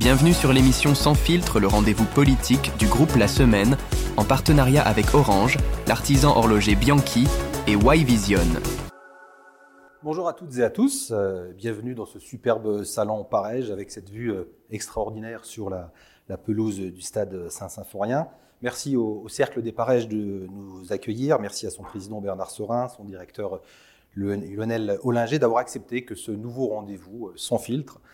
[0.00, 3.76] Bienvenue sur l'émission Sans filtre, le rendez-vous politique du groupe La Semaine,
[4.16, 7.26] en partenariat avec Orange, l'artisan horloger Bianchi
[7.66, 8.62] et Y-Vision.
[10.02, 14.08] Bonjour à toutes et à tous, euh, bienvenue dans ce superbe salon Parège avec cette
[14.08, 15.92] vue euh, extraordinaire sur la,
[16.46, 18.28] pelouse du stade Saint-Symphorien.
[18.62, 23.04] Merci au, Cercle des Parèges de nous accueillir, merci à son président Bernard Sorin, son
[23.04, 23.60] directeur
[24.16, 28.08] Lionel Ollinger d'avoir accepté que ce nouveau rendez-vous euh, sans filtre euh,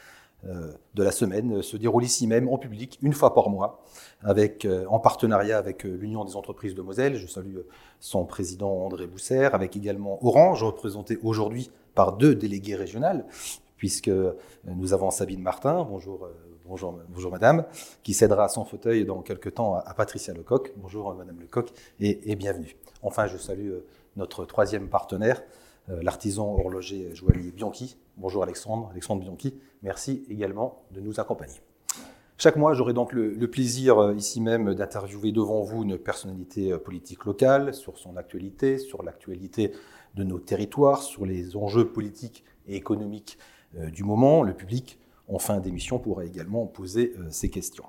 [0.45, 3.83] de la semaine se déroule ici même en public une fois par mois
[4.23, 7.17] avec, euh, en partenariat avec l'Union des entreprises de Moselle.
[7.17, 7.59] Je salue
[8.01, 13.27] son président André Bousser, avec également Orange, représenté aujourd'hui par deux délégués régionales,
[13.77, 14.11] puisque
[14.65, 16.29] nous avons Sabine Martin, bonjour,
[16.67, 17.65] bonjour, bonjour madame,
[18.03, 20.73] qui cédera son fauteuil dans quelques temps à, Patricia Lecoq.
[20.77, 22.77] Bonjour madame Lecoq et, bienvenue.
[23.03, 23.73] Enfin, je salue
[24.17, 25.45] notre troisième partenaire, euh,
[25.89, 27.97] l'artisan horloger joaillier Bianchi.
[28.17, 29.55] Bonjour Alexandre, Alexandre Bianchi.
[29.83, 31.61] Merci également de nous accompagner.
[32.39, 36.79] Chaque mois, j'aurai donc le, plaisir euh, ici même d'interviewer devant vous une personnalité euh,
[36.79, 39.73] politique locale sur son actualité, sur l'actualité
[40.15, 43.39] de nos territoires, sur les enjeux politiques et économiques
[43.75, 44.43] du moment.
[44.43, 44.99] Le public,
[45.29, 47.85] en fin d'émission, pourra également poser ces questions.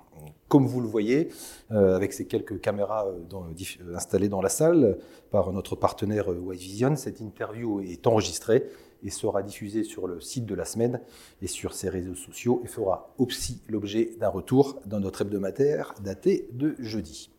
[0.48, 1.30] Comme vous le voyez,
[1.72, 4.98] euh, avec ces quelques caméras euh, euh, installées dans la salle
[5.30, 8.64] par notre partenaire White Vision, cette interview est enregistrée
[9.04, 11.02] et sera diffusée sur le site de la semaine
[11.42, 16.48] et sur ses réseaux sociaux et fera aussi l'objet d'un retour dans notre hebdomadaire daté
[16.54, 17.30] de jeudi.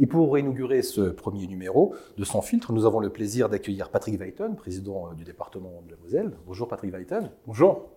[0.00, 4.16] Et pour inaugurer ce premier numéro de Sans filtre, nous avons le plaisir d'accueillir Patrick
[4.20, 6.36] Weiten, président euh, du département de la Moselle.
[6.46, 7.30] Bonjour Patrick Weiten.
[7.48, 7.90] Bonjour.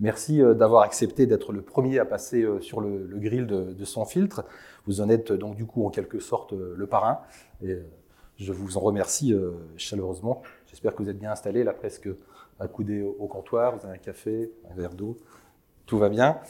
[0.00, 4.04] Merci euh, d'avoir accepté d'être le premier à passer euh, sur le, grill de, Sans
[4.04, 4.44] filtre.
[4.86, 7.20] Vous en êtes donc du coup en quelque sorte le parrain.
[7.62, 7.78] Et
[8.36, 9.34] je vous en remercie
[9.76, 10.42] chaleureusement.
[10.66, 12.08] J'espère que vous êtes bien installé là presque
[12.58, 13.76] accoudé au comptoir.
[13.76, 15.16] Vous avez un café, un verre d'eau.
[15.86, 16.40] Tout va bien.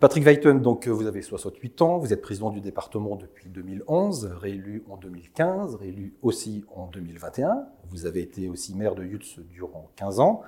[0.00, 4.84] Patrick Weiten, donc vous avez 68 ans, vous êtes président du département depuis 2011, réélu
[4.88, 7.66] en 2015, réélu aussi en 2021.
[7.90, 10.42] Vous avez été aussi maire de Yutz durant 15 ans,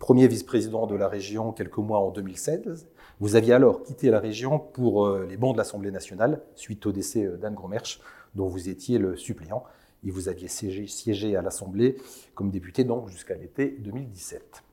[0.00, 2.88] premier vice-président de la région quelques mois en 2016.
[3.20, 6.90] Vous aviez alors quitté la région pour euh, les bancs de l'Assemblée nationale suite au
[6.90, 8.00] décès euh, d'Anne Gromersch,
[8.34, 9.62] dont vous étiez le suppléant.
[10.04, 11.96] Et vous aviez siégé, siégé à l'Assemblée
[12.34, 14.65] comme député donc jusqu'à l'été 2017.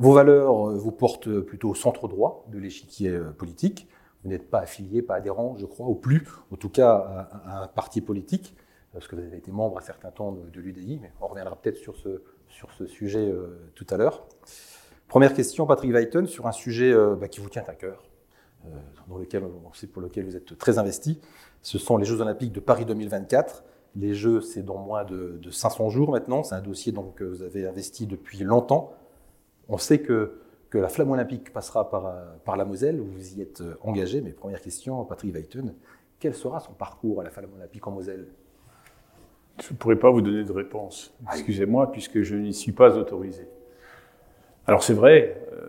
[0.00, 3.86] Vos valeurs euh, vous portent plutôt au centre droit de l'échiquier euh, politique.
[4.24, 7.66] Vous n'êtes pas affilié, pas adhérent, je crois, au plus, en tout cas à, un
[7.66, 8.56] parti politique,
[8.94, 11.76] parce que vous avez été membre à certains temps de, l'UDI, mais on reviendra peut-être
[11.76, 14.26] sur ce, sur ce sujet euh, tout à l'heure.
[15.06, 18.02] Première question, Patrick Weiten, sur un sujet bah, qui vous tient à cœur,
[19.06, 19.42] dans lequel,
[19.92, 21.20] pour lequel vous êtes très investi.
[21.60, 23.64] Ce sont les Jeux Olympiques de Paris 2024.
[23.96, 26.42] Les Jeux, c'est dans moins de, de 500 jours maintenant.
[26.42, 28.94] C'est un dossier donc, que vous avez investi depuis longtemps.
[29.70, 32.12] On sait que, que la flamme olympique passera par,
[32.44, 34.20] par la Moselle, vous y êtes engagé.
[34.20, 35.74] Mais première question, Patrick Weiten,
[36.18, 38.26] quel sera son parcours à la flamme olympique en Moselle?
[39.62, 42.96] Je ne pourrais pas vous donner de réponse, ah excusez-moi, puisque je n'y suis pas
[42.96, 43.46] autorisé.
[44.66, 45.68] Alors c'est vrai, euh,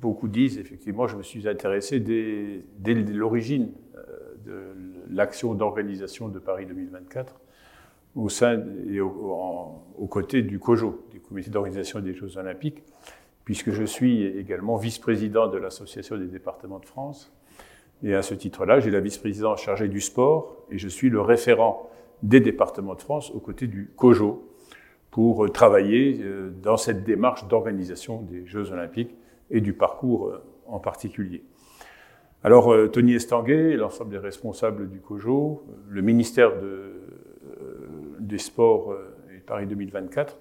[0.00, 6.38] beaucoup disent, effectivement, je me suis intéressé dès, dès l'origine euh, de l'action d'organisation de
[6.38, 7.40] Paris 2024
[8.14, 12.82] au sein et aux côtés du COJO, du Comité d'organisation des Jeux Olympiques,
[13.46, 17.32] puisque je suis également vice-président de l'Association des départements de France.
[18.02, 21.88] Et à ce titre-là, j'ai la vice-présidence chargée du sport et je suis le référent
[22.24, 24.50] des départements de France aux côtés du COJO
[25.12, 29.14] pour travailler euh, dans cette démarche d'organisation des Jeux Olympiques
[29.50, 31.44] et du parcours euh, en particulier.
[32.42, 36.94] Alors, euh, Tony Estanguet, l'ensemble des responsables du COJO, le ministère de,
[38.18, 38.92] des Sports
[39.34, 40.36] et Paris 2024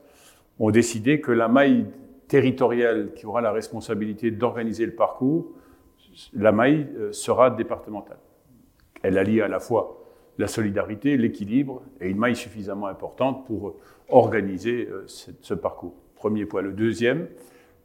[0.57, 1.85] ont décidé que la maille
[2.27, 5.53] territoriale qui aura la responsabilité d'organiser le parcours,
[6.33, 8.19] la maille euh, sera départementale.
[9.03, 10.01] Elle allie à la fois
[10.37, 13.75] la solidarité, l'équilibre et une maille suffisamment importante pour
[14.09, 15.95] organiser euh, ce parcours.
[16.15, 16.61] Premier point.
[16.61, 17.27] Le deuxième,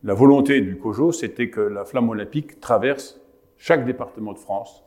[0.03, 3.21] la volonté du COJO, c'était que la flamme olympique traverse
[3.59, 4.85] chaque département de France,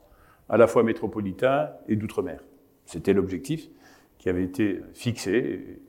[0.50, 2.44] à la fois métropolitain et d'outre-mer.
[2.86, 3.70] C'était l'objectif
[4.18, 5.82] qui avait été fixé.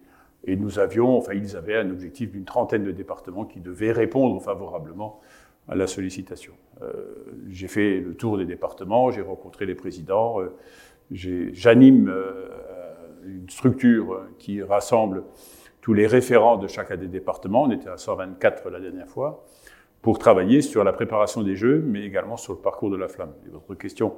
[0.47, 4.41] Et nous avions, enfin, ils avaient un objectif d'une trentaine de départements qui devaient répondre
[4.43, 5.21] favorablement
[5.69, 6.53] à la sollicitation.
[6.83, 6.93] Euh,
[7.49, 10.55] j'ai fait le tour des départements, j'ai rencontré les présidents, euh,
[11.11, 12.49] j'anime euh,
[13.25, 15.25] une structure qui rassemble
[15.81, 19.47] tous les référents de chacun des départements, on était à 124 la dernière fois,
[20.03, 23.33] pour travailler sur la préparation des Jeux, mais également sur le parcours de la flamme.
[23.51, 24.15] Votre question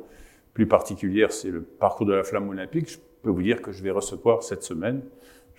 [0.53, 2.91] plus particulière, c'est le parcours de la flamme olympique.
[2.91, 5.03] Je peux vous dire que je vais recevoir cette semaine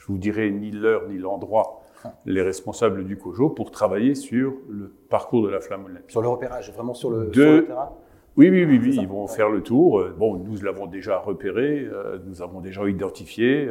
[0.07, 1.81] je vous dirai ni l'heure ni l'endroit,
[2.25, 6.11] les responsables du COJO pour travailler sur le parcours de la flamme olympique.
[6.11, 7.91] Sur le repérage, vraiment sur le, terrain?
[8.37, 10.03] Oui, oui, oui, oui ils vont faire le tour.
[10.17, 11.87] Bon, nous l'avons déjà repéré,
[12.25, 13.67] nous avons déjà identifié,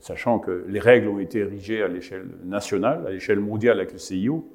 [0.00, 3.98] sachant que les règles ont été érigées à l'échelle nationale, à l'échelle mondiale avec le
[3.98, 4.48] CIO.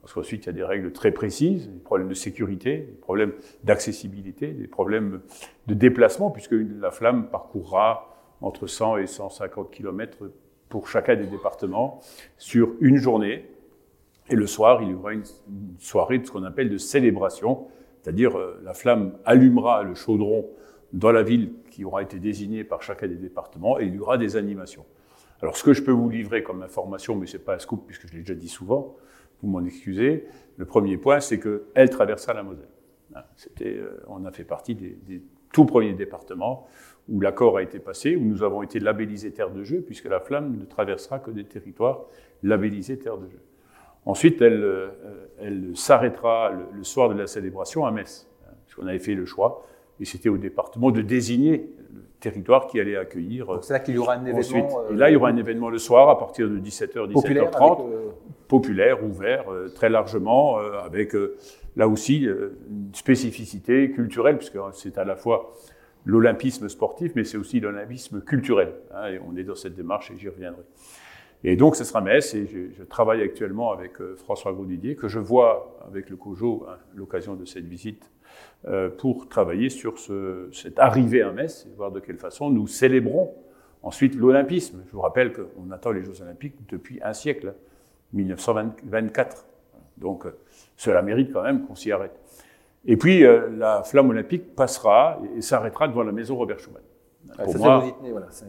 [0.00, 3.32] Parce qu'ensuite, il y a des règles très précises, des problèmes de sécurité, des problèmes
[3.64, 5.20] d'accessibilité, des problèmes
[5.66, 10.30] de déplacement, puisque la flamme parcourra entre 100 et 150 km
[10.70, 12.00] pour chacun des départements
[12.38, 13.44] sur une journée.
[14.30, 15.24] Et le soir, il y aura une,
[15.78, 17.66] soirée de ce qu'on appelle de célébration,
[18.00, 20.48] c'est-à-dire euh, la flamme allumera le chaudron
[20.92, 24.16] dans la ville qui aura été désignée par chacun des départements et il y aura
[24.16, 24.86] des animations.
[25.42, 27.84] Alors ce que je peux vous livrer comme information, mais ce n'est pas un scoop
[27.86, 28.96] puisque je l'ai déjà dit souvent,
[29.42, 30.26] vous m'en excusez.
[30.56, 32.68] Le premier point, c'est qu'elle traversa la Moselle.
[33.14, 35.22] Hein, c'était, euh, on a fait partie des,
[35.52, 36.66] tout premiers départements
[37.10, 40.20] où l'accord a été passé, où nous avons été labellisés terre de jeu, puisque la
[40.20, 42.02] flamme ne traversera que des territoires
[42.42, 43.40] labellisés terre de jeu.
[44.06, 44.88] Ensuite, elle, euh,
[45.40, 49.66] elle s'arrêtera le, soir de la célébration à Metz, hein, puisqu'on avait fait le choix,
[49.98, 53.58] et c'était au département de désigner le territoire qui allait accueillir.
[53.62, 54.90] c'est là qu'il y aura un événement.
[54.90, 57.82] et là, il y aura un événement le soir à partir de 17h, 17h30
[58.50, 61.36] populaire, ouvert euh, très largement, euh, avec euh,
[61.76, 65.54] là aussi une spécificité culturelle, puisque c'est à la fois
[66.04, 68.72] l'olympisme sportif, mais c'est aussi l'olympisme culturel.
[68.94, 70.62] Hein, et on est dans cette démarche et j'y reviendrai.
[71.42, 75.78] Et donc, ce sera Metz, et je, travaille actuellement avec François Gaudidier, que je vois
[75.86, 78.10] avec le COJO à l'occasion de cette visite,
[78.98, 83.34] pour travailler sur ce, cette arrivée à Metz, et voir de quelle façon nous célébrons
[83.82, 84.82] ensuite l'olympisme.
[84.86, 87.54] Je vous rappelle qu'on attend les Jeux olympiques depuis un siècle.
[88.12, 89.46] 1924.
[89.98, 90.36] Donc euh,
[90.76, 92.18] cela mérite quand même qu'on s'y arrête.
[92.86, 96.82] Et puis euh, la flamme olympique passera et, s'arrêtera devant la maison Robert Schuman.
[97.44, 97.84] Pour moi,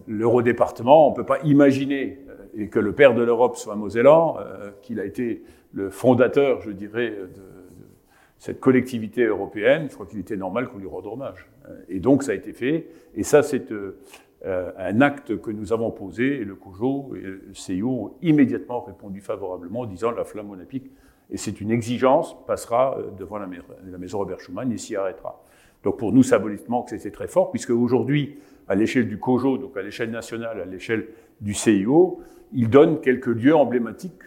[0.07, 4.37] l'Eurodépartement, on ne peut pas imaginer euh, et que le père de l'Europe soit Mosellan,
[4.81, 5.43] qu'il a été
[5.73, 7.41] le fondateur, je dirais, de,
[8.37, 9.87] cette collectivité européenne.
[9.89, 11.47] Je crois qu'il était normal qu'on lui rende hommage.
[11.87, 12.87] Et donc ça a été fait.
[13.15, 13.71] Et ça, c'est
[14.43, 18.81] euh, un acte que nous avons posé, et le COJO et le CIO ont immédiatement
[18.81, 20.89] répondu favorablement en disant la flamme olympique,
[21.31, 23.47] et c'est une exigence, passera euh, devant la,
[23.97, 25.41] maison Robert Schuman et s'y arrêtera.
[25.83, 28.37] Donc pour nous, symboliquement, c'était très fort, puisque aujourd'hui,
[28.67, 31.07] à l'échelle du COJO, donc à l'échelle nationale, à l'échelle
[31.39, 32.19] du CIO,
[32.53, 34.23] il donne quelques lieux emblématiques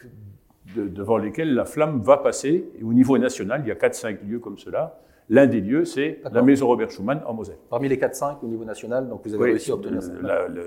[0.75, 2.65] devant lesquels la flamme va passer.
[2.79, 4.99] Et au niveau national, il y a 4-5 lieux comme cela.
[5.31, 7.56] L'un des lieux, c'est la maison Robert Schumann en Moselle.
[7.71, 10.12] Parmi les 4-5 au niveau national, donc vous avez réussi à obtenir ça.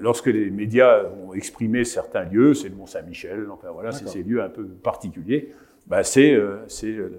[0.01, 4.41] lorsque les médias ont exprimé certains lieux, c'est le Mont-Saint-Michel, enfin voilà, c'est ces lieux
[4.41, 5.53] un peu particuliers.
[5.87, 6.65] Bah, c'est euh,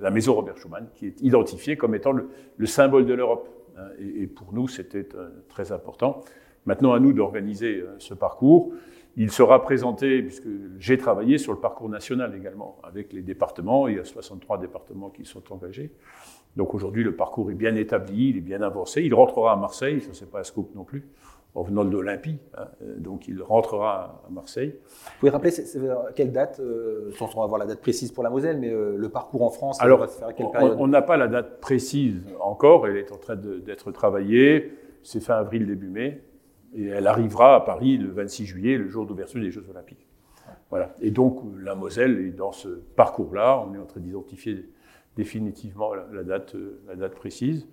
[0.00, 3.48] la maison Robert Schumann qui est identifiée comme étant le, symbole de l'Europe.
[3.78, 6.22] Hein, et, pour nous, c'était euh, très important.
[6.66, 8.72] Maintenant, à nous d'organiser euh, ce parcours.
[9.16, 10.48] Il sera présenté, puisque
[10.78, 13.88] j'ai travaillé sur le parcours national également, avec les départements.
[13.88, 15.90] Il y a 63 départements qui sont engagés.
[16.56, 19.02] Donc aujourd'hui, le parcours est bien établi, il est bien avancé.
[19.02, 21.06] Il rentrera à Marseille, ça c'est pas un scoop non plus,
[21.54, 22.38] en venant de l'Olympie.
[22.56, 22.66] Hein.
[22.98, 24.74] Donc il rentrera à Marseille.
[24.76, 25.52] Vous pouvez rappeler
[26.16, 29.42] quelle date, euh, sans avoir la date précise pour la Moselle, mais euh, le parcours
[29.42, 30.76] en France, Alors, va se faire à quelle période?
[30.80, 34.72] On n'a pas la date précise encore, elle est en train d'être travaillée.
[35.02, 36.22] C'est fin avril, début mai.
[36.74, 40.06] Et elle arrivera à Paris le 26 juillet, le jour d'ouverture des Jeux Olympiques.
[40.70, 40.94] Voilà.
[41.00, 43.64] Et donc la Moselle est dans ce parcours-là.
[43.66, 44.68] On est en train d'identifier
[45.16, 46.54] définitivement la, date,
[46.86, 47.68] la date précise.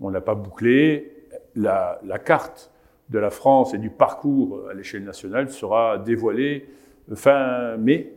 [0.00, 1.10] On n'a pas bouclé.
[1.56, 2.72] La, carte
[3.10, 6.68] de la France et du parcours à l'échelle nationale sera dévoilée
[7.14, 8.12] fin mai.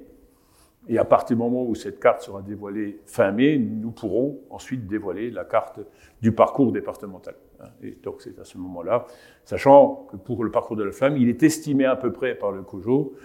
[0.88, 4.88] Et à partir du moment où cette carte sera dévoilée fin mai, nous pourrons ensuite
[4.88, 5.80] dévoiler la carte
[6.22, 7.36] du parcours départemental.
[7.84, 9.06] Et donc c'est à ce moment-là,
[9.44, 12.52] sachant que pour le parcours de la femme, il est estimé à peu près par
[12.52, 13.16] le COJO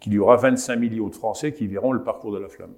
[0.00, 2.74] qu'il y aura 25 millions de Français qui verront le parcours de la flamme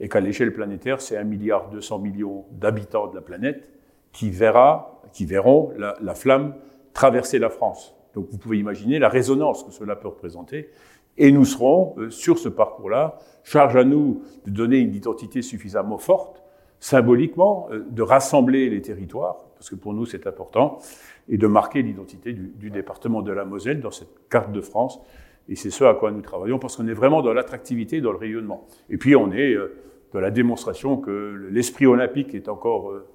[0.00, 3.68] et qu'à l'échelle planétaire, c'est 1 milliard 200 millions d'habitants de la planète
[4.12, 6.54] qui, verra, qui verront la, flamme
[6.92, 7.94] traverser la France.
[8.14, 10.70] Donc vous pouvez imaginer la résonance que cela peut représenter.
[11.18, 15.98] Et nous serons, euh, sur ce parcours-là, charge à nous de donner une identité suffisamment
[15.98, 16.42] forte,
[16.78, 20.78] symboliquement, euh, de rassembler les territoires, parce que pour nous c'est important,
[21.28, 25.00] et de marquer l'identité du, du, département de la Moselle dans cette carte de France.
[25.48, 28.18] Et c'est ce à quoi nous travaillons, parce qu'on est vraiment dans l'attractivité, dans le
[28.18, 28.66] rayonnement.
[28.90, 29.76] Et puis on est euh,
[30.12, 33.06] de la démonstration que l'esprit olympique est encore euh,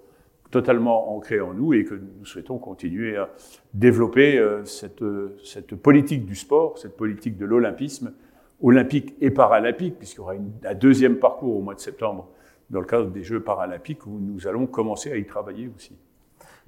[0.49, 3.29] totalement ancré en nous et que nous souhaitons continuer à
[3.73, 5.03] développer euh, cette,
[5.43, 8.13] cette politique du sport, cette politique de l'olympisme,
[8.61, 12.29] olympique et paralympique, puisqu'il y aura un deuxième parcours au mois de septembre
[12.69, 15.97] dans le cadre des Jeux paralympiques où nous allons commencer à y travailler aussi.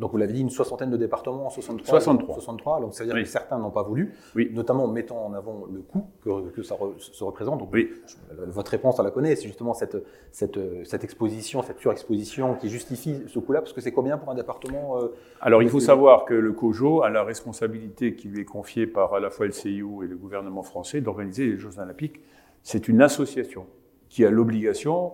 [0.03, 2.01] Donc vous l'avez dit, une soixantaine de départements en 63.
[2.01, 2.36] 63.
[2.36, 3.24] 63 donc ça veut dire Oui.
[3.24, 4.51] que certains n'ont pas voulu, Oui.
[4.53, 7.60] notamment en mettant en avant le coût que, que ça re- se représente.
[7.60, 7.89] Donc, Oui.
[8.05, 9.95] je- votre réponse, on la connaît, c'est justement cette,
[10.33, 14.36] cette, cette exposition, cette surexposition qui justifie ce coût-là, parce que c'est combien pour un
[14.36, 15.07] département euh,
[15.39, 19.13] Alors, il faut savoir que le COJO a la responsabilité qui lui est confiée par
[19.13, 22.19] à la fois le CIO et le gouvernement français d'organiser les Jeux Olympiques.
[22.62, 23.67] C'est une association
[24.10, 25.13] qui a l'obligation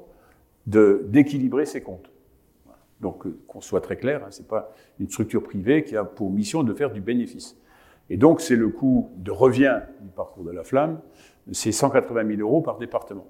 [0.66, 2.10] d'équilibrer ses comptes.
[3.02, 6.32] Donc, euh, qu'on soit très clair, hein, c'est pas une structure privée qui a pour
[6.32, 7.58] mission de faire du bénéfice.
[8.10, 11.00] Et donc, c'est le coût de revient du parcours de la flamme,
[11.52, 13.28] c'est 180 000 euros par département.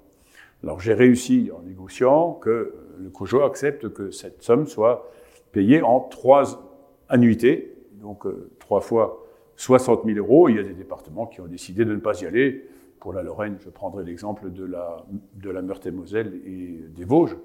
[0.63, 5.09] Alors, j'ai réussi en négociant que le COJO accepte que cette somme soit
[5.51, 6.69] payée en trois
[7.07, 10.49] annuités, donc euh, trois fois 60 000 euros.
[10.49, 12.65] Il y a des départements qui ont décidé de ne pas y aller.
[12.99, 17.37] Pour la Lorraine, je prendrai l'exemple de la, de la Meurthe-et-Moselle et des Vosges,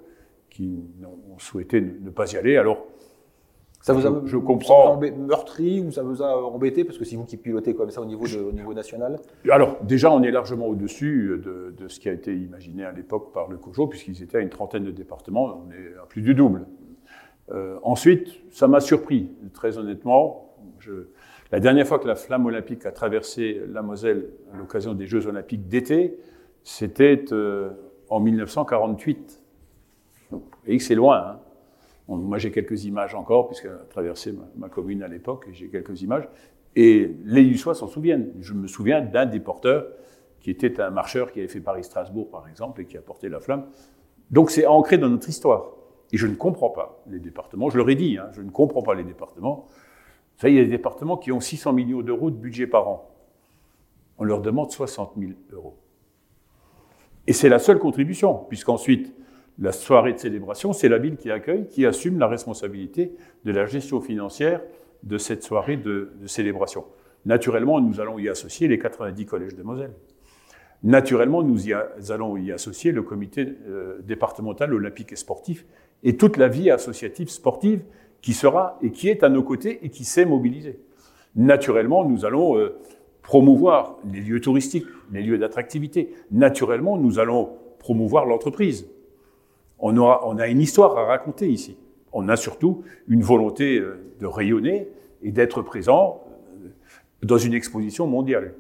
[0.55, 2.57] qui ont souhaité ne, pas y aller.
[2.57, 2.87] Alors,
[3.81, 4.95] Ça vous a, Je- je vous comprends.
[4.97, 6.85] vous a embê- meurtri ou ça vous a embêté?
[6.85, 9.19] Parce que c'est vous qui pilotez comme ça au niveau, de- au niveau national.
[9.51, 13.35] Alors, déjà, on est largement au-dessus de, de ce qui a été imaginé à l'époque
[13.35, 16.35] par le COJO, puisqu'ils étaient à une trentaine de départements, on est à plus du
[16.35, 16.65] double.
[17.53, 20.55] Euh, ensuite, ça m'a surpris, très honnêtement.
[20.79, 21.09] Je-
[21.53, 25.27] la dernière fois que la flamme olympique a traversé la Moselle à l'occasion des Jeux
[25.27, 26.17] olympiques d'été,
[26.63, 27.69] c'était euh,
[28.09, 29.43] en 1948.
[30.67, 31.19] Que c'est loin.
[31.19, 31.41] hein.
[32.09, 36.03] Moi, j'ai quelques images encore, puisqu'elle a traversé ma, commune à l'époque, et j'ai quelques
[36.03, 36.29] images.
[36.77, 38.33] Et les Lussois s'en souviennent.
[38.41, 39.87] Je me souviens d'un des porteurs
[40.41, 43.41] qui était un marcheur qui avait fait Paris-Strasbourg, par exemple, et qui a porté la
[43.41, 43.67] flamme.
[44.31, 45.71] Donc c'est ancré dans notre histoire.
[46.13, 47.71] Et je ne comprends pas les départements.
[47.71, 49.67] Je leur ai dit, hein, je ne comprends pas les départements.
[49.67, 52.89] Vous savez, il y a des départements qui ont 600 millions d'euros de budget par
[52.89, 53.11] an.
[54.19, 55.79] On leur demande 60 000 euros.
[57.27, 59.15] Et c'est la seule contribution, puisqu'ensuite,
[59.59, 63.13] la soirée de célébration, c'est la ville qui accueille, qui assume la responsabilité
[63.45, 64.61] de la gestion financière
[65.03, 66.85] de cette soirée de, célébration.
[67.25, 69.93] Naturellement, nous allons y associer les 90 collèges de Moselle.
[70.83, 71.71] Naturellement, nous
[72.11, 75.65] allons y associer le comité euh, départemental olympique et sportif
[76.03, 77.83] et toute la vie associative sportive
[78.21, 80.79] qui sera et qui est à nos côtés et qui s'est mobilisée.
[81.37, 82.77] Naturellement, nous allons euh,
[83.23, 86.13] promouvoir les lieux touristiques, les lieux d'attractivité.
[86.31, 88.87] Naturellement, nous allons promouvoir l'entreprise.
[89.79, 91.77] On, aura, on a une histoire à raconter ici.
[92.13, 94.89] On a surtout une volonté euh, de rayonner
[95.23, 96.23] et d'être présent
[96.65, 96.69] euh,
[97.23, 98.55] dans une exposition mondiale.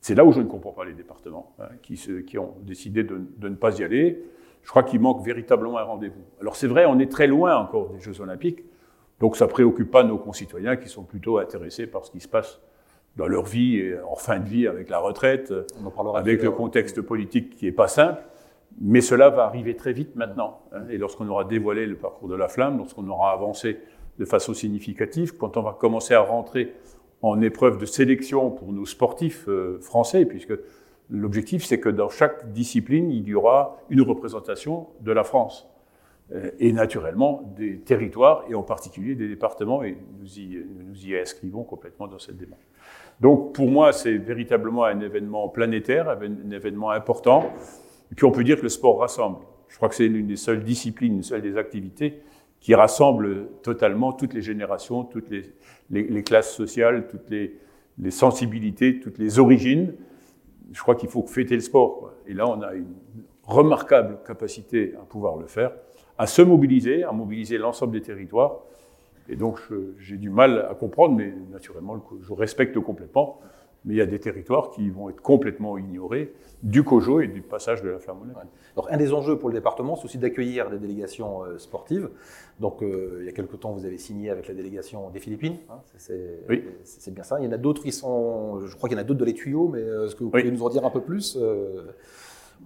[0.00, 3.02] C'est là où je ne comprends pas les départements hein, qui, se- qui ont décidé
[3.04, 4.22] de, de ne pas y aller.
[4.62, 6.22] Je crois qu'il manque véritablement un rendez-vous.
[6.40, 8.64] Alors c'est vrai, on est très loin encore des Jeux Olympiques,
[9.20, 12.28] donc ça ne préoccupe pas nos concitoyens qui sont plutôt intéressés par ce qui se
[12.28, 12.60] passe
[13.16, 16.42] dans leur vie et en fin de vie avec la retraite, On en parlera avec
[16.42, 18.20] le contexte politique qui n'est pas simple.
[18.80, 20.60] Mais cela va arriver très vite maintenant.
[20.72, 20.82] hein.
[20.90, 23.78] Et lorsqu'on aura dévoilé le parcours de la flamme, lorsqu'on aura avancé
[24.18, 26.74] de façon significative, quand on va commencer à rentrer
[27.22, 30.52] en épreuve de sélection pour nos sportifs euh, français, puisque
[31.10, 35.68] l'objectif c'est que dans chaque discipline, il y aura une représentation de la France.
[36.32, 41.16] Euh, Et naturellement des territoires, et en particulier des départements, et nous y, nous y
[41.16, 42.62] inscrivons complètement dans cette démarche.
[43.20, 47.44] Donc pour moi, c'est véritablement un événement planétaire, un événement important.
[48.12, 49.38] Et puis on peut dire que le sport rassemble.
[49.68, 52.20] Je crois que c'est l'une des seules disciplines, une seule des activités
[52.60, 55.28] qui rassemble totalement toutes les générations, toutes
[55.90, 59.94] les, classes sociales, toutes les, sensibilités, toutes les origines.
[60.72, 62.12] Je crois qu'il faut fêter le sport.
[62.26, 62.94] Et là, on a une
[63.42, 65.72] remarquable capacité à pouvoir le faire,
[66.16, 68.60] à se mobiliser, à mobiliser l'ensemble des territoires.
[69.28, 69.58] Et donc,
[69.98, 73.40] j'ai du mal à comprendre, mais naturellement, je respecte complètement.
[73.84, 77.42] Mais il y a des territoires qui vont être complètement ignorés du COJO et du
[77.42, 78.50] passage de la flamme olympique.
[78.74, 82.08] Alors, un des enjeux pour le département, c'est aussi d'accueillir des délégations euh, sportives.
[82.60, 85.56] Donc, euh, il y a quelque temps, vous avez signé avec la délégation des Philippines.
[85.68, 86.64] hein, c'est- Oui.
[87.08, 87.38] bien ça.
[87.40, 88.60] Il y en a d'autres qui sont.
[88.66, 90.30] Je crois qu'il y en a d'autres dans les tuyaux, mais euh, est-ce que vous
[90.32, 90.40] Oui.
[90.40, 91.38] pouvez nous en dire un peu plus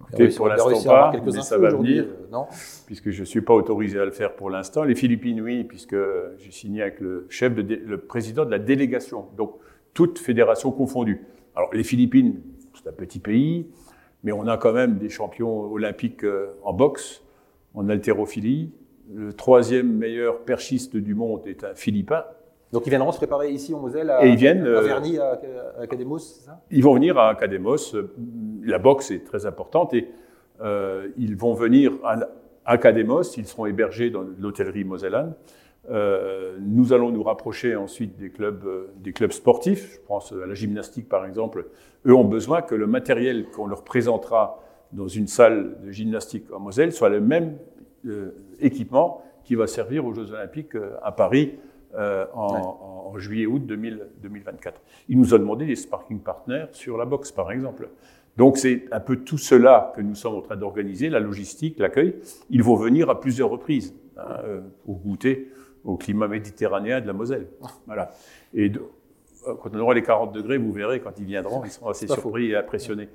[0.01, 2.05] Écoutez, pour l'instant pas, quelques mais ça va venir.
[2.31, 2.45] non?
[2.85, 4.83] puisque je ne suis pas autorisé à le faire pour l'instant.
[4.83, 5.95] Les Philippines, oui, puisque
[6.37, 9.55] j'ai signé avec le chef, de le président de la délégation, donc
[9.93, 11.21] toute fédération confondue.
[11.55, 12.41] Alors les Philippines,
[12.73, 13.67] c'est un petit pays,
[14.23, 17.23] mais on a quand même des champions olympiques euh, en boxe,
[17.73, 18.71] en haltérophilie.
[19.13, 22.23] Le troisième meilleur perchiste du monde est un Philippin.
[22.71, 25.17] Donc, ils viendront se préparer ici en Moselle à, Et ils viennent, à euh, Verny,
[25.17, 25.39] à,
[25.79, 26.61] à Academos, c'est ça?
[26.69, 27.95] Ils vont venir à Academos.
[27.95, 28.13] euh,
[28.63, 30.07] La boxe est très importante et
[30.61, 32.19] euh, ils vont venir à
[32.65, 33.23] Academos.
[33.37, 35.33] Ils seront hébergés dans l'hôtellerie Mosellane.
[35.89, 39.93] Euh, nous allons nous rapprocher ensuite des clubs, euh, des clubs sportifs.
[39.93, 41.67] Je pense à la gymnastique par exemple.
[42.05, 46.59] Eux ont besoin que le matériel qu'on leur présentera dans une salle de gymnastique en
[46.59, 47.57] Moselle soit le même
[48.05, 51.57] euh, équipement qui va servir aux Jeux Olympiques à Paris
[52.35, 54.79] en, juillet-août 2024.
[55.07, 57.89] Il nous a demandé des sparking partners sur la boxe, par exemple.
[58.37, 62.13] Donc c'est un peu tout cela que nous sommes en train d'organiser, la logistique, l'accueil.
[62.51, 64.37] Ils vont venir à plusieurs reprises hein,
[64.85, 65.49] pour goûter
[65.89, 67.47] au climat méditerranéen de la Moselle.
[67.87, 68.11] Voilà.
[68.53, 68.71] Et
[69.47, 72.07] euh, quand on aura les 40 degrés, vous verrez, quand ils viendront, ils seront assez
[72.07, 73.09] surpris et impressionnés.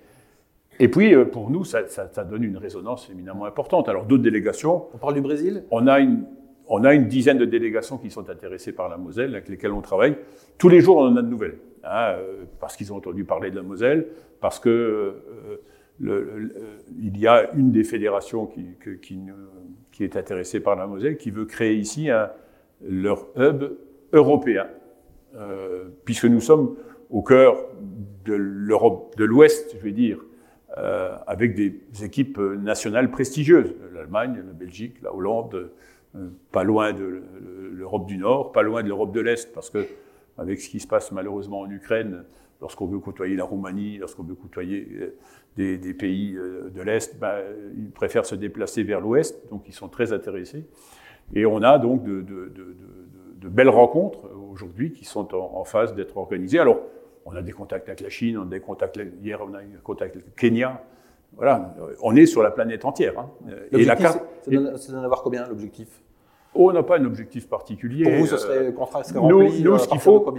[0.81, 1.85] Et puis, euh, pour nous, ça,
[2.28, 3.88] donne une résonance éminemment importante.
[3.88, 4.87] Alors, d'autres délégations.
[4.93, 5.64] On parle du Brésil?
[5.71, 6.25] On a une.
[6.66, 9.83] On a une dizaine de délégations qui sont intéressées par la Moselle, avec lesquelles on
[9.83, 10.16] travaille.
[10.57, 11.59] Tous les jours, on en a de nouvelles.
[11.85, 14.07] Hein, euh, parce qu'ils ont entendu parler de la Moselle,
[14.40, 15.14] parce que
[16.00, 18.64] il y a une des fédérations qui,
[19.02, 19.21] qui,
[19.93, 22.31] qui, est intéressée par la Moselle, qui veut créer ici un,
[22.87, 23.64] leur hub
[24.12, 24.67] européen.
[25.37, 26.76] Euh, puisque nous sommes
[27.11, 27.57] au cœur
[28.25, 30.19] de l'Europe de l'Ouest, je vais dire,
[30.79, 35.71] euh, avec des équipes nationales prestigieuses, l'Allemagne, la Belgique, la Hollande,
[36.14, 37.23] euh, pas loin de
[37.73, 39.87] l'Europe du Nord, pas loin de l'Europe de l'Est, parce que
[40.38, 42.25] avec ce qui se passe malheureusement en Ukraine,
[42.61, 44.87] lorsqu'on veut côtoyer la Roumanie, lorsqu'on veut côtoyer
[45.57, 47.41] des, pays de l'Est, ben,
[47.76, 50.67] ils préfèrent se déplacer vers l'Ouest, donc ils sont très intéressés.
[51.33, 52.76] Et on a donc de, de, de,
[53.40, 56.59] de belles rencontres aujourd'hui qui sont en, phase d'être organisées.
[56.59, 56.81] Alors,
[57.26, 59.76] on a des contacts avec la Chine, on a des contacts, hier on a eu
[59.76, 60.83] un contact avec le Kenya.
[61.37, 63.19] Voilà, on est sur la planète entière.
[63.19, 63.31] Hein.
[63.73, 65.88] Et la carte, c'est d'en avoir combien l'objectif?
[66.54, 68.04] Oh, on n'a pas un objectif particulier.
[68.04, 70.33] Pour vous, ce serait, le contrat serait rempli nous, ce qu'il faut,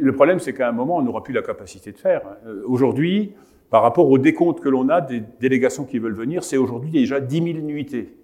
[0.00, 2.22] le problème, c'est qu'à un moment, on n'aura plus la capacité de faire.
[2.46, 3.34] Euh, aujourd'hui,
[3.68, 7.18] par rapport au décompte que l'on a des délégations qui veulent venir, c'est aujourd'hui déjà
[7.18, 8.17] 10 000 nuitées.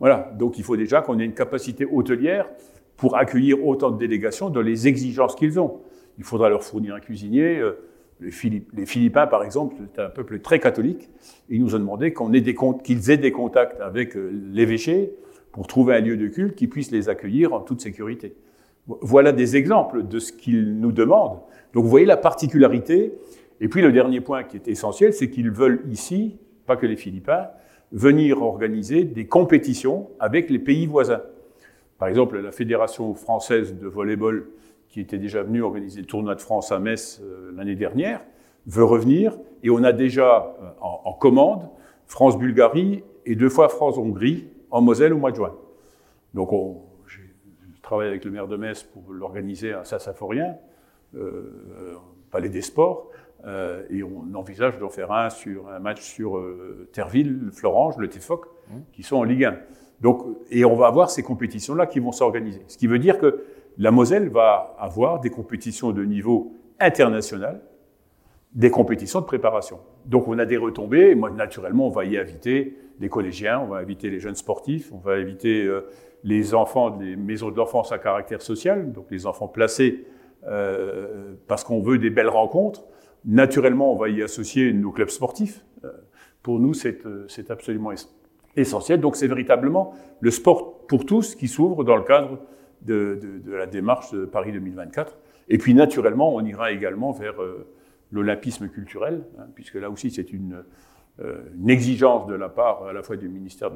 [0.00, 2.48] Voilà, donc il faut déjà qu'on ait une capacité hôtelière
[2.96, 5.80] pour accueillir autant de délégations dans les exigences qu'ils ont.
[6.18, 7.58] Il faudra leur fournir un cuisinier.
[7.58, 7.78] Euh,
[8.20, 11.08] les, Philippins, par exemple, c'est un peuple très catholique.
[11.48, 15.12] Ils nous ont demandé qu'on ait des qu'ils aient des contacts avec euh, l'évêché
[15.52, 18.34] pour trouver un lieu de culte qui puisse les accueillir en toute sécurité.
[18.86, 21.40] Voilà des exemples de ce qu'ils nous demandent.
[21.72, 23.12] Donc vous voyez la particularité.
[23.60, 26.96] Et puis le dernier point qui est essentiel, c'est qu'ils veulent ici, pas que les
[26.96, 27.48] Philippins,
[27.92, 31.22] venir organiser des compétitions avec les pays voisins.
[31.98, 34.46] Par exemple, la Fédération française de volleyball,
[34.88, 38.22] qui était déjà venue organiser le tournoi de France à Metz euh, l'année dernière,
[38.66, 41.68] veut revenir et on a déjà euh, en, commande
[42.06, 45.54] France-Bulgarie et deux fois France-Hongrie en Moselle au mois de juin.
[46.34, 47.18] Donc on, je
[47.82, 50.56] travaille avec le maire de Metz pour l'organiser à Sassaforien,
[51.16, 51.96] euh,
[52.30, 53.10] Palais des Sports,
[53.46, 56.42] euh, et on envisage d'en faire un sur un match sur
[56.92, 58.74] Terville, Florange, le TFOC, mmh.
[58.92, 59.58] qui sont en Ligue 1.
[60.00, 62.62] Donc, et on va avoir ces compétitions-là qui vont s'organiser.
[62.68, 63.44] Ce qui veut dire que
[63.78, 67.60] la Moselle va avoir des compétitions de niveau international,
[68.52, 69.78] des compétitions de préparation.
[70.04, 73.66] Donc on a des retombées, et moi naturellement on va y inviter des collégiens, on
[73.66, 75.88] va inviter les jeunes sportifs, on va inviter euh,
[76.24, 80.06] les enfants des maisons de l'enfance à caractère social, donc les enfants placés
[80.46, 82.84] euh, parce qu'on veut des belles rencontres.
[83.24, 85.64] Naturellement on va y associer nos clubs sportifs.
[85.84, 85.92] Euh,
[86.42, 87.90] pour nous c'est absolument
[88.56, 89.00] essentiel.
[89.00, 92.38] Donc c'est véritablement le sport pour tous qui s'ouvre dans le cadre
[92.82, 95.16] de, la démarche de Paris 2024.
[95.48, 97.66] Et puis naturellement, on ira également vers euh,
[98.12, 100.62] l'olympisme culturel, hein, puisque là aussi c'est une,
[101.20, 103.72] euh, exigence de la part à la fois du ministère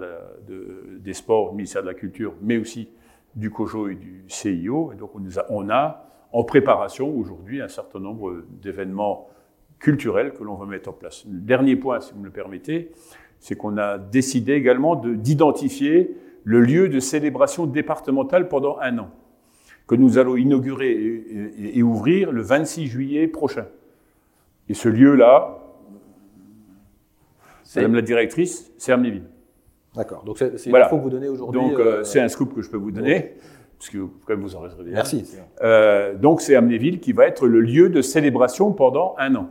[0.47, 2.89] des Sports, du ministère de la Culture, mais aussi
[3.35, 4.93] du COJO et du CIO.
[4.93, 5.11] Et donc
[5.49, 9.29] on a en préparation aujourd'hui un certain nombre d'événements
[9.83, 11.27] culturels que l'on va mettre en place.
[11.31, 12.93] Le dernier point, si vous me le permettez,
[13.41, 19.11] c'est qu'on a décidé également d'identifier le lieu de célébration départementale pendant un an,
[19.89, 20.93] que nous allons inaugurer
[21.75, 23.67] et, ouvrir le 26 juillet prochain.
[24.69, 25.59] Et ce lieu-là,
[27.75, 29.25] Madame la directrice, c'est Amnéville.
[29.97, 30.23] D'accord.
[30.25, 30.87] Donc c'est voilà.
[30.87, 31.61] info que vous donnez aujourd'hui.
[31.61, 33.35] Donc euh, euh, c'est un scoop que je peux vous donner,
[33.79, 34.91] parce que quand vous en réservé.
[34.93, 35.25] Merci.
[35.63, 39.49] Euh, donc c'est Amnéville qui va être le lieu de célébration pendant un an.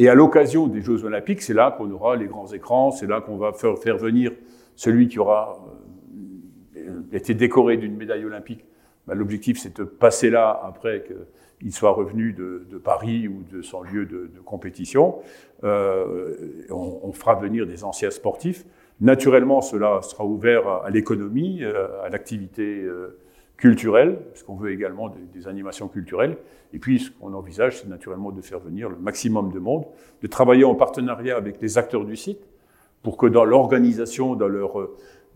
[0.00, 3.20] Et à l'occasion des Jeux Olympiques, c'est là qu'on aura les grands écrans, c'est là
[3.20, 4.32] qu'on va faire, venir
[4.74, 5.62] celui qui aura
[6.74, 8.64] euh, été décoré d'une médaille olympique.
[9.06, 11.04] Ben, L'objectif, c'est de passer là après
[11.58, 15.16] qu'il soit revenu de, Paris ou de son lieu de, compétition.
[15.64, 16.34] Euh,
[16.70, 18.64] on, fera venir des anciens sportifs.
[19.02, 22.86] Naturellement, cela sera ouvert à, l'économie, euh, à l'activité
[23.60, 26.36] culturelle, parce qu'on veut également des, des, animations culturelles.
[26.72, 29.84] Et puis, ce qu'on envisage, c'est naturellement de faire venir le maximum de monde,
[30.22, 32.40] de travailler en partenariat avec les acteurs du site,
[33.02, 34.72] pour que dans l'organisation, dans leur,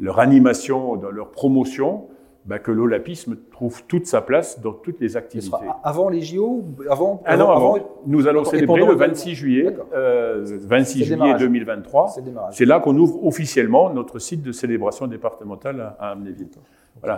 [0.01, 2.09] leur animation, dans leur promotion,
[2.47, 5.57] ben que l'olympisme trouve toute sa place dans toutes les activités.
[5.83, 11.05] avant les JO avant, ah non, avant, Nous allons célébrer le 26 juillet, euh, 26
[11.05, 12.15] juillet 2023.
[12.51, 16.49] C'est là qu'on ouvre officiellement notre site de célébration départementale à, Amnéville.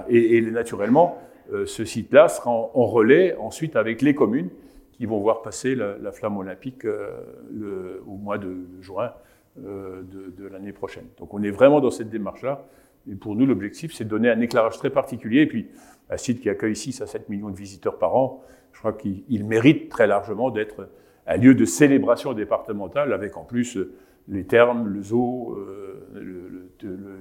[0.09, 1.19] Et, naturellement,
[1.65, 4.51] ce site-là sera en, relais ensuite avec les communes
[4.93, 9.13] qui vont voir passer la, flamme olympique le, au mois de juin
[9.57, 10.05] de,
[10.37, 11.07] de l'année prochaine.
[11.19, 12.65] Donc on est vraiment dans cette démarche-là.
[13.11, 15.43] Et pour nous, l'objectif, c'est de donner un éclairage très particulier.
[15.43, 15.69] Et puis,
[16.11, 19.45] un site qui accueille 6 à 7 millions de visiteurs par an, je crois qu'il
[19.45, 20.89] mérite très largement d'être
[21.27, 23.93] un lieu de célébration départementale avec en plus euh,
[24.29, 26.47] les thermes, le zoo, euh, le,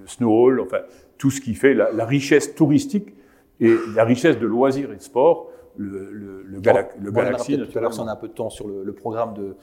[0.05, 0.79] snow hall, enfin
[1.17, 3.13] tout ce qui fait la, richesse touristique
[3.59, 7.57] et la richesse de loisirs et de sport, le, le, le, Galaxy.
[7.57, 9.55] Tout à l'heure, si on a un peu de temps sur le, programme de,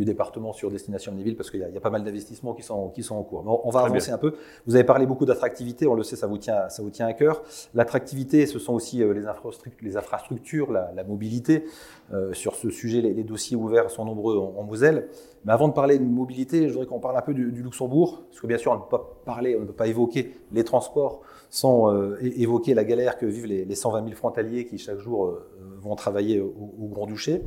[0.00, 3.02] du département sur Destination Omniville parce qu'il y, a pas mal d'investissements qui sont, qui
[3.02, 3.44] sont en cours.
[3.64, 4.34] on va avancer un peu.
[4.66, 7.12] Vous avez parlé beaucoup d'attractivité, on le sait, ça vous tient, ça vous tient à
[7.12, 7.42] cœur.
[7.74, 11.66] L'attractivité, ce sont aussi euh, les, infrastructures, les infrastructures la, mobilité.
[12.14, 15.08] Euh, sur ce sujet, les, dossiers ouverts sont nombreux en, Moselle.
[15.44, 18.40] Mais avant de parler de mobilité, je voudrais qu'on parle un peu du, Luxembourg, parce
[18.40, 21.20] que bien sûr, on ne peut pas parler, on ne peut pas évoquer les transports
[21.50, 25.38] sans euh, évoquer la galère que vivent les, 120 000 frontaliers qui chaque jour
[25.78, 27.42] vont travailler au, au Grand-Duché.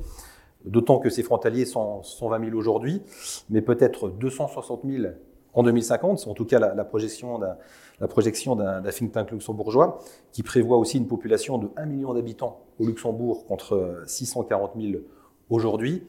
[0.65, 3.01] D'autant que ces frontaliers sont 120 000 aujourd'hui,
[3.49, 5.13] mais peut-être 260 000
[5.53, 6.19] en 2050.
[6.19, 7.57] C'est en tout cas la, projection d'un
[7.99, 9.99] la projection d'un think tank luxembourgeois
[10.31, 15.03] qui prévoit aussi une population de 1 million d'habitants au Luxembourg contre 640 000
[15.49, 16.03] aujourd'hui.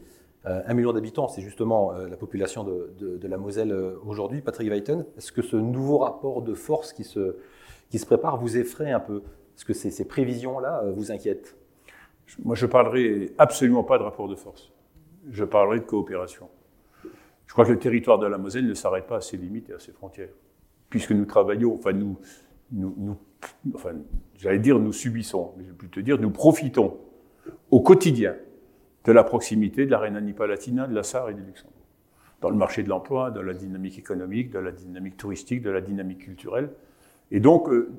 [0.46, 4.42] Euh, 1 million d'habitants, c'est justement euh, la population de, la Moselle euh, aujourd'hui.
[4.42, 7.36] Patrick Weiten, est-ce que ce nouveau rapport de force qui se,
[7.90, 9.22] qui se prépare vous effraie un peu?
[9.56, 11.56] Est-ce que ces, prévisions-là euh, vous inquiètent?
[12.44, 14.72] Moi, je parlerai absolument pas de rapport de force.
[15.30, 16.48] Je parlerai de coopération.
[17.46, 19.74] Je crois que le territoire de la Moselle ne s'arrête pas à ses limites et
[19.74, 20.30] à ses frontières.
[20.90, 22.18] Puisque nous travaillons, enfin, nous,
[22.72, 23.16] nous,
[23.74, 23.92] enfin,
[24.36, 26.98] j'allais dire nous subissons, mais je vais plutôt dire nous profitons
[27.70, 28.34] au quotidien
[29.04, 31.74] de la proximité de la Rhénanie-Palatinat, de la Sarre et du Luxembourg.
[32.40, 35.80] Dans le marché de l'emploi, dans la dynamique économique, dans la dynamique touristique, de la
[35.80, 36.70] dynamique culturelle.
[37.30, 37.90] Et donc, euh,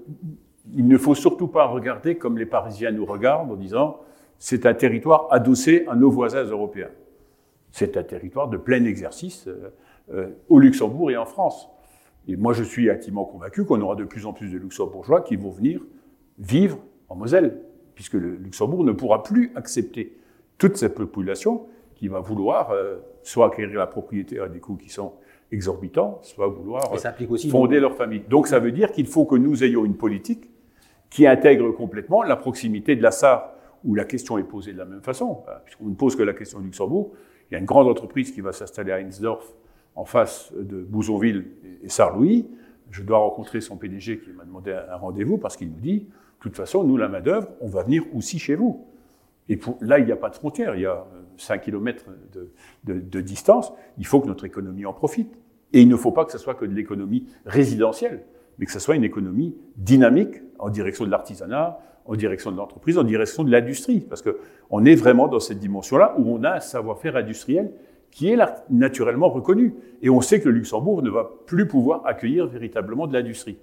[0.73, 3.99] il ne faut surtout pas regarder comme les Parisiens nous regardent en disant
[4.39, 6.89] c'est un territoire adossé à nos voisins européens.
[7.71, 9.74] C'est un territoire de plein exercice euh,
[10.13, 11.69] euh, au Luxembourg et en France.
[12.28, 15.36] Et moi, je suis intimement convaincu qu'on aura de plus en plus de luxembourgeois qui
[15.36, 15.82] vont venir
[16.39, 17.62] vivre en Moselle,
[17.93, 20.17] puisque le Luxembourg ne pourra plus accepter
[20.58, 24.89] toute cette population qui va vouloir euh, soit acquérir la propriété à des coûts qui
[24.89, 25.13] sont
[25.52, 26.84] exorbitants, soit vouloir
[27.50, 28.24] fonder leur famille.
[28.28, 30.50] Donc ça veut dire qu'il faut que nous ayons une politique
[31.10, 33.55] qui intègre complètement la proximité de la Sarre
[33.86, 36.34] où la question est posée de la même façon, bah, puisqu'on ne pose que la
[36.34, 37.13] question du Luxembourg.
[37.50, 39.54] Il y a une grande entreprise qui va s'installer à Heinsdorf,
[39.95, 41.45] en face de Bouzonville
[41.84, 42.48] et Sarlouis.
[42.91, 46.08] Je dois rencontrer son PDG qui m'a demandé un rendez-vous parce qu'il nous dit, de
[46.39, 48.86] toute façon, nous, la main-d'œuvre, on va venir aussi chez vous.
[49.48, 51.06] Et là, il n'y a pas de frontière, il y a
[51.38, 52.52] 5 km de,
[52.84, 53.71] de, de, distance.
[53.98, 55.38] Il faut que notre économie en profite.
[55.74, 58.24] Et il ne faut pas que ce soit que de l'économie résidentielle,
[58.58, 62.98] mais que ce soit une économie dynamique en direction de l'artisanat, en direction de l'entreprise,
[62.98, 66.60] en direction de l'industrie, parce qu'on est vraiment dans cette dimension-là où on a un
[66.60, 67.72] savoir-faire industriel
[68.12, 68.38] qui est
[68.70, 69.76] naturellement reconnu.
[70.02, 73.58] Et on sait que le Luxembourg ne va plus pouvoir accueillir véritablement de l'industrie.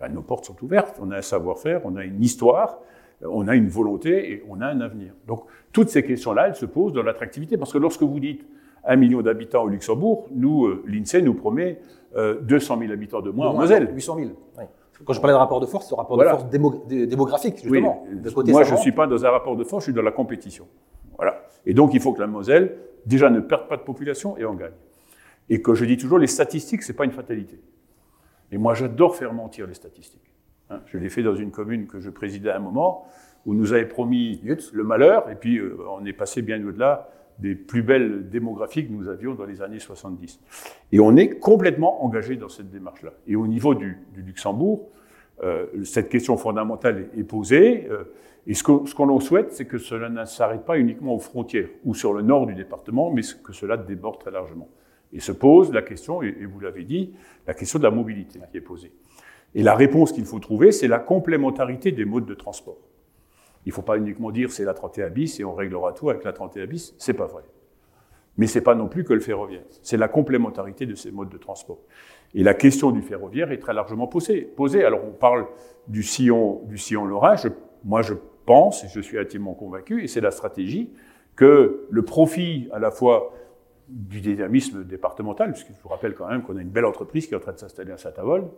[0.00, 2.78] Ben, nos portes sont ouvertes, on a un savoir-faire, on a une histoire,
[3.22, 5.14] on a une volonté et on a un avenir.
[5.26, 8.46] Donc toutes ces questions-là, elles se posent dans l'attractivité, parce que lorsque vous dites
[8.84, 11.80] un million d'habitants au Luxembourg, nous, euh, l'INSEE nous promet
[12.14, 13.90] 200 euh, 000 habitants de moins en Moselle.
[13.92, 14.30] 800 000.
[14.58, 14.64] Oui.
[15.04, 18.04] Quand je parlais de rapport de force, c'est un rapport de force démographique, justement.
[18.46, 20.66] Moi, je ne suis pas dans un rapport de force, je suis dans la compétition.
[21.16, 21.42] Voilà.
[21.66, 24.54] Et donc, il faut que la Moselle, déjà, ne perde pas de population et en
[24.54, 24.72] gagne.
[25.48, 27.60] Et que je dis toujours, les statistiques, ce n'est pas une fatalité.
[28.50, 30.34] Et moi, j'adore faire mentir les statistiques.
[30.70, 33.06] Hein, je l'ai fait dans une commune que je présidais à un moment,
[33.46, 37.08] où nous avait promis le malheur, et puis euh, on est passé bien au-delà
[37.38, 40.40] des plus belles démographies que nous avions dans les années 70.
[40.92, 43.12] Et on est complètement engagé dans cette démarche-là.
[43.26, 44.88] Et au niveau du, Luxembourg,
[45.44, 47.86] euh, cette question fondamentale est, posée.
[47.90, 48.04] Euh,
[48.46, 51.94] et ce qu'on qu'on souhaite, c'est que cela ne s'arrête pas uniquement aux frontières ou
[51.94, 54.68] sur le nord du département, mais que cela déborde très largement.
[55.12, 57.14] Et se pose la question, et vous l'avez dit,
[57.46, 58.92] la question de la mobilité qui est posée.
[59.54, 62.78] Et la réponse qu'il faut trouver, c'est la complémentarité des modes de transport.
[63.66, 66.24] Il ne faut pas uniquement dire c'est la 31 bis et on réglera tout avec
[66.24, 66.94] la 31 bis.
[66.98, 67.42] C'est pas vrai.
[68.36, 69.64] Mais c'est pas non plus que le ferroviaire.
[69.82, 71.80] C'est la complémentarité de ces modes de transport.
[72.34, 74.42] Et la question du ferroviaire est très largement posée.
[74.42, 74.84] posée.
[74.84, 75.46] Alors on parle
[75.88, 77.34] du sillon, du sillon lorrain.
[77.84, 78.14] moi je
[78.46, 80.90] pense, et je suis intimement convaincu, et c'est la stratégie,
[81.36, 83.32] que le profit à la fois
[83.88, 87.34] du dynamisme départemental, puisque je vous rappelle quand même qu'on a une belle entreprise qui
[87.34, 88.48] est en train de s'installer à Saint-Avold,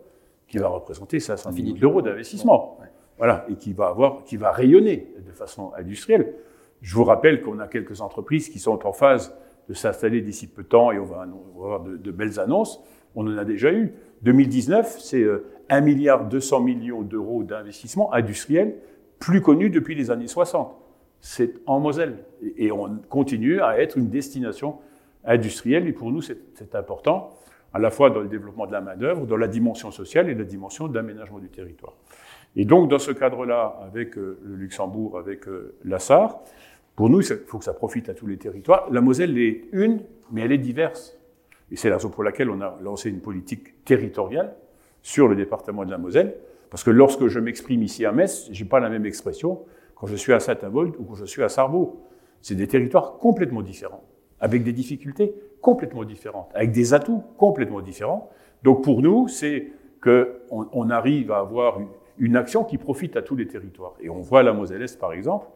[0.47, 2.77] qui va représenter 500 millions d'euros d'investissement.
[3.21, 6.33] Voilà, et qui va rayonner de façon industrielle.
[6.81, 9.37] Je vous rappelle qu'on a quelques entreprises qui sont en phase
[9.69, 12.83] de s'installer d'ici peu de temps et on va, avoir de, belles annonces.
[13.13, 13.93] On en a déjà eu.
[14.23, 18.77] 2019, c'est 1 euh, milliard 200 millions d'euros d'investissement industriel
[19.19, 20.75] plus connu depuis les années 60.
[21.19, 22.25] C'est en Moselle.
[22.57, 24.79] Et on continue à être une destination
[25.25, 25.87] industrielle.
[25.87, 27.37] Et pour nous, c'est important,
[27.71, 30.43] à la fois dans le développement de la main-d'œuvre, dans la dimension sociale et la
[30.43, 31.93] dimension d'aménagement du territoire.
[32.55, 36.41] Et donc, dans ce cadre-là, avec euh, le Luxembourg, avec euh, la SAR,
[36.95, 38.87] pour nous, il faut que ça profite à tous les territoires.
[38.91, 41.17] La Moselle est une, mais elle est diverse.
[41.71, 44.53] Et c'est la raison pour laquelle on a lancé une politique territoriale
[45.01, 46.35] sur le département de la Moselle.
[46.69, 49.61] Parce que lorsque je m'exprime ici à Metz, j'ai pas la même expression
[49.95, 51.97] quand je suis à Saint-Avold ou quand je suis à Sarrebourg.
[52.41, 54.03] C'est des territoires complètement différents,
[54.39, 58.29] avec des difficultés complètement différentes, avec des atouts complètement différents.
[58.63, 59.67] Donc pour nous, c'est
[60.01, 61.79] qu'on on arrive à avoir
[62.21, 63.95] une action qui profite à tous les territoires.
[63.99, 65.47] Et on voit la Moselle-Est, par exemple,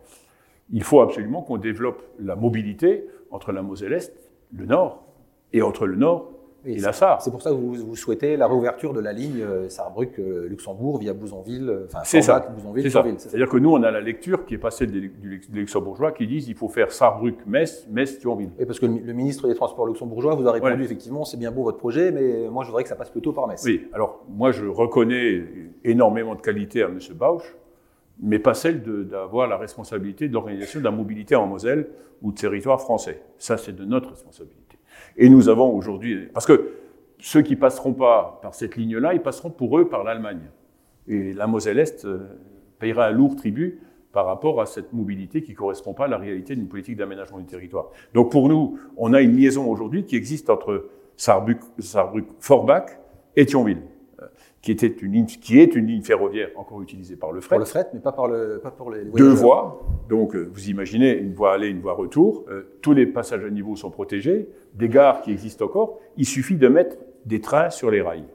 [0.71, 4.11] il faut absolument qu'on développe la mobilité entre la Moselle-Est,
[4.51, 5.05] le Nord,
[5.53, 6.31] et entre le Nord
[6.65, 7.21] et, la Sarre.
[7.21, 11.69] C'est pour ça que vous, souhaitez la réouverture de la ligne euh, Sarrebruck-Luxembourg via Bouzonville,
[11.69, 12.39] euh, enfin c'est ça.
[12.39, 16.43] Bouzonville, C'est-à-dire que nous, on a la lecture qui est passée du, luxembourgeois qui dit
[16.47, 18.51] il faut faire Sarrebruck-Metz, Metz-Thionville.
[18.59, 21.63] Et parce que le, ministre des Transports luxembourgeois vous a répondu effectivement c'est bien beau
[21.63, 23.63] votre projet, mais moi je voudrais que ça passe plutôt par Metz.
[23.65, 25.43] Oui, alors moi je reconnais
[25.83, 26.99] énormément de qualité à M.
[27.13, 27.55] Bausch,
[28.21, 31.87] mais pas celle d'avoir la responsabilité de l'organisation de la mobilité en Moselle
[32.21, 33.21] ou de territoire français.
[33.37, 34.64] Ça, c'est de notre responsabilité.
[35.17, 36.73] Et nous avons aujourd'hui, parce que
[37.19, 40.51] ceux qui passeront pas par cette ligne-là, ils passeront pour eux par l'Allemagne.
[41.07, 42.27] Et la Moselle-Est euh,
[42.79, 43.79] payera un lourd tribut
[44.11, 47.39] par rapport à cette mobilité qui ne correspond pas à la réalité d'une politique d'aménagement
[47.39, 47.91] du territoire.
[48.13, 52.85] Donc pour nous, on a une liaison aujourd'hui qui existe entre Saarbrück-Forbach
[53.35, 53.81] et Thionville
[54.65, 57.55] qui, était une ligne, qui est une ligne ferroviaire encore utilisée par le fret.
[57.55, 59.79] Pour le fret, mais pas, par le, pas pour les Deux voies.
[60.09, 62.45] Donc, euh, vous imaginez une voie aller, une voie retour.
[62.49, 64.49] Euh, tous les passages à niveau sont protégés.
[64.73, 65.99] Des gares qui existent encore.
[66.17, 66.97] Il suffit de mettre
[67.27, 68.25] des trains sur les rails.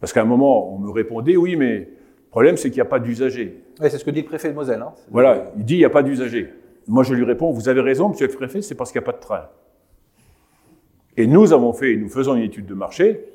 [0.00, 2.86] Parce qu'à un moment, on me répondait, oui, mais le problème, c'est qu'il n'y a
[2.86, 3.62] pas d'usagers.
[3.82, 4.80] Oui, c'est ce que dit le préfet de Moselle.
[4.80, 4.94] Hein.
[5.10, 6.48] Voilà, il dit, il n'y a pas d'usagers.
[6.88, 9.12] Moi, je lui réponds, vous avez raison, monsieur le préfet, c'est parce qu'il n'y a
[9.12, 9.42] pas de train.
[11.18, 13.26] Et nous avons fait, nous faisons une étude de marché,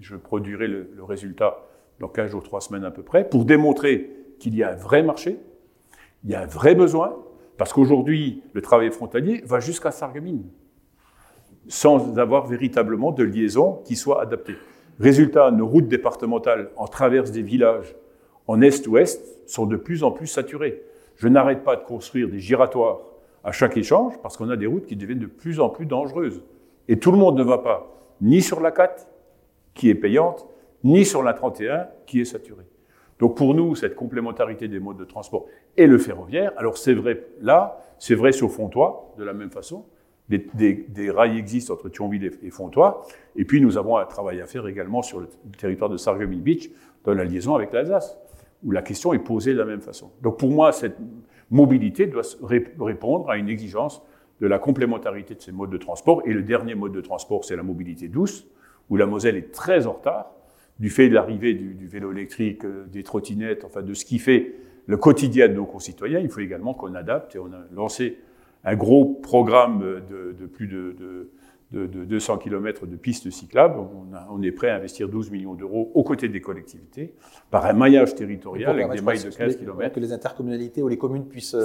[0.00, 1.58] je produirai le, le résultat
[2.00, 5.02] dans 15 jours, 3 semaines à peu près, pour démontrer qu'il y a un vrai
[5.02, 5.38] marché,
[6.24, 7.16] il y a un vrai besoin,
[7.56, 10.50] parce qu'aujourd'hui, le travail frontalier va jusqu'à Sarreguemines,
[11.68, 14.56] sans avoir véritablement de liaison qui soit adaptée.
[14.98, 17.94] Résultat, nos routes départementales en traverse des villages
[18.46, 20.82] en est-ouest sont de plus en plus saturées.
[21.16, 22.98] Je n'arrête pas de construire des giratoires
[23.42, 26.42] à chaque échange parce qu'on a des routes qui deviennent de plus en plus dangereuses.
[26.88, 29.06] Et tout le monde ne va pas ni sur la 4,
[29.74, 30.46] qui est payante,
[30.84, 32.66] ni sur la 31 qui est saturée.
[33.18, 37.26] Donc pour nous, cette complémentarité des modes de transport et le ferroviaire, alors c'est vrai
[37.40, 39.86] là, c'est vrai sur Fontois, de la même façon.
[40.28, 43.06] Des, rails existent entre Thionville et, Fontois.
[43.36, 46.70] Et puis nous avons un travail à faire également sur le territoire de Sarreguemines Beach,
[47.04, 48.18] dans la liaison avec l'Alsace,
[48.64, 50.10] où la question est posée de la même façon.
[50.22, 50.96] Donc pour moi, cette
[51.50, 52.22] mobilité doit
[52.80, 54.02] répondre à une exigence
[54.40, 56.22] de la complémentarité de ces modes de transport.
[56.24, 58.46] Et le dernier mode de transport, c'est la mobilité douce,
[58.88, 60.32] où la Moselle est très en retard
[60.80, 64.54] du fait de l'arrivée du, vélo électrique, euh, des trottinettes, enfin de ce qui fait
[64.86, 68.18] le quotidien de nos concitoyens, il faut également qu'on adapte et on a lancé
[68.64, 71.30] un gros programme de, plus de
[71.72, 73.78] de, 200 km de pistes cyclables.
[74.30, 77.14] On, est prêt à investir 12 millions d'euros aux côtés des collectivités
[77.50, 79.94] par un maillage territorial avec des mailles de 15 km.
[79.94, 81.56] Que les intercommunalités ou les communes puissent,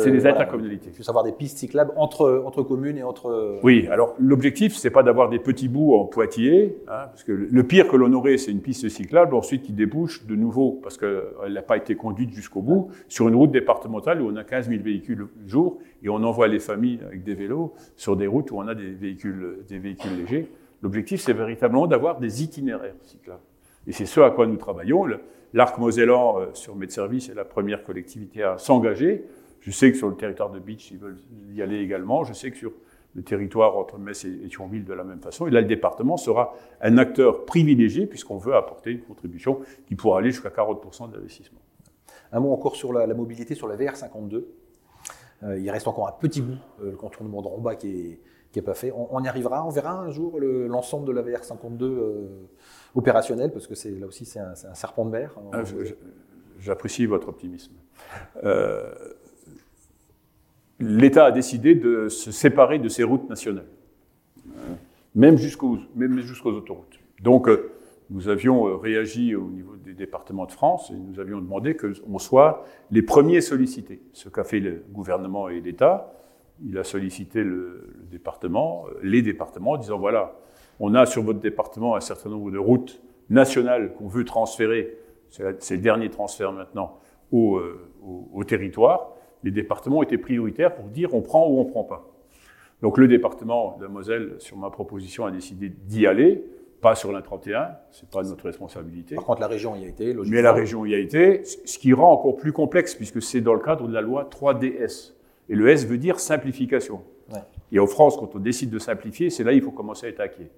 [0.94, 3.60] puissent avoir des pistes cyclables entre, entre communes et entre...
[3.64, 7.64] Oui, alors l'objectif, c'est pas d'avoir des petits bouts en Poitiers, hein, parce que le
[7.64, 11.54] pire que l'on aurait, c'est une piste cyclable, ensuite qui débouche de nouveau, parce qu'elle
[11.54, 14.82] n'a pas été conduite jusqu'au bout, sur une route départementale où on a 15 000
[14.82, 18.68] véhicules jour, et on envoie les familles avec des vélos sur des routes où on
[18.68, 20.50] a des véhicules, des véhicules légers.
[20.82, 23.42] L'objectif, c'est véritablement d'avoir des itinéraires cyclables.
[23.88, 25.06] Et c'est ce à quoi nous travaillons.
[25.54, 29.26] L'arc mosellan euh, sur Medservice est la première collectivité à s'engager.
[29.62, 31.18] Je sais que sur le territoire de Beach, ils veulent
[31.52, 32.24] y aller également.
[32.24, 32.72] Je sais que sur
[33.16, 35.48] le territoire entre Metz et Thionville de la même façon.
[35.48, 40.20] Et là, le département sera un acteur privilégié puisqu'on veut apporter une contribution qui pourra
[40.20, 41.60] aller jusqu'à 40% d'investissement.
[42.32, 44.44] Un mot encore sur la, la mobilité sur la VR52.
[45.44, 48.20] Euh, il reste encore un petit bout, euh, le contournement de Romba qui est,
[48.52, 48.92] qui est pas fait.
[48.92, 52.28] On, y arrivera, on verra un jour l'ensemble de la VR52 euh,
[52.96, 55.36] opérationnel, parce que là aussi c'est un, serpent de mer.
[55.54, 55.64] Ah,
[56.60, 57.74] j'apprécie votre optimisme.
[60.82, 63.68] L'État a décidé de se séparer de ses routes nationales,
[65.14, 67.00] même jusqu'aux même jusqu'aux autoroutes.
[67.22, 67.50] Donc,
[68.10, 72.20] nous avions euh, réagi au niveau des départements de France et nous avions demandé qu'on
[72.20, 74.02] soit les premiers sollicités.
[74.14, 76.14] Ce qu'a fait le gouvernement et l'État,
[76.66, 80.36] il a sollicité le, département, euh, les départements, en disant voilà,
[80.80, 84.98] on a sur votre département un certain nombre de routes nationales qu'on veut transférer,
[85.30, 87.00] c'est le dernier transfert maintenant,
[87.34, 87.90] euh,
[88.34, 89.12] au, territoire,
[89.44, 92.10] les départements étaient prioritaires pour dire on prend ou on prend pas.
[92.82, 96.44] Donc le département de Moselle, sur ma proposition, a décidé d'y aller,
[96.82, 99.16] pas sur la 31, c'est pas notre responsabilité.
[99.16, 100.36] Par contre, la région y a été, logiquement.
[100.36, 103.54] Mais la région y a été, ce qui rend encore plus complexe, puisque c'est dans
[103.54, 105.14] le cadre de la loi 3DS.
[105.50, 107.02] Et le S veut dire simplification.
[107.72, 110.50] Et en France, quand on décide de simplifier, c'est là qu'il faut commencer à attaquer.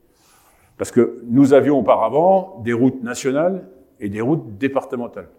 [0.78, 3.68] Parce que nous avions auparavant des routes nationales
[4.00, 5.30] et des routes départementales.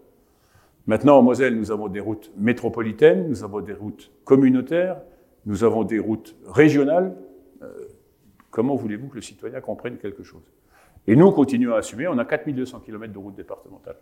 [0.85, 5.01] Maintenant, en Moselle, nous avons des routes métropolitaines, nous avons des routes communautaires,
[5.45, 7.15] nous avons des routes régionales.
[7.61, 7.67] Euh,
[8.51, 10.43] comment voulez-vous que le citoyen comprenne quelque chose?
[11.07, 13.97] Et nous, continuons à assumer, on a 4200 km de routes départementales.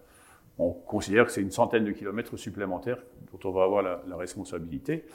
[0.58, 4.18] On considère que c'est une centaine de kilomètres supplémentaires dont on va avoir la, la
[4.18, 5.06] responsabilité,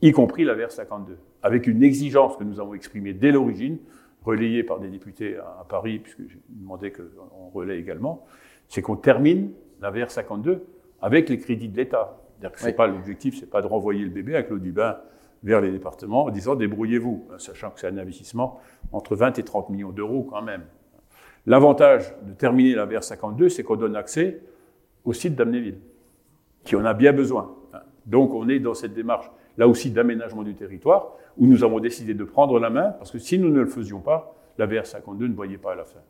[0.00, 3.78] y compris la VR 52, avec une exigence que nous avons exprimée dès l'origine,
[4.26, 8.24] relayée par des députés à, Paris, puisque j'ai demandé qu'on relaie également,
[8.68, 10.66] c'est qu'on termine la VR 52
[11.00, 12.18] avec les crédits de l'État.
[12.56, 14.98] C'est pas l'objectif, c'est pas de renvoyer le bébé avec l'eau du bain
[15.42, 18.60] vers les départements en disant débrouillez-vous, sachant que c'est un investissement
[18.92, 20.64] entre 20 et 30 millions d'euros quand même.
[21.46, 24.40] L'avantage de terminer la VR 52, c'est qu'on donne accès
[25.04, 25.78] au site d'Amnéville,
[26.64, 27.54] qui en a bien besoin.
[28.04, 32.14] Donc on est dans cette démarche, là aussi, d'aménagement du territoire, où nous avons décidé
[32.14, 35.28] de prendre la main, parce que si nous ne le faisions pas, la VR 52
[35.28, 36.00] ne voyait pas à la fin.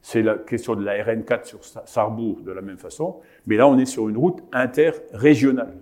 [0.00, 3.78] C'est la question de la RN4 sur Sarrebourg de la même façon, mais là on
[3.78, 5.76] est sur une route interrégionale,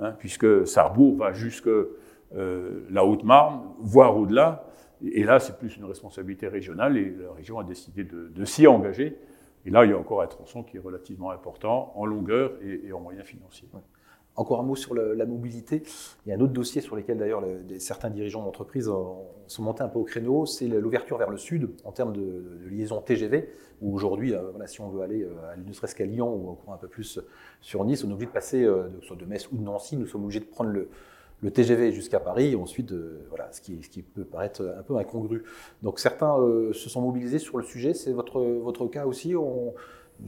[0.00, 4.65] hein, puisque Sarrebourg va jusque euh, la Haute-Marne, voire au-delà,
[5.04, 9.16] et là c'est plus une responsabilité régionale, et la région a décidé de, s'y engager.
[9.64, 12.92] Et là, il y a encore un tronçon qui est relativement important en longueur et,
[12.92, 13.68] en moyens financiers.
[14.36, 15.82] Encore un mot sur la mobilité.
[16.24, 17.42] Il y a un autre dossier sur lequel d'ailleurs
[17.78, 18.88] certains dirigeants d'entreprise
[19.48, 23.00] sont montés un peu au créneau, c'est l'ouverture vers le sud en termes de, liaison
[23.00, 23.48] TGV,
[23.80, 26.78] où aujourd'hui, euh, si on veut aller, euh, ne serait-ce qu'à Lyon ou encore un
[26.78, 27.20] peu plus
[27.60, 30.06] sur Nice, on est obligé de passer, euh, soit de Metz ou de Nancy, nous
[30.06, 30.88] sommes obligés de prendre le,
[31.42, 32.94] le TGV jusqu'à Paris, et ensuite,
[33.28, 35.44] voilà, ce qui, ce qui, peut paraître un peu incongru.
[35.82, 36.36] Donc certains
[36.72, 39.74] se sont mobilisés sur le sujet, c'est votre, votre cas aussi on,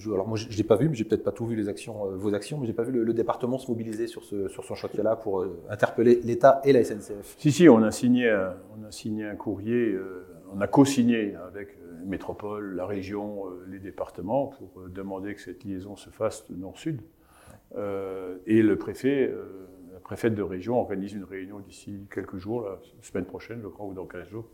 [0.07, 2.17] alors moi, je n'ai pas vu, mais j'ai peut-être pas tout vu les actions, euh,
[2.17, 5.17] vos actions, mais j'ai pas vu le, département se mobiliser sur ce, sur ce chantier-là
[5.17, 7.37] pour euh, interpeller l'État et la SNCF.
[7.39, 8.31] Si, si, on a signé,
[8.79, 14.47] on a signé un courrier, euh, on a co-signé avec Métropole, la région, les départements
[14.47, 17.03] pour demander que cette liaison se fasse nord-sud.
[17.77, 19.35] et le préfet,
[20.09, 23.93] préfète de région organise une réunion d'ici quelques jours, la semaine prochaine, je crois, ou
[23.93, 24.47] dans 15 jours,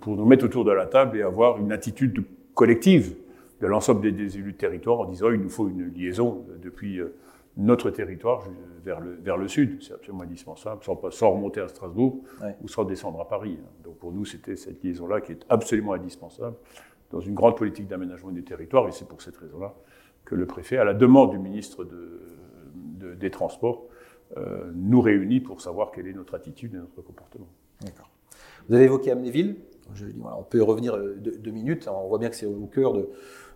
[0.00, 3.16] pour nous mettre autour de la table et avoir une attitude collective
[3.60, 7.16] de l'ensemble des, élus de territoire en disant il nous faut une liaison depuis euh,
[7.56, 8.44] notre territoire
[8.84, 9.82] vers le, vers le sud.
[9.82, 12.22] C'est absolument indispensable, sans, sans remonter à Strasbourg
[12.62, 13.58] ou sans descendre à Paris.
[13.82, 16.54] Donc pour nous, c'était cette liaison-là qui est absolument indispensable
[17.10, 18.86] dans une grande politique d'aménagement du territoire.
[18.86, 19.74] Et c'est pour cette raison-là
[20.24, 23.88] que le préfet, à la demande du ministre de, des Transports,
[24.36, 27.48] euh, nous réunit pour savoir quelle est notre attitude et notre comportement.
[27.82, 28.10] D'accord.
[28.68, 29.56] Vous avez évoqué Amnéville.
[30.24, 31.88] on peut y revenir euh, deux, minutes.
[31.88, 33.08] On voit bien que c'est au cœur de,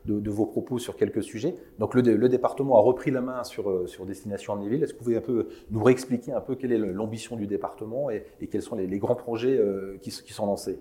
[0.07, 1.57] de, vos propos sur quelques sujets.
[1.79, 4.83] Donc le, le, département a repris la main sur, euh, sur Destination Amnéville.
[4.83, 8.11] Est-ce que vous pouvez un peu nous réexpliquer un peu quelle est l'ambition du département
[8.11, 10.79] et, quels sont les, grands projets euh, qui, qui, sont lancés?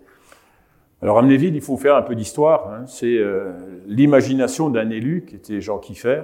[1.02, 2.72] Alors Amnéville, il faut faire un peu d'histoire.
[2.72, 2.86] Hein.
[2.88, 3.54] C'est euh,
[3.88, 6.24] l'imagination d'un élu qui était Jean Kiffer.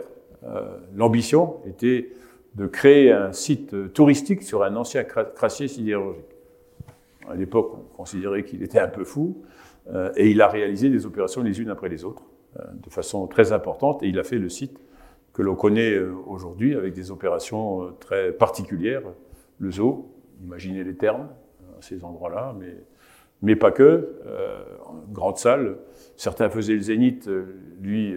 [0.94, 2.12] L'ambition était
[2.56, 6.24] de créer un site touristique sur un ancien crassier sidérurgique.
[7.30, 9.44] À l'époque, on considérait qu'il était un peu fou,
[10.16, 12.24] et il a réalisé des opérations les unes après les autres.
[12.60, 14.80] Euh, de façon très importante et il a fait le site
[15.34, 19.02] que l'on connaît euh, aujourd'hui avec des opérations euh, très particulières.
[19.60, 20.10] Le zoo,
[20.42, 21.28] imaginez les termes
[21.78, 22.74] à ces endroits-là, mais,
[23.42, 24.10] mais pas que.
[25.12, 25.78] grande salle,
[26.16, 27.30] certains faisaient le zénith,
[27.82, 28.16] lui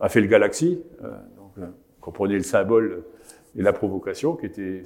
[0.00, 0.82] a fait le galaxy.
[1.36, 1.68] donc,
[2.00, 3.04] comprenez le symbole
[3.56, 4.82] et la provocation qui était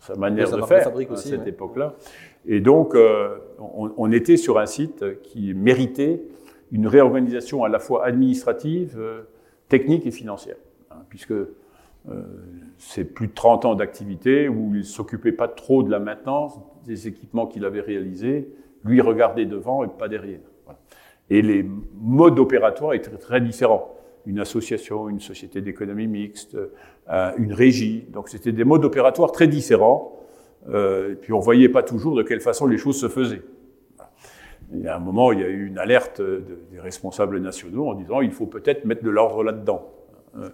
[0.00, 1.94] sa manière de faire à cette époque-là.
[2.46, 6.22] Et donc, on, on, était sur un site qui méritait
[6.72, 9.22] une réorganisation à la fois administrative, euh,
[9.68, 10.56] technique et financière.
[10.90, 11.48] Hein, puisque euh,
[12.78, 16.58] c'est plus de 30 ans d'activité où il ne s'occupait pas trop de la maintenance
[16.86, 18.48] des équipements qu'il avait réalisés,
[18.84, 20.40] lui regardait devant et pas derrière.
[21.28, 21.64] Et les
[22.00, 23.94] modes opératoires étaient très différents.
[24.26, 26.56] Une association, une société d'économie mixte,
[27.08, 28.06] euh, une régie.
[28.10, 30.16] Donc c'était des modes opératoires très différents.
[30.68, 33.42] et puis on voyait pas toujours de quelle façon les choses se faisaient.
[34.72, 37.94] Il y a un moment, il y a eu une alerte des responsables nationaux en
[37.94, 39.90] disant il faut peut-être mettre de l'ordre là-dedans.
[40.36, 40.48] Euh,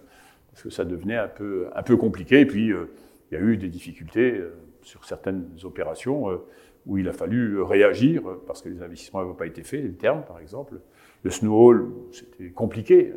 [0.49, 2.41] parce que ça devenait un peu, un peu compliqué.
[2.41, 2.89] Et puis, euh,
[3.29, 6.41] il y a eu des difficultés euh, sur certaines opérations
[6.85, 10.23] où il a fallu réagir parce que les investissements n'avaient pas été faits, les termes
[10.23, 10.79] par exemple.
[11.23, 13.13] Le Snowhall, c'était compliqué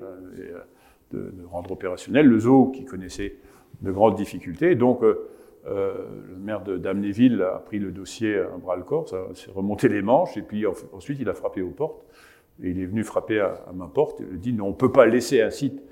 [1.13, 2.27] de, de, rendre opérationnel.
[2.27, 3.37] Le zoo, qui connaissait
[3.83, 4.75] de grandes difficultés.
[4.75, 9.89] Donc, le maire d'Amnéville a pris le dossier à bras le corps, ça s'est remonté
[9.89, 12.05] les manches, et puis ensuite il a frappé aux portes.
[12.63, 14.93] Et il est venu frapper à, ma porte, il a dit, non, on ne peut
[14.93, 15.83] pas laisser un site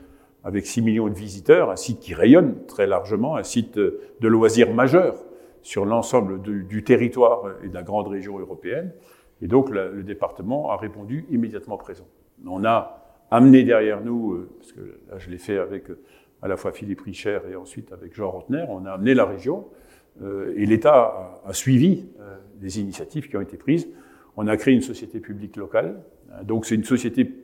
[0.44, 4.72] avec 6 millions de visiteurs, un site qui rayonne très largement, un site de loisirs
[4.72, 5.16] majeur
[5.62, 8.92] sur l'ensemble du, territoire et de la grande région européenne.
[9.42, 12.06] Et donc le, département a répondu immédiatement présent.
[12.46, 14.80] On a amené derrière nous, euh, parce que
[15.10, 16.00] là je l'ai fait avec euh,
[16.42, 19.66] à la fois Philippe Richer et ensuite avec Jean Rotner, on a amené la région
[20.22, 22.06] euh, et l'État a, suivi
[22.60, 23.88] les initiatives qui ont été prises.
[24.36, 26.00] On a créé une société publique locale,
[26.44, 27.34] donc c'est une société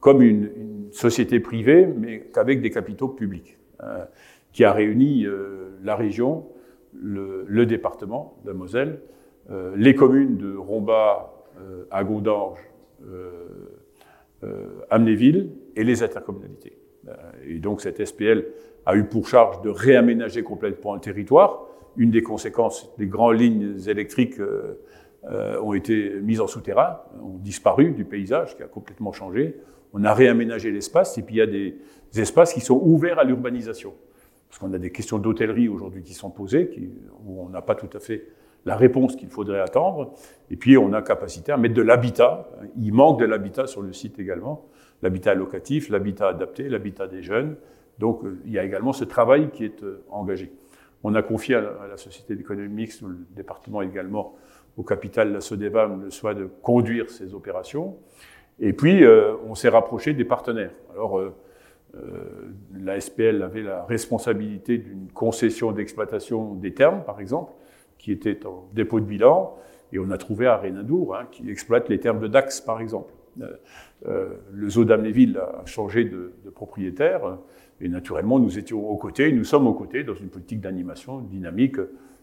[0.00, 3.58] comme une, une, société privée, mais qu'avec des capitaux publics,
[4.52, 5.26] qui a réuni
[5.82, 6.46] la région,
[6.92, 9.00] le, le département de Moselle,
[9.74, 11.33] les communes de Romba, euh,
[11.90, 12.58] à Gondorge,
[13.06, 13.30] euh,
[14.42, 16.78] euh, Amnéville et les intercommunalités.
[17.46, 18.46] Et donc cette SPL
[18.86, 21.66] a eu pour charge de réaménager complètement le territoire.
[21.96, 24.40] Une des conséquences des grandes lignes électriques
[25.22, 29.56] ont été mises en souterrain, ont disparu du paysage, qui a complètement changé.
[29.92, 31.76] On a réaménagé l'espace, et puis il y a des,
[32.16, 33.94] espaces qui sont ouverts à l'urbanisation.
[34.48, 36.70] Parce qu'on a des questions d'hôtellerie aujourd'hui qui sont posées,
[37.24, 38.26] où on n'a pas tout à fait
[38.66, 40.12] la réponse qu'il faudrait attendre.
[40.50, 42.48] Et puis, on a capacité à mettre de l'habitat.
[42.76, 44.66] Il manque de l'habitat sur le site également.
[45.02, 47.56] L'habitat locatif, l'habitat adapté, l'habitat des jeunes.
[47.98, 50.52] Donc, euh, il y a également ce travail qui est euh, engagé.
[51.02, 54.34] On a confié à la, Société d'économie mixte, le département également,
[54.76, 57.96] au capital la SODEVAM, le soin de conduire ces opérations.
[58.58, 60.72] Et puis, euh, on s'est rapproché des partenaires.
[60.92, 61.20] Alors,
[62.76, 67.52] la SPL avait la responsabilité d'une concession d'exploitation des termes, par exemple
[68.04, 69.56] qui était en dépôt de bilan,
[69.90, 73.14] et on a trouvé à Renadour, hein, qui exploite les termes de Dax, par exemple.
[73.40, 73.56] Euh,
[74.06, 77.38] euh le zoo d'Amnéville a changé de, propriétaire,
[77.80, 81.76] et naturellement, nous étions aux côtés, nous sommes aux côtés dans une politique d'animation dynamique.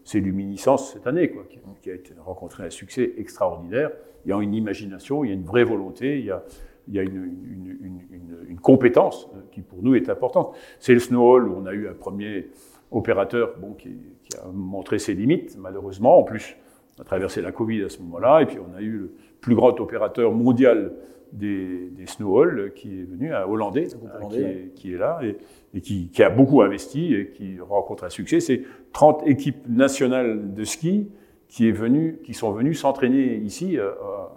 [0.04, 1.44] C'est Luminiscence cette année, quoi,
[1.82, 3.90] qui, a été, rencontré un succès extraordinaire.
[4.24, 6.44] Il y a une imagination, il y a une vraie volonté, il y a,
[6.86, 10.54] il y a une, une, une, une, compétence qui pour nous est importante.
[10.78, 12.50] C'est le Snow Hall où on a eu un premier
[12.92, 13.96] opérateur bon, qui,
[14.34, 16.18] qui, a montré ses limites, malheureusement.
[16.18, 16.56] En plus,
[16.98, 19.54] on a traversé la Covid à ce moment-là, et puis on a eu le plus
[19.54, 20.92] grand opérateur mondial
[21.32, 25.36] des, des Snowhall qui est venu, un Hollandais, hein, qui, est, qui, est, là, et,
[25.74, 28.40] et qui, qui, a beaucoup investi et qui rencontre un succès.
[28.40, 28.62] C'est
[28.92, 31.08] 30 équipes nationales de ski
[31.48, 33.90] qui, est venu, qui sont venues s'entraîner ici euh,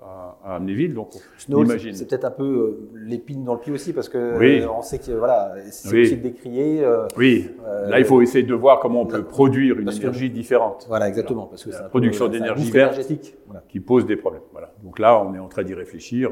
[0.04, 0.94] à Amnéville.
[0.94, 4.64] Donc, c'est peut-être un peu euh, l'épine dans le pied aussi, parce que oui.
[4.66, 6.02] on sait que voilà, c'est oui.
[6.04, 6.84] aussi décrié.
[6.84, 7.50] Euh, oui.
[7.66, 10.86] Euh, Là, il faut essayer de voir comment on peut produire une énergie différente.
[10.88, 13.00] Voilà, exactement, parce que c'est la production d'énergie verte
[13.48, 13.64] voilà.
[13.68, 14.44] qui pose des problèmes.
[14.52, 14.72] Voilà.
[14.84, 16.30] Donc là, on est en train d'y réfléchir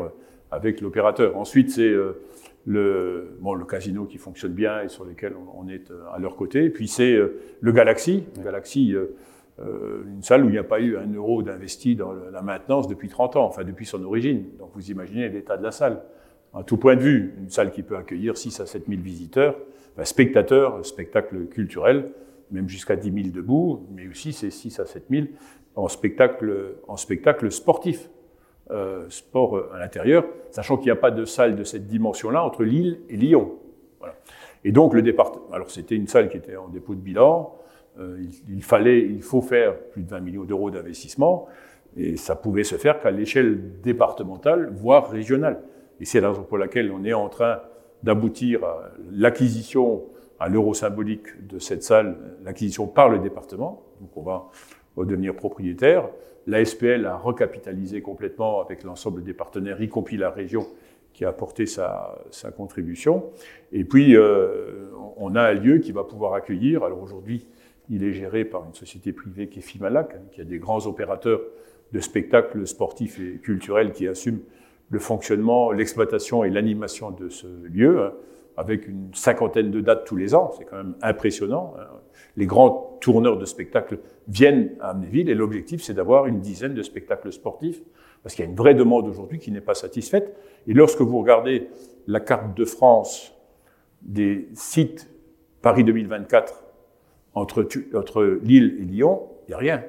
[0.51, 1.35] avec l'opérateur.
[1.35, 1.93] Ensuite, c'est
[2.65, 6.69] le, bon, le casino qui fonctionne bien et sur lequel on, est à leur côté.
[6.69, 7.17] Puis c'est
[7.59, 8.25] le Galaxy.
[8.37, 8.93] Le Galaxy
[9.59, 12.87] euh, une salle où il n'y a pas eu un euro d'investi dans la maintenance
[12.87, 14.45] depuis 30 ans, enfin depuis son origine.
[14.59, 16.01] Donc vous imaginez l'état de la salle.
[16.53, 19.55] À tout point de vue, une salle qui peut accueillir 6 à 7 000 visiteurs,
[20.03, 22.11] spectateurs, spectacle culturel,
[22.51, 25.25] même jusqu'à 10 000 debout, mais aussi c'est 6 à 7 000
[25.75, 28.09] en spectacle, en spectacle sportif,
[28.71, 32.43] euh, sport euh, à l'intérieur, sachant qu'il n'y a pas de salle de cette dimension-là
[32.43, 33.59] entre Lille et Lyon.
[34.63, 37.53] Et donc le département, alors c'était une salle qui était en dépôt de bilan,
[37.99, 41.47] il, il, fallait, il faut faire plus de 20 millions d'euros d'investissement,
[41.95, 45.61] et ça pouvait se faire qu'à l'échelle départementale, voire régionale.
[45.99, 47.59] Et c'est la raison pour laquelle on est en train
[48.01, 50.03] d'aboutir à l'acquisition
[50.39, 53.83] à l'euro symbolique de cette salle, l'acquisition par le département.
[54.01, 54.49] Donc on va
[55.05, 56.09] devenir propriétaire.
[56.47, 60.67] La SPL a recapitalisé complètement avec l'ensemble des partenaires, y compris la région
[61.13, 63.31] qui a apporté sa, sa contribution.
[63.71, 66.83] Et puis, euh, on a un lieu qui va pouvoir accueillir.
[66.83, 67.47] Alors aujourd'hui,
[67.89, 71.41] il est géré par une société privée qui est Fimalac, qui a des grands opérateurs
[71.91, 74.39] de spectacles sportifs et culturels qui assument
[74.89, 78.13] le fonctionnement, l'exploitation et l'animation de ce lieu, hein,
[78.57, 80.51] avec une cinquantaine de dates tous les ans.
[80.57, 81.73] C'est quand même impressionnant.
[81.79, 81.85] Hein.
[82.35, 86.81] Les grands tourneurs de spectacles viennent à Amnéville et l'objectif, c'est d'avoir une dizaine de
[86.83, 87.81] spectacles sportifs,
[88.21, 90.35] parce qu'il y a une vraie demande aujourd'hui qui n'est pas satisfaite.
[90.67, 91.69] Et lorsque vous regardez
[92.07, 93.33] la carte de France
[94.01, 95.09] des sites
[95.61, 96.62] Paris 2024
[97.33, 99.83] entre, entre Lille et Lyon, il n'y a rien.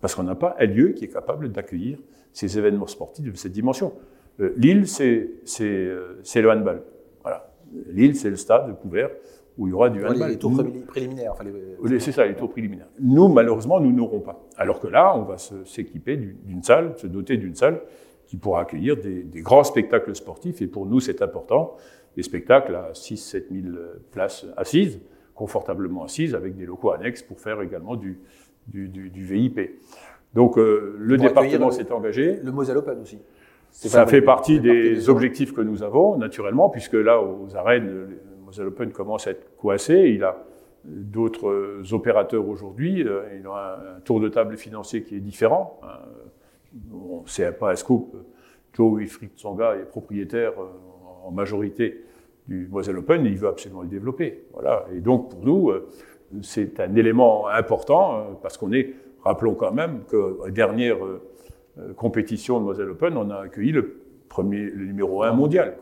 [0.00, 1.98] Parce qu'on n'a pas un lieu qui est capable d'accueillir
[2.32, 3.92] ces événements sportifs de cette dimension.
[4.40, 6.82] Euh, Lille, c'est euh, le handball.
[7.22, 7.50] Voilà.
[7.88, 9.10] Lille, c'est le stade couvert
[9.56, 10.30] où il y aura du handball.
[10.30, 10.52] Les tours
[10.86, 11.32] préliminaires.
[11.32, 11.98] Enfin les...
[11.98, 12.88] C'est ça, les tours préliminaires.
[13.00, 14.46] Nous, malheureusement, nous n'aurons pas.
[14.56, 17.80] Alors que là, on va s'équiper d'une salle, se doter d'une salle
[18.26, 20.62] qui pourra accueillir des, des, grands spectacles sportifs.
[20.62, 21.74] Et pour nous, c'est important.
[22.14, 23.74] Des spectacles à 6-7 000
[24.12, 25.00] places assises
[25.38, 28.18] confortablement assises avec des locaux annexes pour faire également du,
[28.66, 29.60] du, du, VIP.
[30.34, 32.40] Donc euh, le département s'est engagé.
[32.42, 33.20] Le Moselle Open aussi.
[33.70, 38.08] Ça fait partie des, objectifs que nous avons, naturellement, puisque là, aux arènes, le
[38.44, 40.10] Moselle Open commence à être coincé.
[40.12, 40.44] Il a
[40.84, 43.00] d'autres opérateurs aujourd'hui.
[43.00, 45.78] Il a un tour de table financier qui est différent.
[47.26, 48.16] C'est pas un scoop.
[48.72, 50.54] Joe Wilfried Tsonga est propriétaire
[51.24, 52.02] en majorité
[52.48, 54.44] du Moselle Open il veut absolument le développer.
[54.54, 54.86] Voilà.
[54.94, 55.72] Et donc, pour nous,
[56.42, 60.96] c'est un élément important parce qu'on est, rappelons quand même que la dernière
[61.78, 65.76] euh, compétition de Moselle Open, on a accueilli le premier, le numéro un mondial.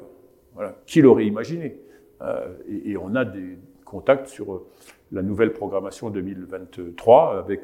[0.86, 1.78] Qui l'aurait imaginé?
[2.22, 2.54] Euh,
[2.86, 4.66] et, on a des contacts sur euh,
[5.12, 7.62] la nouvelle programmation 2023 avec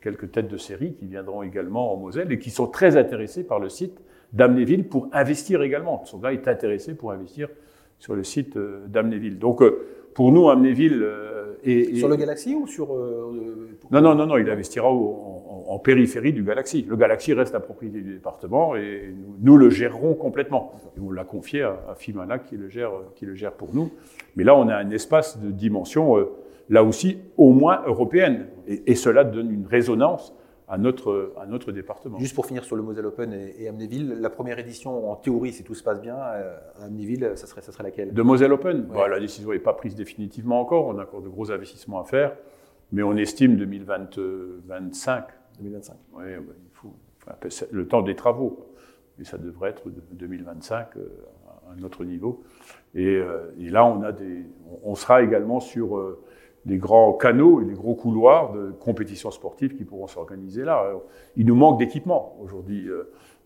[0.00, 3.60] quelques têtes de série qui viendront également en Moselle et qui sont très intéressés par
[3.60, 6.04] le site d'Amnéville pour investir également.
[6.04, 7.48] Son gars est intéressé pour investir
[7.98, 9.38] sur le site d'Amnéville.
[9.38, 9.62] Donc,
[10.14, 11.06] pour nous, Amnéville
[11.64, 12.88] est, Sur le Galaxy ou sur...
[13.90, 16.86] non, non, non, non, il investira en, en, périphérie du Galaxy.
[16.88, 20.72] Le Galaxy reste la propriété du département et nous, le gérerons complètement.
[20.96, 23.90] Et on l'a confié à, à, Fimana qui le, gère, qui le gère pour nous.
[24.36, 26.30] Mais là, on a un espace de dimension, euh,
[26.68, 28.46] là aussi, au moins européenne.
[28.66, 30.34] Et, cela donne une résonance
[30.68, 32.18] à notre, à notre département.
[32.18, 35.52] Juste pour finir sur le Moselle Open et, et Amnéville, la première édition, en théorie,
[35.52, 38.12] si tout se passe bien, euh, à Amnéville, ça serait, ça serait laquelle?
[38.12, 38.82] De Moselle Open?
[38.82, 42.04] Bah, La décision n'est pas prise définitivement encore, on a encore de gros investissements à
[42.04, 42.36] faire,
[42.92, 45.24] mais on estime 2025
[45.58, 45.96] 2025.
[46.14, 46.94] Oui, il faut
[47.72, 48.66] le temps des travaux.
[49.18, 51.08] Mais ça devrait être 2025 euh,
[51.48, 52.44] à un autre niveau.
[52.96, 54.44] Euh, et, là, on, a des,
[54.82, 56.22] on sera également sur euh,
[56.66, 60.84] des grands canaux et des gros couloirs de compétitions sportives qui pourront s'organiser là.
[61.36, 62.36] il nous manque d'équipement.
[62.42, 62.88] Aujourd'hui,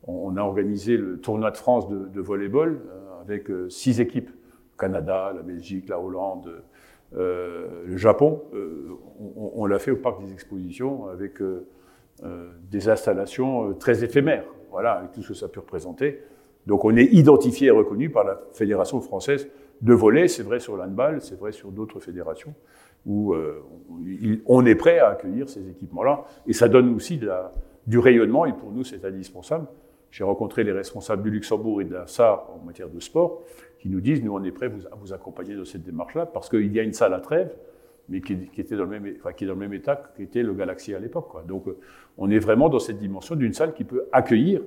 [0.08, 2.80] on a organisé le tournoi de France de, de volleyball
[3.22, 4.30] avec six équipes.
[4.78, 6.62] Canada, la Belgique, la Hollande,
[7.12, 8.42] le Japon.
[9.36, 11.42] on, l'a fait au parc des expositions avec
[12.22, 16.20] euh, des installations euh, très éphémères, voilà, avec tout ce que ça peut représenter.
[16.66, 19.48] Donc on est identifié et reconnu par la Fédération française
[19.80, 22.52] de volley, c'est vrai sur l'handball, c'est vrai sur d'autres fédérations,
[23.06, 23.62] où euh,
[24.46, 26.24] on est prêt à accueillir ces équipements-là.
[26.46, 27.20] Et ça donne aussi
[27.86, 29.66] du rayonnement, et pour nous c'est indispensable.
[30.10, 33.42] J'ai rencontré les responsables du Luxembourg et de la SAR en matière de sport,
[33.78, 36.72] qui nous disent, nous on est prêt à vous accompagner dans cette démarche-là, parce qu'il
[36.74, 37.56] y a une salle à trêve,
[38.08, 40.94] mais qui, était dans le même, qui est dans le même état qu'était le Galaxy
[40.94, 41.46] à l'époque.
[41.46, 41.78] Donc, euh,
[42.18, 44.62] on est vraiment dans cette dimension d'une salle qui peut accueillir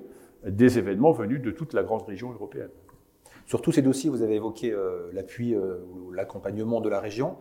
[0.45, 2.69] des événements venus de toute la grande région européenne.
[3.45, 7.37] Sur tous ces dossiers, vous avez évoqué euh, l'appui euh, ou l'accompagnement de la région.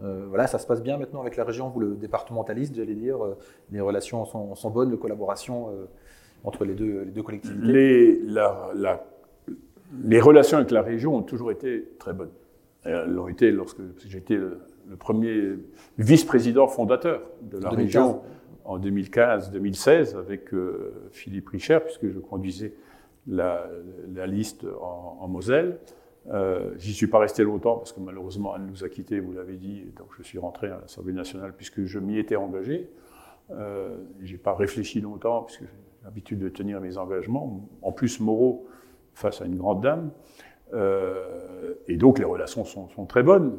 [0.00, 3.18] voilà, ça se passe bien maintenant avec la région, vous le départementaliste, j'allais dire.
[3.72, 5.70] les relations sont, bonnes, de collaboration
[6.44, 7.66] entre les deux, les deux collectivités.
[7.66, 8.20] Les,
[10.04, 12.32] les relations avec la région ont toujours été très bonnes.
[12.84, 15.54] Elles l'ont été lorsque j'étais le premier
[15.98, 18.20] vice-président fondateur de la région
[18.64, 22.74] en 2015-2016 avec euh, Philippe Richer, puisque je conduisais
[23.26, 25.78] la, liste en, Moselle.
[26.28, 29.56] Euh, J'y suis pas resté longtemps parce que malheureusement Anne nous a quittés, vous l'avez
[29.56, 32.90] dit, donc je suis rentré à l'Assemblée nationale puisque je m'y étais engagé.
[33.50, 37.68] Euh, J'ai pas réfléchi longtemps puisque j'ai l'habitude de tenir mes engagements.
[37.82, 38.66] En plus, Moreau
[39.14, 40.10] face à une grande dame.
[40.74, 43.58] Euh, et donc les relations sont, très bonnes.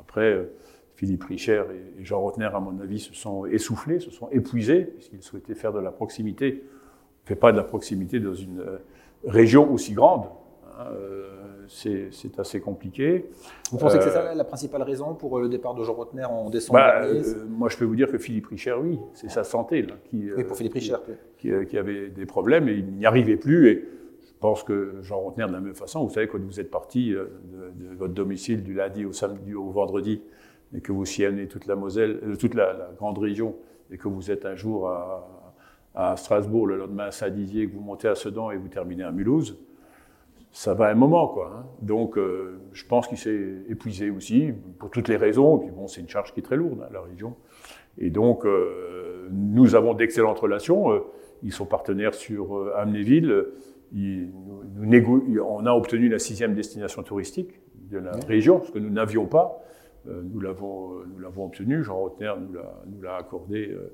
[0.00, 0.48] Après,
[0.96, 1.62] Philippe Richer
[1.98, 5.72] et Jean Rotner, à mon avis, se sont essoufflés, se sont épuisés, puisqu'ils souhaitaient faire
[5.72, 6.64] de la proximité.
[7.26, 8.78] Ne fait pas de la proximité dans une euh,
[9.26, 10.26] région aussi grande.
[10.78, 11.22] Hein, euh,
[11.68, 13.26] c'est assez compliqué.
[13.72, 16.48] Vous pensez que c'est ça la principale raison pour le départ de Jean Rotner en
[16.48, 17.02] décembre bah,
[17.48, 20.44] Moi, je peux vous dire que Philippe Richer, oui, c'est sa santé là, qui, oui,
[20.44, 20.94] pour Philippe Richer.
[21.38, 23.68] Qui, qui, avait des problèmes et il n'y arrivait plus.
[23.68, 23.88] Et
[24.36, 27.14] je pense que Jean Rotner, de la même façon, vous savez, quand vous êtes parti
[27.14, 27.24] euh,
[27.74, 30.20] de, votre domicile du lundi au samedi au vendredi,
[30.74, 33.56] et que vous sillonnez toute la Moselle, euh, toute la, grande région,
[33.90, 35.26] et que vous êtes un jour à,
[36.16, 39.58] Strasbourg, le lendemain à Saint-Dizier, que vous montez à Sedan et vous terminez à Mulhouse,
[40.52, 41.52] ça va un moment, quoi.
[41.54, 41.66] Hein.
[41.82, 45.58] Donc, euh, je pense qu'il s'est épuisé aussi, pour toutes les raisons.
[45.58, 47.34] Et puis bon, c'est une charge qui est très lourde, hein, la région.
[47.98, 48.44] Et donc,
[49.30, 51.02] nous avons d'excellentes relations.
[51.42, 53.46] ils sont partenaires sur Amnéville
[53.92, 59.62] on a obtenu la sixième destination touristique de la région, ce que nous n'avions pas.
[60.08, 61.82] Euh, nous l'avons obtenu.
[61.82, 63.92] Jean Rotner nous l'a accordé euh,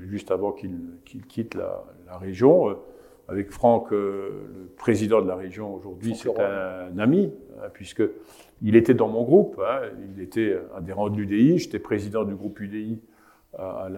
[0.00, 1.84] juste avant qu'il quitte la,
[2.18, 2.70] région.
[2.70, 2.74] Euh,
[3.26, 8.02] avec Franck, le président de la région aujourd'hui, c'est un, ami, hein, puisque
[8.60, 9.58] il était dans mon groupe.
[9.66, 9.88] Hein.
[10.14, 11.56] il était adhérent de l'UDI.
[11.56, 13.00] J'étais président du groupe UDI
[13.56, 13.88] à,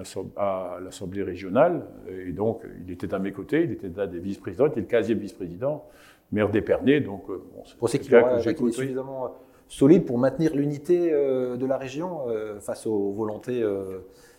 [0.81, 1.87] l'Assemblée régionale.
[2.09, 5.03] Et donc, il était à mes côtés, il était un des vice-présidents, il était le
[5.03, 5.85] 15e vice-président,
[6.31, 7.01] maire d'Épernay.
[7.01, 8.17] Donc, euh, bon, c'est qu'il
[8.55, 9.35] qu'il est suffisamment
[9.67, 12.27] solide pour maintenir l'unité de la région
[12.61, 13.65] face aux volontés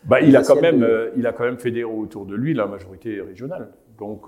[0.08, 3.22] bah, il, a quand même, il a quand même fédéré autour de lui la majorité
[3.22, 4.28] régionale, donc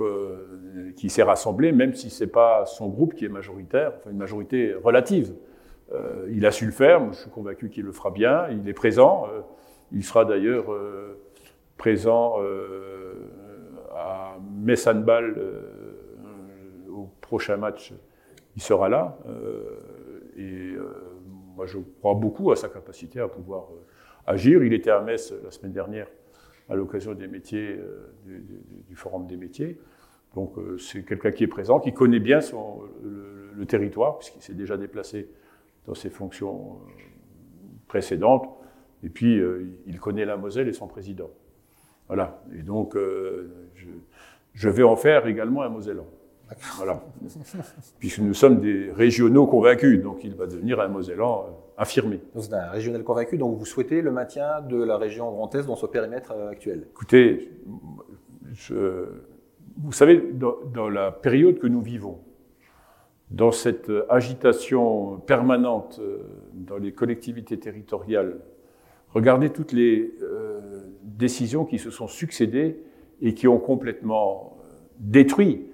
[0.95, 4.17] qui s'est rassemblée, même si ce n'est pas son groupe qui est majoritaire, enfin une
[4.17, 5.33] majorité relative.
[6.31, 9.27] il a su le faire, je suis convaincu qu'il le fera bien, il est présent,
[9.91, 10.65] il sera d'ailleurs
[11.77, 12.35] présent
[13.95, 15.35] à Messanbal
[16.89, 17.93] au prochain match,
[18.55, 19.17] il sera là.
[20.37, 20.75] et
[21.59, 23.65] moi, je crois beaucoup à sa capacité à pouvoir
[24.29, 24.63] agir.
[24.63, 26.07] Il était à Metz la semaine dernière
[26.69, 27.79] à l'occasion des métiers,
[28.25, 29.79] du, Forum des métiers.
[30.35, 34.77] Donc c'est quelqu'un qui est présent, qui connaît bien son, le, territoire, puisqu'il s'est déjà
[34.77, 35.27] déplacé
[35.87, 36.77] dans ses fonctions
[37.87, 38.47] précédentes.
[39.03, 39.41] Et puis,
[39.87, 41.31] il connaît la Moselle et son président.
[42.07, 42.43] Voilà.
[42.55, 43.87] Et donc, je,
[44.53, 46.05] je, vais en faire également un Mosellan.
[46.77, 47.03] Voilà.
[47.99, 51.47] Puisque nous sommes des régionaux convaincus, donc il va devenir un Mosellan
[51.79, 52.19] affirmé.
[52.37, 55.77] C'est un régional convaincu, donc vous souhaitez le maintien de la région Grand Est dans
[55.77, 57.51] ce périmètre actuel Écoutez,
[59.77, 62.19] vous savez, dans, dans, la période que nous vivons,
[63.31, 66.01] dans cette agitation permanente
[66.53, 68.41] dans les collectivités territoriales,
[69.13, 70.13] regardez toutes les
[71.03, 72.83] décisions qui se sont succédées
[73.21, 74.57] et qui ont complètement
[74.99, 75.69] détruit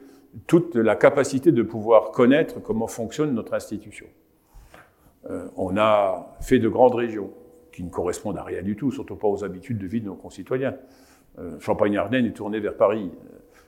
[0.47, 4.05] toute la capacité de pouvoir connaître comment fonctionne notre institution.
[5.29, 7.31] Euh, on a fait de grandes régions
[7.71, 10.15] qui ne correspondent à rien du tout, surtout pas aux habitudes de vie de nos
[10.15, 10.75] concitoyens.
[11.39, 13.11] Euh, Champagne-Ardenne est tournée vers Paris,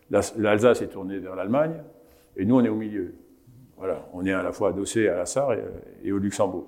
[0.09, 1.83] l'Alsace est tournée vers l'Allemagne,
[2.37, 3.15] et nous on est au milieu.
[3.77, 5.55] Voilà, on est à la fois adossé à la Sarre
[6.03, 6.67] et, au Luxembourg.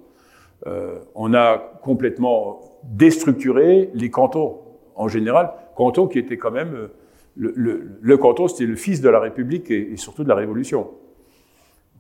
[0.68, 4.60] Euh, on a complètement déstructuré les cantons
[4.96, 6.76] en général, cantons qui étaient quand même...
[6.76, 6.88] Euh,
[7.36, 10.90] le, canton, c'était le fils de la République et, surtout de la Révolution.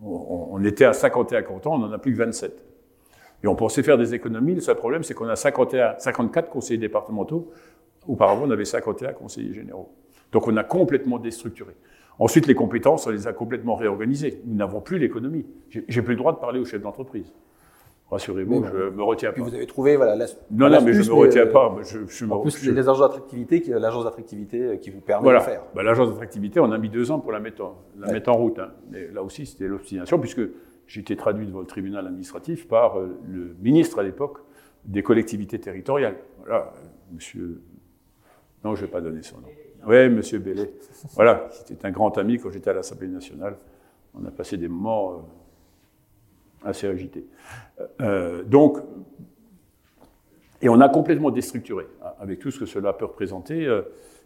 [0.03, 2.61] On, était à 51 cantons, on n'en a plus que 27.
[3.43, 4.55] Et on pensait faire des économies.
[4.55, 7.51] Le seul problème, c'est qu'on a 51, 54 conseillers départementaux.
[8.07, 9.93] Auparavant, on avait 51 conseillers généraux.
[10.31, 11.73] Donc on a complètement déstructuré.
[12.19, 14.41] Ensuite, les compétences, on les a complètement réorganisées.
[14.45, 15.45] Nous n'avons plus l'économie.
[15.69, 17.33] J'ai plus le droit de parler aux chefs d'entreprise.
[18.11, 19.41] Rassurez-vous, je ne me retiens pas.
[19.41, 20.15] vous avez trouvé, voilà.
[20.49, 21.77] non, non, mais je ne me retiens pas.
[21.83, 25.39] Je, je en plus, les agences d'attractivité, l'agence d'attractivité euh, qui vous permet de le
[25.41, 25.61] faire.
[25.75, 28.37] Bah, l'agence d'attractivité, on a mis deux ans pour la mettre en, la mettre en
[28.37, 28.57] route.
[28.57, 28.71] Hein.
[29.13, 30.41] Là aussi, c'était l'obstination, puisque
[30.89, 34.39] j'ai été traduit devant le tribunal administratif par euh, le ministre à l'époque
[34.83, 36.17] des collectivités territoriales.
[36.39, 36.73] Voilà,
[37.13, 37.61] monsieur.
[38.65, 39.47] Non, je ne vais pas donner son nom.
[39.87, 40.73] Oui, monsieur Bellet.
[41.13, 43.55] Voilà, c'était un grand ami quand j'étais à l'Assemblée nationale.
[44.13, 45.13] On a passé des moments.
[45.13, 45.15] Euh,
[46.63, 47.25] assez agité.
[48.01, 48.77] Euh, donc,
[50.61, 53.65] et on a complètement déstructuré, hein, avec tout ce que cela peut représenter.
[53.65, 53.83] Euh,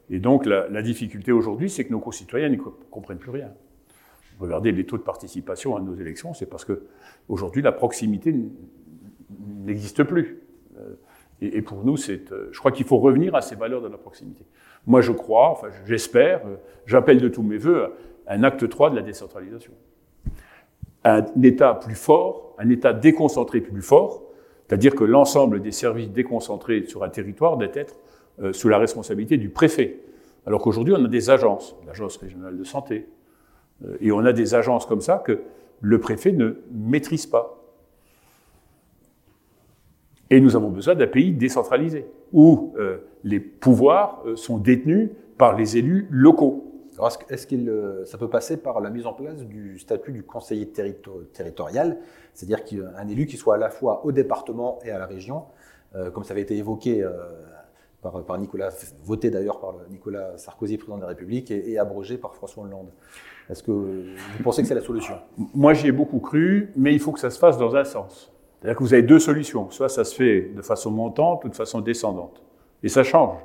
[0.09, 3.51] et donc, la, difficulté aujourd'hui, c'est que nos concitoyens ne comprennent plus rien.
[4.39, 6.83] Regardez les taux de participation à nos élections, c'est parce que
[7.29, 8.35] aujourd'hui, la proximité
[9.65, 10.41] n'existe plus.
[10.77, 10.95] Euh,
[11.41, 14.45] et, pour nous, c'est, je crois qu'il faut revenir à ces valeurs de la proximité.
[14.87, 16.41] Moi, je crois, enfin, j'espère,
[16.85, 17.91] j'appelle de tous mes voeux
[18.27, 19.73] un acte 3 de la décentralisation
[21.03, 24.23] un État plus fort, un État déconcentré plus fort,
[24.67, 27.95] c'est-à-dire que l'ensemble des services déconcentrés sur un territoire doit être
[28.41, 29.99] euh, sous la responsabilité du préfet.
[30.45, 33.22] Alors qu'aujourd'hui, on a des agences, l'agence régionale de santé, euh,
[33.99, 35.41] et on a des agences comme ça que
[35.81, 37.59] le préfet ne maîtrise pas.
[40.29, 45.77] Et nous avons besoin d'un pays décentralisé, où euh, les pouvoirs sont détenus par les
[45.77, 46.73] élus locaux.
[47.29, 50.69] Est-ce euh, ça peut passer par la mise en place du statut du conseiller
[51.33, 51.97] territorial,
[52.33, 55.45] c'est-à-dire qu'un élu qui soit à la fois au département et à la région,
[55.95, 57.11] euh, comme ça avait été évoqué euh,
[58.01, 58.69] par, Nicolas,
[59.03, 62.91] voté d'ailleurs par Nicolas Sarkozy, président de la République, et, abrogé par François Hollande.
[63.49, 65.15] Est-ce que vous pensez que c'est la solution?
[65.53, 68.31] Moi, j'y ai beaucoup cru, mais il faut que ça se fasse dans un sens.
[68.59, 69.69] C'est-à-dire que vous avez deux solutions.
[69.69, 72.41] Soit ça se fait de façon montante ou de façon descendante.
[72.81, 73.37] Et ça change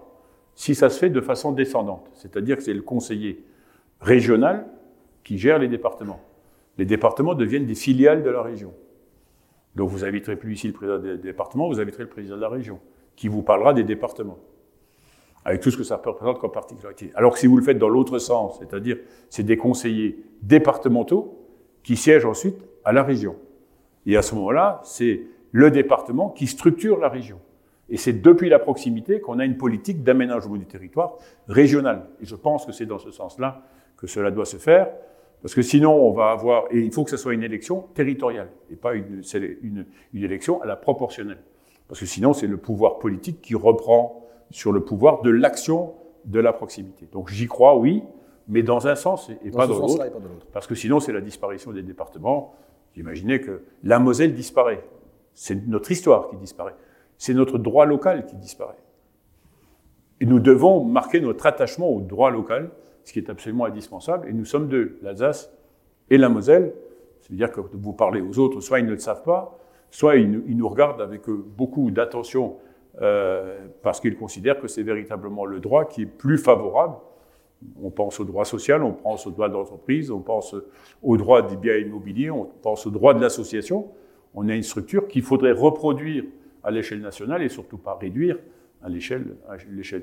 [0.59, 3.45] si ça se fait de façon descendante, c'est-à-dire que c'est le conseiller
[4.01, 4.67] régional
[5.23, 6.19] qui gère les départements.
[6.79, 8.75] Les départements deviennent des filiales de la région.
[9.77, 12.49] Donc vous inviterez plus ici le président des départements, vous inviterez le président de la
[12.49, 12.81] région,
[13.15, 14.39] qui vous parlera des départements,
[15.45, 17.11] avec tout ce que ça représente comme particularité.
[17.15, 18.99] Alors que si vous le faites dans l'autre sens, c'est-à-dire
[19.31, 21.39] c'est des conseillers départementaux
[21.83, 23.37] qui siègent ensuite à la région.
[24.07, 25.23] Et à ce moment-là, c'est
[25.53, 27.41] le département qui structure la région.
[27.89, 31.17] Et c'est depuis la proximité qu'on a une politique d'aménagement du territoire
[31.47, 32.07] régional.
[32.21, 33.63] Et je pense que c'est dans ce sens-là
[33.97, 34.91] que cela doit se faire,
[35.41, 38.51] parce que sinon on va avoir, et il faut que ce soit une élection territoriale,
[38.71, 39.23] et pas une,
[39.63, 41.43] une, une élection à la proportionnelle.
[41.89, 45.95] Parce que sinon c'est le pouvoir politique qui reprend sur le pouvoir de l'action
[46.25, 47.09] de la proximité.
[47.13, 48.03] Donc j'y crois, oui,
[48.49, 50.07] mais dans un sens et, pas dans l'autre.
[50.53, 52.55] Parce que sinon c'est la disparition des départements.
[52.97, 54.83] Imaginez que la Moselle disparaît.
[55.35, 56.75] C'est notre histoire qui disparaît.
[57.17, 58.79] C'est notre droit local qui disparaît.
[60.21, 62.71] Et nous devons marquer notre attachement au droit local,
[63.05, 64.29] ce qui est absolument indispensable.
[64.29, 65.53] Et nous sommes deux, l'Alsace
[66.11, 66.75] et la Moselle.
[67.21, 69.59] C'est-à-dire que vous parlez aux autres, soit ils ne le savent pas,
[69.91, 72.57] soit ils, nous regardent avec beaucoup d'attention
[73.01, 76.97] euh, parce qu'ils considèrent que c'est véritablement le droit qui est plus favorable.
[77.83, 80.55] On pense au droit social, on pense au droit de l'entreprise, on pense
[81.03, 83.89] au droit des biens immobiliers, on pense au droit de l'association.
[84.35, 86.25] On a une structure qu'il faudrait reproduire
[86.63, 88.39] à l'échelle nationale et surtout pas réduire
[88.83, 89.25] à l'échelle,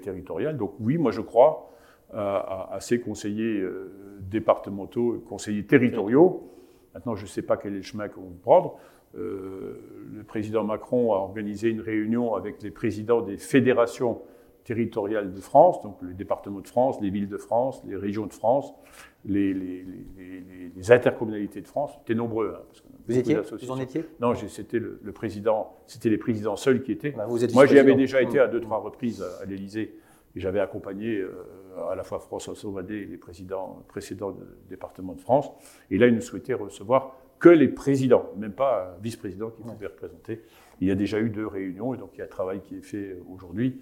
[0.01, 0.57] territoriale.
[0.57, 1.71] Donc oui, moi je crois
[2.13, 6.51] euh, à, ces conseillers euh, départementaux, conseillers territoriaux.
[6.93, 8.77] Maintenant, je ne sais pas quel est le chemin qu'on va prendre.
[9.18, 9.80] Euh,
[10.13, 14.22] le président Macron a organisé une réunion avec les présidents des fédérations
[14.66, 18.34] territoriales de France, donc les départements de France, les villes de France, les régions de
[18.34, 18.74] France,
[19.24, 19.86] les,
[20.89, 21.91] intercommunalités de France.
[21.99, 22.55] C'était nombreux.
[22.57, 22.63] Hein,
[23.07, 27.11] vous étiez Vous en étiez Non, c'était le, président, c'était les présidents seuls qui étaient.
[27.11, 29.97] Bah, Moi, j'y avais déjà été à deux, trois reprises à, l'Élysée
[30.36, 31.32] et j'avais accompagné euh,
[31.89, 35.51] à la fois François Sauvadet et les présidents précédents du département de France.
[35.91, 39.88] Et là, ils nous souhaitaient recevoir que les présidents, même pas un vice-président qui pouvait
[39.88, 40.41] représenter.
[40.81, 42.75] Il y a déjà eu deux réunions et donc il y a un travail qui
[42.75, 43.81] est fait aujourd'hui.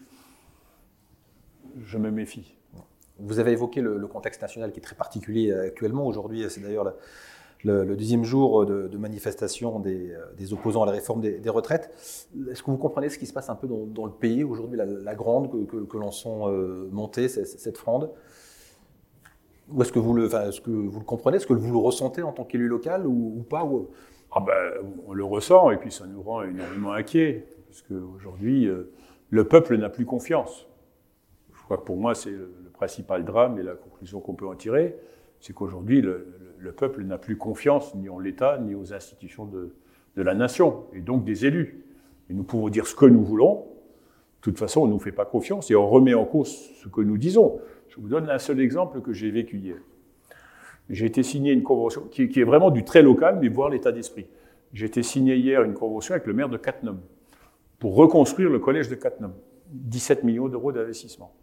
[1.86, 2.56] Je me méfie.
[3.20, 6.06] Vous avez évoqué le, contexte national qui est très particulier actuellement.
[6.06, 6.94] Aujourd'hui, c'est d'ailleurs
[7.64, 10.14] le, deuxième jour de, manifestation des,
[10.52, 11.92] opposants à la réforme des, retraites.
[12.50, 15.16] Est-ce que vous comprenez ce qui se passe un peu dans, le pays aujourd'hui, la,
[15.16, 18.10] grande que, l'on sent euh, monter, cette fronde?
[19.74, 22.22] Ou est-ce que, vous le, est-ce que vous le comprenez Est-ce que vous le ressentez
[22.22, 23.68] en tant qu'élu local ou, pas
[24.32, 24.54] ah ben,
[25.08, 27.46] On le ressent et puis ça nous rend énormément inquiets.
[27.68, 28.92] Parce qu'aujourd'hui, euh,
[29.30, 30.68] le peuple n'a plus confiance.
[31.54, 34.56] Je crois que pour moi, c'est le, principal drame et la conclusion qu'on peut en
[34.56, 34.96] tirer.
[35.40, 39.74] C'est qu'aujourd'hui, le, peuple n'a plus confiance ni en l'État ni aux institutions de,
[40.18, 41.86] de la nation et donc des élus.
[42.30, 43.68] Et nous pouvons dire ce que nous voulons.
[44.40, 46.90] De toute façon, on ne nous fait pas confiance et on remet en cause ce
[46.90, 47.60] que nous disons.
[47.94, 49.78] Je vous donne un seul exemple que j'ai vécu hier.
[50.90, 54.26] J'ai été signé une convention qui, est vraiment du très local, mais voir l'état d'esprit.
[54.74, 56.98] J'ai été signé hier une convention avec le maire de Cattenom
[57.78, 59.34] pour reconstruire le collège de Cattenom.
[59.70, 61.36] 17 millions d'euros d'investissement.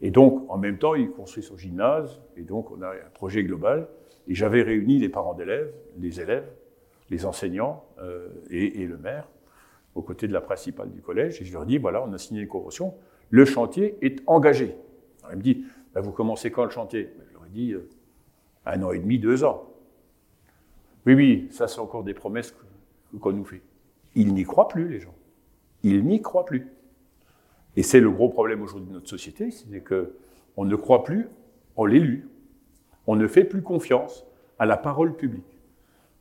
[0.00, 3.44] Et donc, en même temps, il construit son gymnase, et donc on a un projet
[3.44, 3.88] global.
[4.26, 6.48] Et j'avais réuni les parents d'élèves, les élèves,
[7.10, 9.28] les enseignants euh, et, et, le maire
[9.94, 11.42] aux côtés de la principale du collège.
[11.42, 12.94] Et je leur dis, voilà, on a signé une convention,
[13.28, 14.74] le chantier est engagé.
[15.28, 15.64] Alors, il me dit,
[15.94, 17.10] bah, vous commencez quand le chantier?
[17.28, 17.88] Je leur ai dit, euh,
[18.66, 19.70] un an et demi, deux ans.
[21.06, 22.54] Oui, oui, ça c'est encore des promesses
[23.20, 23.62] qu'on nous fait.
[24.14, 25.14] Ils n'y croient plus, les gens.
[25.82, 26.66] Ils n'y croient plus.
[27.76, 31.28] Et c'est le gros problème aujourd'hui de notre société, c'est qu'on ne croit plus
[31.76, 32.28] en l'élu.
[33.06, 34.26] On ne fait plus confiance
[34.58, 35.58] à la parole publique.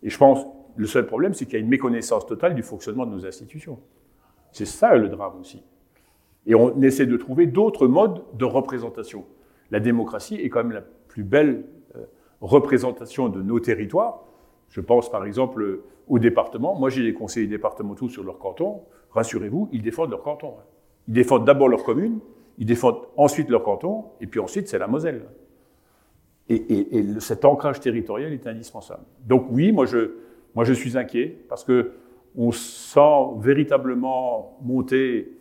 [0.03, 0.45] Et je pense,
[0.75, 3.79] le seul problème, c'est qu'il y a une méconnaissance totale du fonctionnement de nos institutions.
[4.51, 5.63] C'est ça le drame aussi.
[6.47, 9.25] Et on essaie de trouver d'autres modes de représentation.
[9.69, 12.05] La démocratie est quand même la plus belle euh,
[12.41, 14.23] représentation de nos territoires.
[14.69, 16.73] Je pense par exemple au département.
[16.79, 18.81] Moi, j'ai des conseillers départementaux sur leur canton.
[19.11, 20.53] Rassurez-vous, ils défendent leur canton.
[21.07, 22.19] Ils défendent d'abord leur commune,
[22.57, 25.25] ils défendent ensuite leur canton, et puis ensuite c'est la Moselle.
[26.49, 29.03] Et, cet ancrage territorial est indispensable.
[29.25, 30.11] Donc oui, moi je,
[30.55, 31.91] moi je suis inquiet parce que
[32.37, 35.36] on sent véritablement monter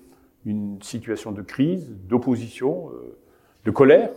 [0.47, 3.19] une situation de crise, d'opposition, euh,
[3.65, 4.11] de colère.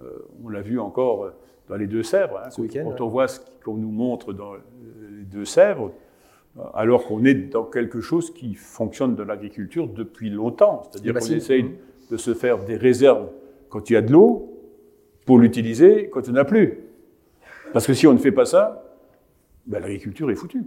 [0.00, 1.32] Euh, on l'a vu encore
[1.68, 2.40] dans les Deux-Sèvres.
[2.44, 5.92] Hein, quand, on voit ce qu'on nous montre dans les Deux-Sèvres,
[6.74, 10.82] alors qu'on est dans quelque chose qui fonctionne dans l'agriculture depuis longtemps.
[10.90, 11.70] C'est-à-dire qu'on essaye
[12.10, 13.28] de se faire des réserves
[13.68, 14.52] quand il y a de l'eau
[15.24, 16.78] pour l'utiliser quand il n'y en a plus.
[17.72, 18.84] Parce que si on ne fait pas ça,
[19.66, 20.64] ben, l'agriculture est foutue.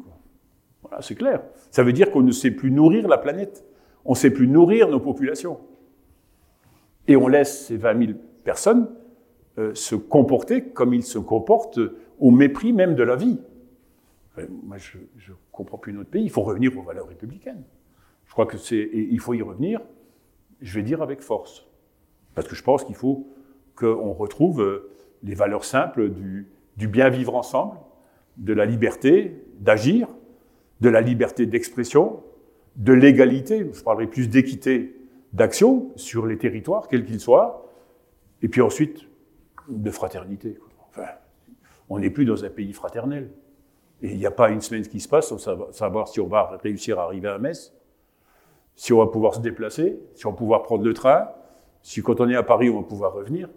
[0.82, 1.42] Voilà, c'est clair.
[1.72, 3.64] Ça veut dire qu'on ne sait plus nourrir la planète.
[4.06, 5.60] On ne sait plus nourrir nos populations.
[7.08, 8.90] Et on laisse ces 20 000 personnes
[9.58, 11.80] euh, se comporter comme ils se comportent
[12.20, 13.40] au mépris même de la vie.
[14.38, 16.24] Euh, moi, je ne comprends plus notre pays.
[16.24, 17.64] Il faut revenir aux valeurs républicaines.
[18.26, 19.82] Je crois que c'est, il faut y revenir,
[20.62, 21.68] je vais dire avec force.
[22.34, 23.28] Parce que je pense qu'il faut
[23.76, 24.92] qu'on retrouve euh,
[25.24, 26.48] les valeurs simples du,
[26.78, 27.78] du bien vivre ensemble,
[28.38, 30.08] de la liberté d'agir,
[30.82, 32.24] de la liberté d'expression,
[32.76, 34.96] de l'égalité, je parlerai plus d'équité
[35.34, 37.72] d'action sur les territoires, quels qu'ils soient,
[38.42, 39.08] et puis ensuite
[39.70, 40.58] de fraternité.
[40.90, 41.08] Enfin,
[41.90, 43.32] on n'est plus dans un pays fraternel.
[44.02, 46.58] Et il n'y a pas une semaine qui se passe sans savoir si on va
[46.62, 47.74] réussir à arriver à Metz,
[48.76, 51.30] si on va pouvoir se déplacer, si on va pouvoir prendre le train,
[51.82, 53.50] si quand on est à Paris, on va pouvoir revenir.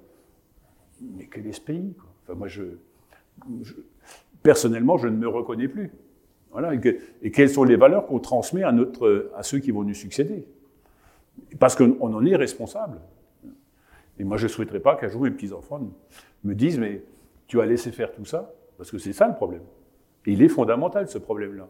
[1.01, 2.62] Mais quel est ce pays Enfin, moi, je,
[4.43, 5.93] personnellement, je ne me reconnais plus.
[6.53, 10.46] Voilà, et, quelles sont les valeurs qu'on transmet à, ceux qui vont nous succéder?
[11.59, 12.99] Parce qu'on en est responsable.
[14.18, 15.80] Et moi, je ne souhaiterais pas qu'un jour, mes petits-enfants
[16.44, 17.03] me disent, mais
[17.46, 19.62] tu as laissé faire tout ça Parce que c'est ça le problème.
[20.26, 21.68] Et il est fondamental, ce problème-là.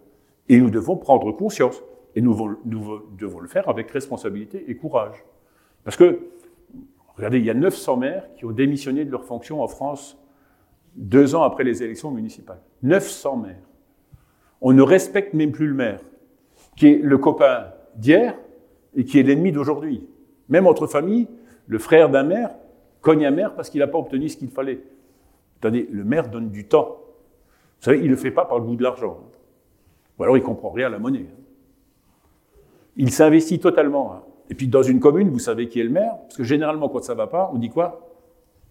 [0.48, 1.82] Et nous devons prendre conscience.
[2.14, 5.22] Et nous, nous devons le faire avec responsabilité et courage.
[5.84, 6.20] Parce que,
[7.16, 10.18] regardez, il y a 900 maires qui ont démissionné de leur fonction en France
[10.96, 12.60] deux ans après les élections municipales.
[12.82, 13.67] 900 maires.
[14.60, 16.00] On ne respecte même plus le maire,
[16.76, 18.34] qui est le copain d'hier
[18.96, 20.06] et qui est l'ennemi d'aujourd'hui.
[20.48, 21.28] Même entre familles,
[21.66, 22.50] le frère d'un maire
[23.00, 24.80] cogne un maire parce qu'il n'a pas obtenu ce qu'il fallait.
[25.58, 27.00] Attendez, le maire donne du temps.
[27.78, 29.18] Vous savez, il ne le fait pas par le goût de l'argent.
[30.18, 31.26] Ou alors il ne comprend rien à la monnaie.
[32.96, 34.12] Il s'investit totalement.
[34.12, 34.22] Hein.
[34.50, 37.02] Et puis dans une commune, vous savez qui est le maire Parce que généralement, quand
[37.02, 38.08] ça ne va pas, on dit quoi?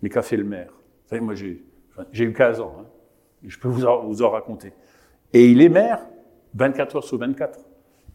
[0.01, 0.71] Mais qu'a fait le maire?
[0.71, 2.75] Vous savez, moi j'ai eu 15 ans.
[2.79, 2.85] Hein.
[3.43, 4.73] Je peux vous en raconter.
[5.33, 6.05] Et il est maire
[6.55, 7.59] 24 heures sur 24.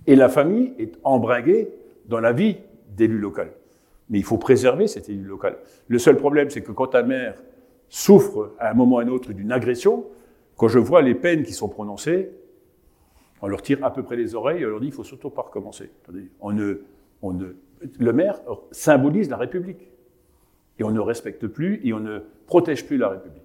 [0.07, 1.69] Et la famille est embringuée
[2.07, 2.57] dans la vie
[2.89, 3.53] d'élu local.
[4.11, 5.57] Mais il faut préserver cet élu local.
[5.89, 7.35] Le seul problème, c'est que quand un maire
[7.89, 10.07] souffre à un moment ou à un autre d'une agression,
[10.57, 12.31] quand je vois les peines qui sont prononcées,
[13.41, 15.31] on leur tire à peu près les oreilles et on leur dit il faut surtout
[15.31, 15.91] pas recommencer.
[16.41, 16.83] On ne,
[17.23, 17.57] on ne,
[17.99, 18.41] le maire
[18.71, 19.89] symbolise la République.
[20.79, 23.42] Et on ne respecte plus et on ne protège plus la République.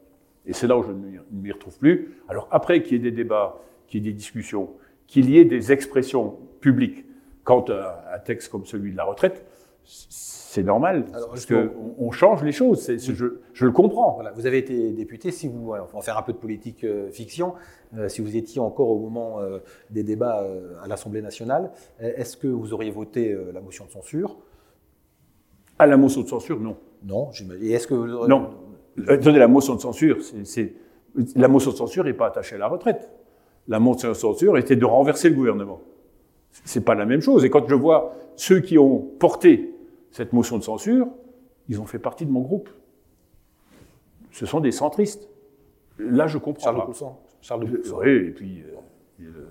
[0.47, 2.15] Et c'est là où je ne m'y retrouve plus.
[2.29, 4.69] Alors après qu'il y ait des débats, qu'il y ait des discussions,
[5.05, 7.05] qu'il y ait des expressions publiques
[7.43, 9.45] quant à un texte comme celui de la retraite,
[9.83, 14.15] c'est normal, parce qu'on on change les choses, je, le comprends.
[14.15, 17.09] Voilà, vous avez été député, si vous, on va faire un peu de politique euh,
[17.11, 17.53] fiction,
[17.95, 20.45] euh, si vous étiez encore au moment euh, des débats
[20.83, 24.37] à l'Assemblée nationale, est-ce que vous auriez voté la motion de censure?
[25.79, 26.77] À la motion de censure, non.
[27.03, 27.71] Non, j'imagine.
[27.71, 28.49] est-ce que Non.
[29.07, 30.73] Attendez, la motion de censure, c'est,
[31.35, 33.09] la motion de censure n'est pas attachée à la retraite.
[33.67, 35.81] La motion de censure était de renverser le gouvernement.
[36.63, 37.45] C'est pas la même chose.
[37.45, 39.73] Et quand je vois ceux qui ont porté
[40.11, 41.07] cette motion de censure,
[41.69, 42.69] ils ont fait partie de mon groupe.
[44.31, 45.27] Ce sont des centristes.
[45.99, 47.19] Là, je comprends Charles pas.
[47.41, 48.75] Charles Oui, et puis euh,
[49.19, 49.47] le,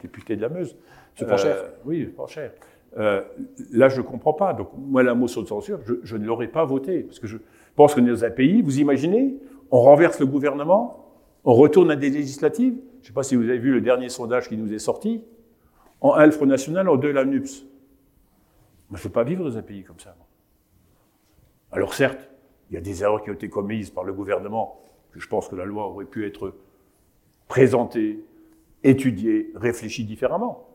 [0.00, 0.76] député de la Meuse.
[1.14, 1.56] C'est pas cher.
[1.84, 2.52] Oui, pas cher.
[2.98, 3.22] Euh,
[3.70, 4.52] là, je ne comprends pas.
[4.52, 7.00] Donc, moi, la motion de censure, je, je ne l'aurais pas votée.
[7.00, 7.38] Parce que je
[7.74, 9.36] pense dans un pays, vous imaginez,
[9.70, 11.02] on renverse le gouvernement,
[11.44, 12.74] on retourne à des législatives.
[12.74, 15.24] Je ne sais pas si vous avez vu le dernier sondage qui nous est sorti.
[16.00, 17.64] En un, le Front National, en deux, la NUPS.
[18.90, 20.14] Je ne veux pas vivre dans un pays comme ça.
[21.70, 22.28] Alors certes,
[22.70, 24.80] il y a des erreurs qui ont été commises par le gouvernement,
[25.12, 26.54] que je pense que la loi aurait pu être
[27.48, 28.24] présentée,
[28.84, 30.68] étudiée, réfléchie différemment.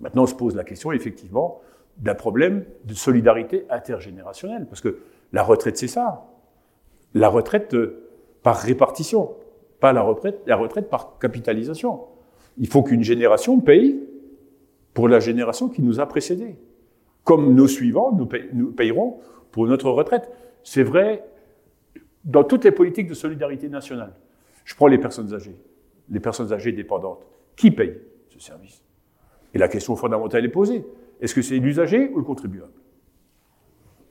[0.00, 1.60] Maintenant, on se pose la question, effectivement,
[1.96, 4.66] d'un problème de solidarité intergénérationnelle.
[4.66, 4.98] Parce que
[5.34, 6.28] la retraite, c'est ça.
[7.12, 8.08] La retraite euh,
[8.44, 9.34] par répartition,
[9.80, 12.02] pas la retraite, par capitalisation.
[12.56, 14.00] Il faut qu'une génération paye
[14.94, 16.56] pour la génération qui nous a précédés
[17.24, 18.26] comme nos suivants, nous,
[18.72, 19.18] payerons
[19.50, 20.30] pour notre retraite.
[20.62, 21.24] C'est vrai
[22.24, 24.12] dans toutes les politiques de solidarité nationale.
[24.64, 25.56] Je prends les personnes âgées,
[26.10, 27.26] les personnes âgées dépendantes.
[27.56, 28.82] Qui paye ce service?
[29.52, 30.84] Et la question fondamentale est posée.
[31.20, 32.70] Est-ce que c'est l'usager ou le contribuable?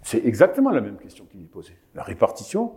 [0.04, 1.78] C'est exactement la même question qui est posée.
[1.96, 2.74] La répartition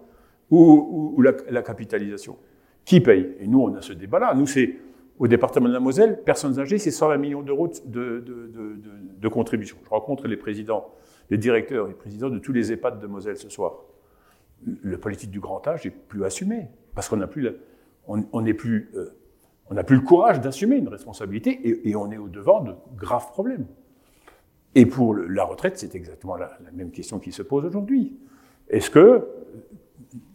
[0.51, 2.39] ou, la, capitalisation
[2.85, 3.35] Qui paye?
[3.41, 4.35] Et nous, on a ce débat-là.
[4.35, 4.77] Nous, c'est
[5.19, 8.53] au département de la Moselle, personnes âgées, c'est 120 millions d'euros de, de,
[9.19, 9.79] de, contributions.
[9.83, 10.93] Je rencontre les présidents,
[11.31, 13.83] les directeurs et présidents de tous les EHPAD de Moselle ce soir.
[14.65, 17.53] Le politique du grand âge n'est plus assumé, parce qu'on n'a plus, euh,
[19.85, 23.67] plus le courage d'assumer une responsabilité et, et, on est au devant de graves problèmes.
[24.77, 28.15] Et pour la retraite, c'est exactement la, même question qui se pose aujourd'hui.
[28.69, 29.27] Est-ce que,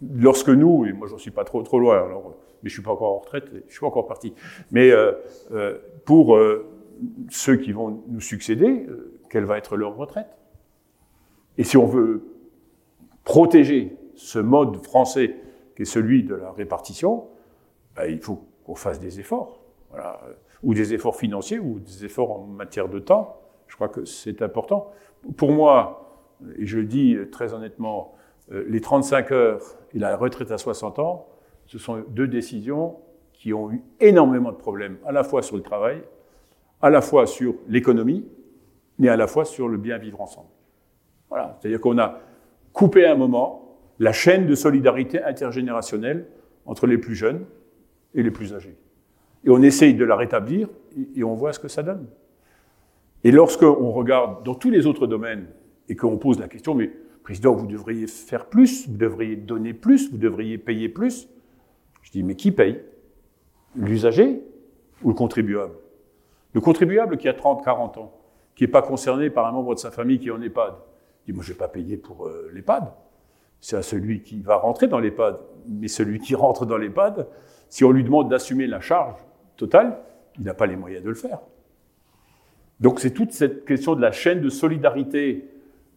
[0.01, 2.91] lorsque nous, et moi j'en suis pas trop trop loin, alors mais je suis pas
[2.91, 4.33] encore en retraite, je suis pas encore parti.
[4.71, 5.13] Mais euh,
[5.51, 6.67] euh, pour euh,
[7.29, 8.87] ceux qui vont nous succéder,
[9.29, 10.39] quelle va être leur retraite?
[11.59, 12.23] Et si on veut
[13.23, 15.35] protéger ce mode français
[15.75, 17.27] qui est celui de la répartition,
[17.95, 19.59] ben, il faut qu'on fasse des efforts,
[20.63, 23.40] ou des efforts financiers, ou des efforts en matière de temps.
[23.71, 24.91] Je crois que c'est important.
[25.37, 28.15] Pour moi, et je le dis très honnêtement,
[28.51, 29.61] les 35 heures
[29.93, 31.29] et la retraite à 60 ans,
[31.67, 32.97] ce sont deux décisions
[33.31, 36.01] qui ont eu énormément de problèmes, à la fois sur le travail,
[36.81, 38.27] à la fois sur l'économie,
[38.99, 40.49] mais à la fois sur le bien vivre ensemble.
[41.29, 41.57] Voilà.
[41.61, 42.19] C'est-à-dire qu'on a
[42.73, 46.27] coupé à un moment la chaîne de solidarité intergénérationnelle
[46.65, 47.45] entre les plus jeunes
[48.15, 48.75] et les plus âgés.
[49.45, 50.67] Et on essaye de la rétablir
[51.15, 52.05] et on voit ce que ça donne.
[53.23, 55.47] Et lorsqu'on regarde dans tous les autres domaines
[55.89, 56.91] et qu'on pose la question, mais
[57.23, 61.27] président, vous devriez faire plus, vous devriez donner plus, vous devriez payer plus,
[62.01, 62.81] je dis, mais qui paye?
[63.75, 64.41] L'usager
[65.03, 65.73] ou le contribuable?
[66.53, 68.17] Le contribuable qui a 30, 40 ans,
[68.55, 70.73] qui n'est pas concerné par un membre de sa famille qui est en EHPAD,
[71.25, 72.91] dit Moi, je ne vais pas payer pour euh, l'EHPAD.
[73.61, 75.39] C'est à celui qui va rentrer dans l'EHPAD.
[75.67, 77.27] Mais celui qui rentre dans l'EHPAD,
[77.69, 79.15] si on lui demande d'assumer la charge
[79.55, 79.99] totale,
[80.37, 81.39] il n'a pas les moyens de le faire.
[82.81, 85.45] Donc c'est toute cette question de la chaîne de solidarité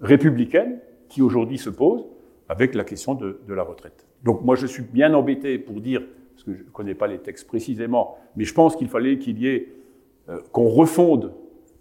[0.00, 0.78] républicaine
[1.08, 2.06] qui aujourd'hui se pose
[2.48, 4.06] avec la question de, la retraite.
[4.22, 6.02] Donc moi je suis bien embêté pour dire,
[6.34, 9.38] parce que je ne connais pas les textes précisément, mais je pense qu'il fallait qu'il
[9.38, 9.68] y ait,
[10.28, 11.32] euh, qu'on refonde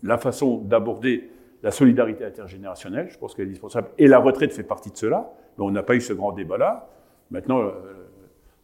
[0.04, 1.30] la façon d'aborder
[1.64, 5.34] la solidarité intergénérationnelle, je pense qu'elle est indispensable, et la retraite fait partie de cela,
[5.58, 6.90] mais on n'a pas eu ce grand débat-là.
[7.32, 7.72] Maintenant, euh,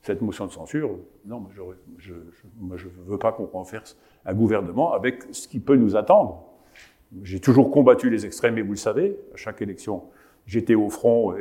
[0.02, 0.92] cette motion de censure,
[1.26, 1.48] non,
[1.98, 6.46] je ne veux pas qu'on renverse un gouvernement avec ce qui peut nous attendre.
[7.24, 10.04] J'ai toujours combattu les extrêmes, et vous le savez, à chaque élection,
[10.46, 11.36] j'étais au front,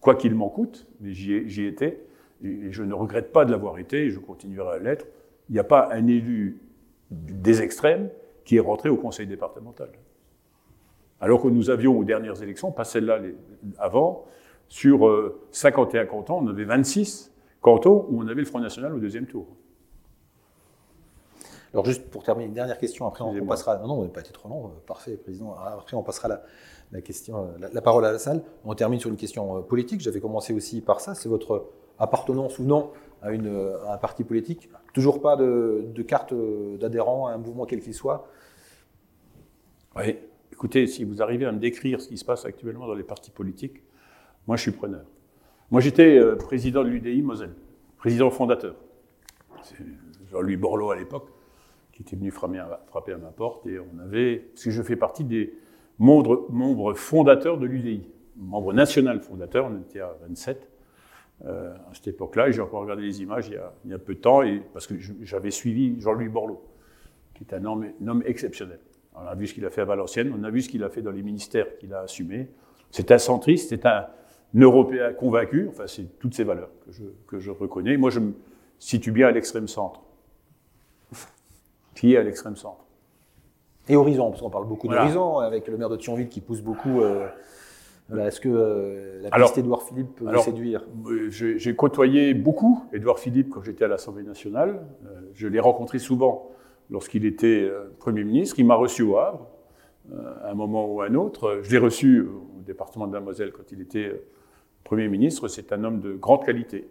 [0.00, 2.00] quoi qu'il m'en coûte, mais j'y étais,
[2.42, 5.06] et je ne regrette pas de l'avoir été, et je continuerai à l'être.
[5.48, 6.58] Il n'y a pas un élu
[7.10, 8.10] des extrêmes
[8.44, 9.90] qui est rentré au conseil départemental.
[11.20, 13.20] Alors que nous avions aux dernières élections, pas celle-là
[13.78, 14.24] avant,
[14.68, 15.00] sur
[15.50, 17.29] 51 euh, cantons, on avait 26
[17.60, 19.46] cantons où on avait le Front National au deuxième tour.
[21.72, 23.78] Alors juste pour terminer, une dernière question, après on, passera...
[23.78, 25.54] Non, non, on n'a pas été trop long, euh, parfait, Président.
[25.58, 26.42] Ah, après on passera la,
[26.90, 28.42] la question, euh, la, parole à la salle.
[28.64, 32.58] On termine sur une question euh, politique, j'avais commencé aussi par ça, c'est votre appartenance
[32.58, 32.90] ou non
[33.22, 34.68] à, une, un parti politique.
[34.94, 36.34] Toujours pas de, de carte
[36.80, 38.26] d'adhérent à un mouvement quel qu'il soit
[39.94, 40.16] Oui,
[40.52, 43.30] écoutez, si vous arrivez à me décrire ce qui se passe actuellement dans les partis
[43.30, 43.84] politiques,
[44.48, 45.04] moi je suis preneur.
[45.70, 47.54] Moi j'étais président de l'UDI Moselle,
[47.98, 48.74] président fondateur.
[50.30, 51.28] Jean-Louis Borloo à l'époque
[52.00, 53.66] qui était venu frapper à, ma porte.
[53.66, 55.52] Et on avait, parce que je fais partie des
[55.98, 60.70] membres, fondateurs de l'UDI, membre national fondateur, on était à 27
[61.44, 63.48] euh, à cette époque-là, et j'ai encore regardé les images
[63.84, 64.42] il y a, peu de temps,
[64.72, 66.62] parce que j'avais suivi Jean-Louis Borloo,
[67.34, 68.80] qui est un homme, exceptionnel.
[69.14, 70.88] On a vu ce qu'il a fait à Valenciennes, on a vu ce qu'il a
[70.88, 72.48] fait dans les ministères qu'il a assumés.
[72.90, 74.06] C'est un centriste, c'est un
[74.54, 77.96] Européen convaincu, enfin c'est toutes ces valeurs que je, que je reconnais.
[77.96, 78.32] Moi je me
[78.78, 80.02] situe bien à l'extrême centre
[81.94, 82.84] qui est à l'extrême centre?
[83.88, 87.00] Et Horizon, parce qu'on parle beaucoup d'Horizon, avec le maire de Thionville qui pousse beaucoup.
[87.02, 87.26] Euh,
[88.26, 90.84] est-ce que euh, la piste Édouard Philippe peut vous séduire?
[91.08, 94.80] euh, J'ai côtoyé beaucoup Édouard Philippe quand j'étais à l'Assemblée nationale.
[95.34, 96.50] je l'ai rencontré souvent
[96.90, 98.58] lorsqu'il était Premier ministre.
[98.58, 99.46] Il m'a reçu au Havre,
[100.42, 101.60] à un moment ou à un autre.
[101.62, 104.22] Je l'ai reçu au département de la Moselle quand il était
[104.84, 105.48] Premier ministre.
[105.48, 106.88] C'est un homme de grande qualité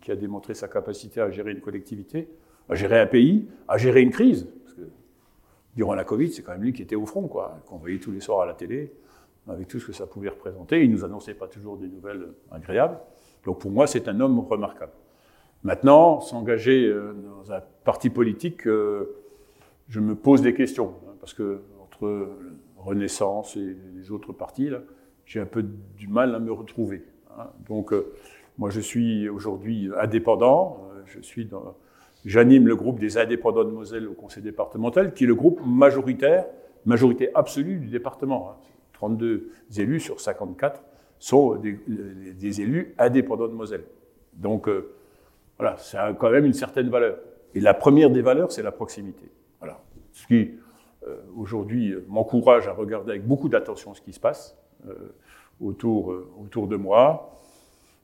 [0.00, 2.28] qui a démontré sa capacité à gérer une collectivité
[2.68, 4.46] à gérer un pays, à gérer une crise.
[4.62, 4.82] Parce que
[5.74, 8.12] durant la Covid, c'est quand même lui qui était au front, quoi, qu'on voyait tous
[8.12, 8.92] les soirs à la télé,
[9.48, 10.84] avec tout ce que ça pouvait représenter.
[10.84, 12.98] Il nous annonçait pas toujours des nouvelles agréables.
[13.44, 14.92] Donc pour moi, c'est un homme remarquable.
[15.64, 19.16] Maintenant, s'engager euh, dans un parti politique, euh,
[19.88, 22.28] je me pose des questions, hein, parce que entre
[22.76, 24.70] Renaissance et les autres partis,
[25.24, 25.64] j'ai un peu
[25.96, 27.02] du mal à me retrouver.
[27.38, 27.50] Hein.
[27.68, 28.12] Donc, euh,
[28.58, 30.88] moi, je suis aujourd'hui indépendant.
[31.06, 31.48] Je suis
[32.24, 36.46] J'anime le groupe des indépendants de Moselle au conseil départemental, qui est le groupe majoritaire,
[36.84, 38.56] majorité absolue du département.
[38.94, 39.80] 32 hein.
[39.80, 40.82] élus sur 54
[41.20, 43.84] sont des, élus indépendants de Moselle.
[44.32, 44.94] Donc, euh,
[45.58, 47.18] voilà, ça a quand même une certaine valeur.
[47.54, 49.30] Et la première des valeurs, c'est la proximité.
[49.60, 49.80] Voilà.
[50.12, 50.54] Ce qui,
[51.06, 54.94] euh, aujourd'hui, m'encourage à regarder avec beaucoup d'attention ce qui se passe euh,
[55.60, 57.36] autour, autour de moi.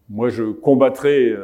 [0.09, 1.35] Moi, je combattrai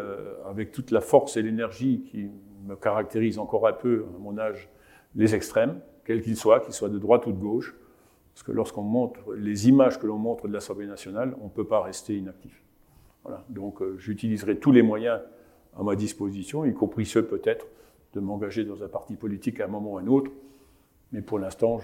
[0.47, 2.29] avec toute la force et l'énergie qui
[2.67, 4.69] me caractérise encore un peu, à mon âge,
[5.15, 7.75] les extrêmes, quels qu'ils soient, qu'ils soient de droite ou de gauche.
[8.35, 11.67] Parce que lorsqu'on montre les images que l'on montre de l'Assemblée nationale, on ne peut
[11.67, 12.63] pas rester inactif.
[13.25, 13.45] Voilà.
[13.49, 15.21] Donc euh, j'utiliserai tous les moyens
[15.77, 17.67] à ma disposition, y compris ceux peut-être
[18.15, 20.31] de m'engager dans un parti politique à un moment ou à un autre.
[21.13, 21.81] Mais pour l'instant,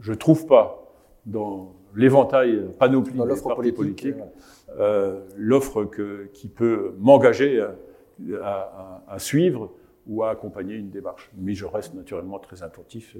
[0.00, 0.85] je ne trouve pas
[1.26, 4.14] dans l'éventail panoplie des partis politiques
[4.78, 5.84] euh, l'offre
[6.32, 7.60] qui peut m'engager
[8.42, 9.72] à, à, suivre
[10.06, 11.30] ou à accompagner une démarche.
[11.36, 13.16] Mais je reste naturellement très attentif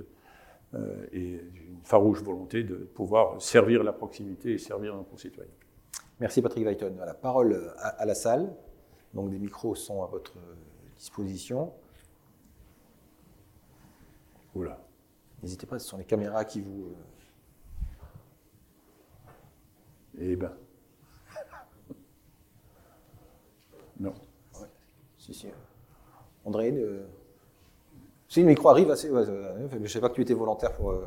[0.75, 5.51] euh, et j'ai une farouche volonté de pouvoir servir la proximité et servir nos concitoyens.
[6.21, 6.97] Merci Patrick Weiton.
[6.99, 8.55] La parole à, la salle.
[9.15, 10.35] Donc des micros sont à votre
[10.97, 11.73] disposition.
[14.55, 14.81] Oula.
[15.43, 16.87] N'hésitez pas, ce sont les caméras qui vous.
[16.87, 16.95] Euh,
[20.19, 20.53] eh ben.
[23.99, 24.13] Non.
[24.61, 24.69] Ouais.
[25.19, 25.47] Si, si.
[26.45, 27.07] André, euh,
[28.29, 29.09] si le micro arrive assez.
[29.09, 30.91] je ne sais pas que tu étais volontaire pour.
[30.91, 31.07] Euh,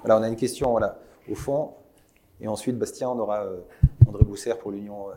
[0.00, 0.98] voilà, on a une question voilà,
[1.28, 1.74] au fond.
[2.40, 3.60] Et ensuite, Bastien, on aura euh,
[4.06, 5.08] André Bousser pour l'Union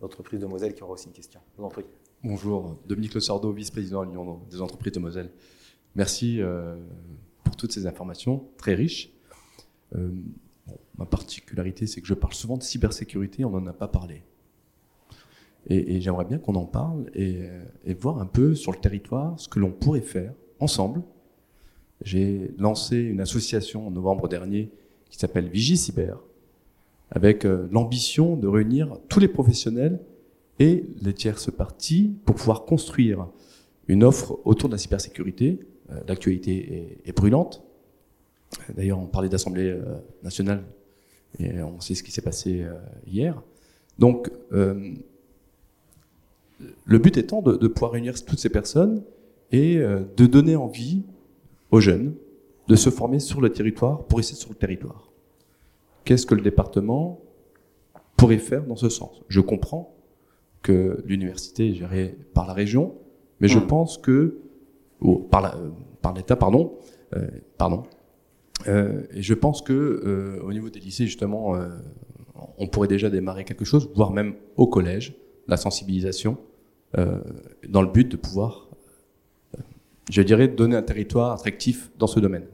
[0.00, 1.40] d'entreprise de Moselle qui aura aussi une question.
[1.52, 1.84] Je vous en prie.
[2.22, 5.30] Bonjour, Dominique Le Sardo, vice-président de l'Union des entreprises de Moselle.
[5.96, 6.40] Merci
[7.42, 9.12] pour toutes ces informations très riches.
[10.98, 14.22] Ma particularité, c'est que je parle souvent de cybersécurité, on n'en a pas parlé.
[15.68, 17.42] Et, j'aimerais bien qu'on en parle et,
[17.98, 21.02] voir un peu sur le territoire ce que l'on pourrait faire ensemble.
[22.02, 24.70] J'ai lancé une association en novembre dernier
[25.10, 26.14] qui s'appelle VigiCyber,
[27.10, 30.00] avec euh, l'ambition de réunir tous les professionnels
[30.60, 33.26] et les tierces parties pour pouvoir construire
[33.88, 35.58] une offre autour de la cybersécurité.
[35.90, 37.64] Euh, l'actualité est, brûlante.
[38.74, 40.64] D'ailleurs, on parlait d'Assemblée euh, nationale
[41.38, 42.66] et on sait ce qui s'est passé
[43.06, 43.40] hier.
[43.98, 44.30] Donc,
[46.84, 49.02] le but étant de, pouvoir réunir toutes ces personnes
[49.52, 51.02] et euh, de donner envie
[51.70, 52.14] aux jeunes
[52.68, 55.10] de se former sur le territoire pour rester sur le territoire.
[56.04, 57.20] Qu'est-ce que le département
[58.16, 59.22] pourrait faire dans ce sens?
[59.28, 59.94] Je comprends
[60.62, 62.94] que l'université est gérée par la région,
[63.40, 63.66] mais je mmh.
[63.66, 64.38] pense que
[65.30, 66.74] par l'État, pardon,
[67.16, 67.26] euh,
[67.56, 67.84] pardon.
[68.68, 71.56] Euh, et je pense que au niveau des lycées, justement,
[72.58, 75.14] on pourrait déjà démarrer quelque chose, voire même au collège,
[75.46, 76.38] la sensibilisation
[76.98, 77.20] euh,
[77.68, 78.68] dans le but de pouvoir,
[79.56, 79.62] euh,
[80.10, 82.46] je dirais, donner un territoire attractif dans ce domaine.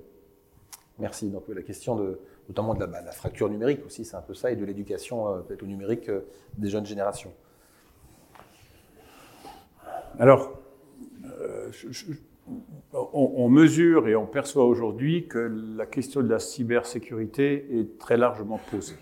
[0.98, 1.30] Merci.
[1.30, 4.50] Donc la question de, notamment de la, la fracture numérique aussi, c'est un peu ça,
[4.50, 6.10] et de l'éducation euh, peut-être au numérique
[6.56, 7.32] des jeunes générations.
[10.18, 10.58] Alors,
[12.92, 18.60] on, mesure et on perçoit aujourd'hui que la question de la cybersécurité est très largement
[18.70, 18.96] posée.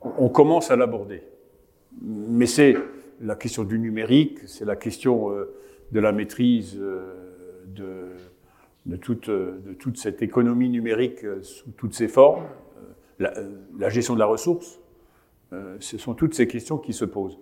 [0.00, 1.22] On commence à l'aborder.
[2.00, 2.76] Mais c'est
[3.20, 5.54] la question du numérique, c'est la question euh,
[5.92, 7.14] de la maîtrise euh,
[7.66, 8.08] de,
[8.86, 12.44] de, toute, cette économie numérique euh, sous toutes ses formes,
[13.18, 14.80] la, gestion de la ressource.
[15.80, 17.38] Ce sont toutes ces questions qui se posent.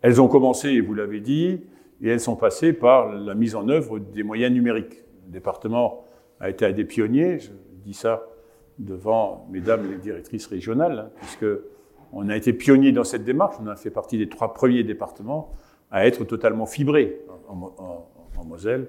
[0.00, 1.60] Elles ont commencé, vous l'avez dit,
[2.00, 5.02] et elles sont passées par la mise en œuvre des moyens numériques.
[5.26, 6.04] Le département
[6.40, 7.50] a été un des pionniers, je
[7.84, 8.24] dis ça
[8.78, 11.46] devant mesdames les directrices régionales, hein, puisque
[12.12, 15.52] on a été pionnier dans cette démarche, on a fait partie des trois premiers départements
[15.90, 18.88] à être totalement fibré en, Moselle,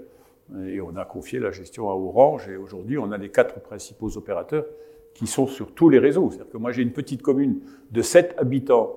[0.66, 4.16] et on a confié la gestion à Orange, et aujourd'hui on a les quatre principaux
[4.16, 4.66] opérateurs
[5.14, 6.30] qui sont sur tous les réseaux.
[6.30, 7.60] C'est-à-dire que moi j'ai une petite commune
[7.92, 8.96] de 7 habitants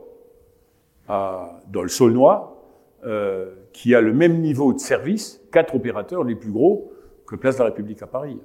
[1.08, 2.51] dans le Saulnois,
[3.04, 6.92] euh, qui a le même niveau de service, quatre opérateurs les plus gros
[7.26, 8.38] que Place de la République à Paris.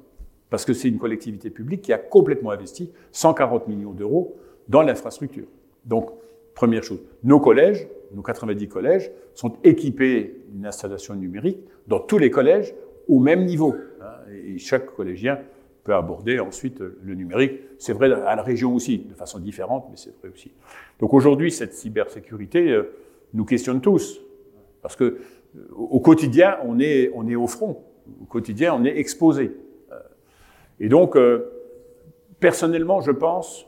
[0.49, 4.37] Parce que c'est une collectivité publique qui a complètement investi 140 millions d'euros
[4.67, 5.45] dans l'infrastructure.
[5.85, 6.09] Donc,
[6.55, 12.31] première chose, nos collèges, nos 90 collèges, sont équipés d'une installation numérique dans tous les
[12.31, 12.73] collèges
[13.07, 13.75] au même niveau.
[14.01, 15.39] Hein, et chaque collégien
[15.83, 17.61] peut aborder ensuite le numérique.
[17.77, 20.51] C'est vrai à la région aussi, de façon différente, mais c'est vrai aussi.
[20.99, 22.93] Donc aujourd'hui, cette cybersécurité euh,
[23.33, 24.19] nous questionne tous,
[24.87, 27.83] parce que euh, au quotidien, on est, on est au front.
[28.21, 29.53] Au quotidien, on est exposé.
[29.91, 29.99] Euh,
[30.79, 31.17] et donc,
[32.39, 33.67] personnellement, je pense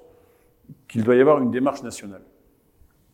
[0.88, 2.22] qu'il doit y avoir une démarche nationale.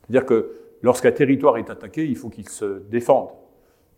[0.01, 0.51] C'est-à-dire que
[0.83, 3.29] lorsqu'un territoire est attaqué, il faut qu'il se défende.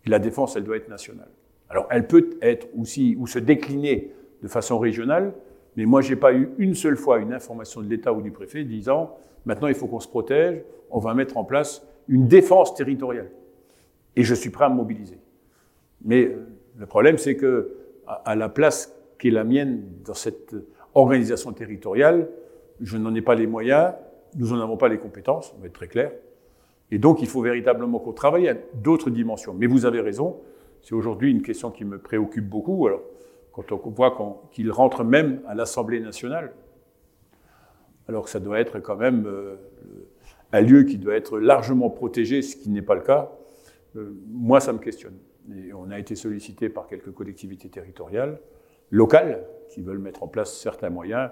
[0.06, 1.28] La défense, elle doit être nationale.
[1.68, 4.10] Alors, elle peut être aussi, ou se décliner
[4.42, 5.34] de façon régionale,
[5.76, 8.64] mais moi, j'ai pas eu une seule fois une information de l'État ou du préfet
[8.64, 13.30] disant, maintenant, il faut qu'on se protège, on va mettre en place une défense territoriale.
[14.18, 15.20] Et je suis prêt à me mobiliser.
[16.04, 20.56] Mais euh, le problème, c'est que, à la place qui est la mienne dans cette
[20.92, 22.28] organisation territoriale,
[22.80, 23.92] je n'en ai pas les moyens,
[24.34, 26.10] nous n'en avons pas les compétences, on va être très clair.
[26.90, 29.54] Et donc, il faut véritablement qu'on travaille à d'autres dimensions.
[29.54, 30.40] Mais vous avez raison,
[30.82, 32.88] c'est aujourd'hui une question qui me préoccupe beaucoup.
[32.88, 33.02] Alors,
[33.52, 34.16] quand on voit
[34.50, 36.54] qu'il rentre même à l'Assemblée nationale,
[38.08, 39.54] alors que ça doit être quand même euh,
[40.52, 43.30] un lieu qui doit être largement protégé, ce qui n'est pas le cas,
[44.28, 45.16] moi, ça me questionne.
[45.74, 48.38] On a été sollicité par quelques collectivités territoriales,
[48.90, 51.30] locales, qui veulent mettre en place certains moyens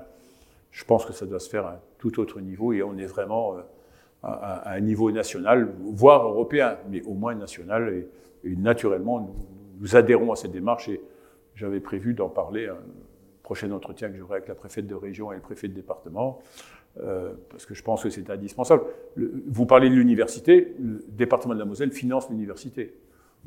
[0.76, 3.06] je pense que ça doit se faire à un tout autre niveau et on est
[3.06, 3.60] vraiment euh,
[4.22, 8.06] à, un niveau national, voire européen, mais au moins national.
[8.44, 9.34] Et, naturellement,
[9.80, 11.00] nous, adhérons à cette démarche et
[11.54, 12.84] j'avais prévu d'en parler à un
[13.42, 16.42] prochain entretien que j'aurai avec la préfète de région et le préfet de département,
[17.00, 18.82] euh, parce que je pense que c'est indispensable.
[19.16, 22.94] vous parlez de l'université, le département de la Moselle finance l'université.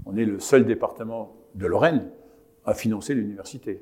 [0.05, 2.09] On est le seul département de Lorraine
[2.65, 3.81] à financer l'université.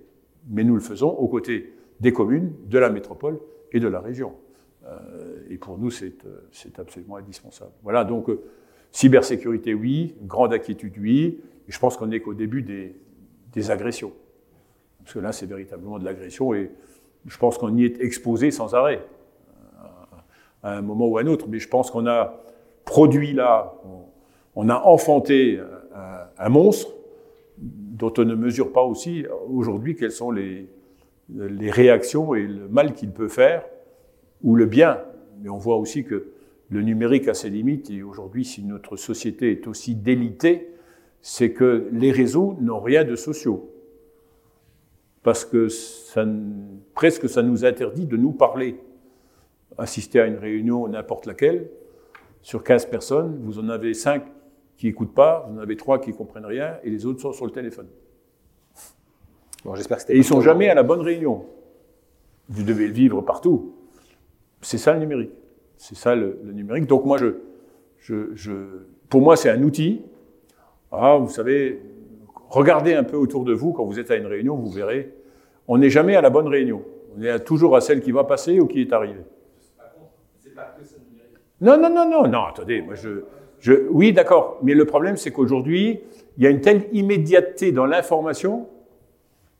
[0.49, 3.39] Mais nous le faisons aux côtés des communes, de la métropole
[3.71, 4.33] et de la région.
[4.85, 6.13] Euh, et pour nous, c'est
[6.77, 7.71] absolument indispensable.
[7.83, 8.41] Voilà, donc euh,
[8.91, 12.95] cybersécurité, oui, grande inquiétude, oui, je pense qu'on n'est qu'au début des,
[13.71, 14.13] agressions.
[14.99, 16.69] Parce que là, c'est véritablement de l'agression, et
[17.25, 19.03] je pense qu'on y est exposé sans arrêt,
[20.67, 22.41] à un moment ou à un autre, mais je pense qu'on a
[22.85, 23.73] produit là,
[24.55, 25.59] on, a enfanté
[25.95, 26.91] un, un monstre
[27.57, 30.67] dont on ne mesure pas aussi aujourd'hui quelles sont les,
[31.29, 33.65] les réactions et le mal qu'il peut faire,
[34.43, 35.01] ou le bien.
[35.41, 36.27] Mais on voit aussi que
[36.69, 40.69] le numérique a ses limites, et aujourd'hui, si notre société est aussi délitée,
[41.21, 43.69] c'est que les réseaux n'ont rien de sociaux.
[45.23, 45.67] Parce que
[46.93, 48.77] presque ça nous interdit de nous parler.
[49.77, 51.69] Assister à une réunion, n'importe laquelle,
[52.41, 54.23] sur 15 personnes, vous en avez 5
[54.77, 57.33] qui n'écoutent pas, vous en avez 3 qui ne comprennent rien, et les autres sont
[57.33, 57.87] sur le téléphone.
[59.65, 61.45] Bon, j'espère et ils ne sont jamais à la bonne réunion.
[62.47, 63.73] Vous devez le vivre partout.
[64.61, 65.31] C'est ça le numérique.
[65.77, 66.85] C'est ça le, numérique.
[66.85, 67.35] Donc moi, je,
[67.99, 68.51] je, je
[69.09, 70.01] pour moi, c'est un outil.
[70.91, 71.81] Ah, vous savez,
[72.49, 75.13] regardez un peu autour de vous quand vous êtes à une réunion, vous verrez,
[75.67, 76.83] on n'est jamais à la bonne réunion.
[77.17, 79.23] On est toujours à celle qui va passer ou qui est arrivée.
[81.59, 82.83] Non, non, non, non, attendez,
[83.89, 85.99] oui, d'accord, mais le problème c'est qu'aujourd'hui,
[86.37, 88.67] il y a une telle immédiateté dans l'information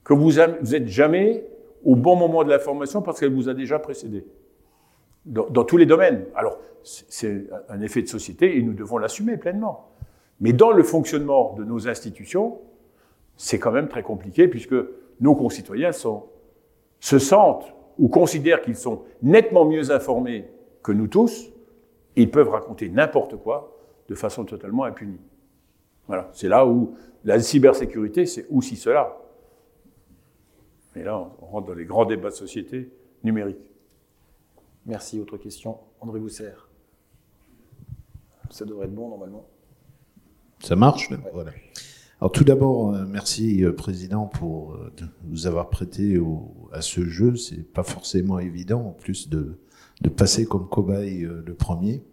[0.03, 1.44] que vous n'êtes jamais
[1.84, 4.26] au bon moment de l'information parce qu'elle vous a déjà précédé.
[5.26, 6.24] Dans, tous les domaines.
[6.36, 9.90] Alors, c'est un effet de société et nous devons l'assumer pleinement.
[10.40, 12.60] Mais dans le fonctionnement de nos institutions,
[13.36, 14.76] c'est quand même très compliqué puisque
[15.19, 20.45] nos concitoyens se sentent ou considèrent qu'ils sont nettement mieux informés
[20.84, 21.49] que nous tous,
[22.16, 23.78] ils peuvent raconter n'importe quoi
[24.08, 25.20] de façon totalement impunie.
[26.08, 29.18] Voilà, c'est là où la cybersécurité, c'est aussi cela.
[30.95, 32.90] Et là, on rentre dans les grands débats de société
[33.24, 33.72] numériques.
[34.86, 35.20] Merci.
[35.20, 36.54] Autre question André Bousser.
[38.49, 39.45] Ça devrait être bon normalement.
[40.60, 41.52] Ça marche Voilà.
[42.20, 44.91] Alors tout d'abord, euh, merci euh, Président pour euh,
[45.26, 46.20] nous avoir prêté
[46.72, 47.36] à ce jeu.
[47.36, 49.60] C'est pas forcément évident en plus de,
[50.02, 52.03] de passer comme cobaye le premier.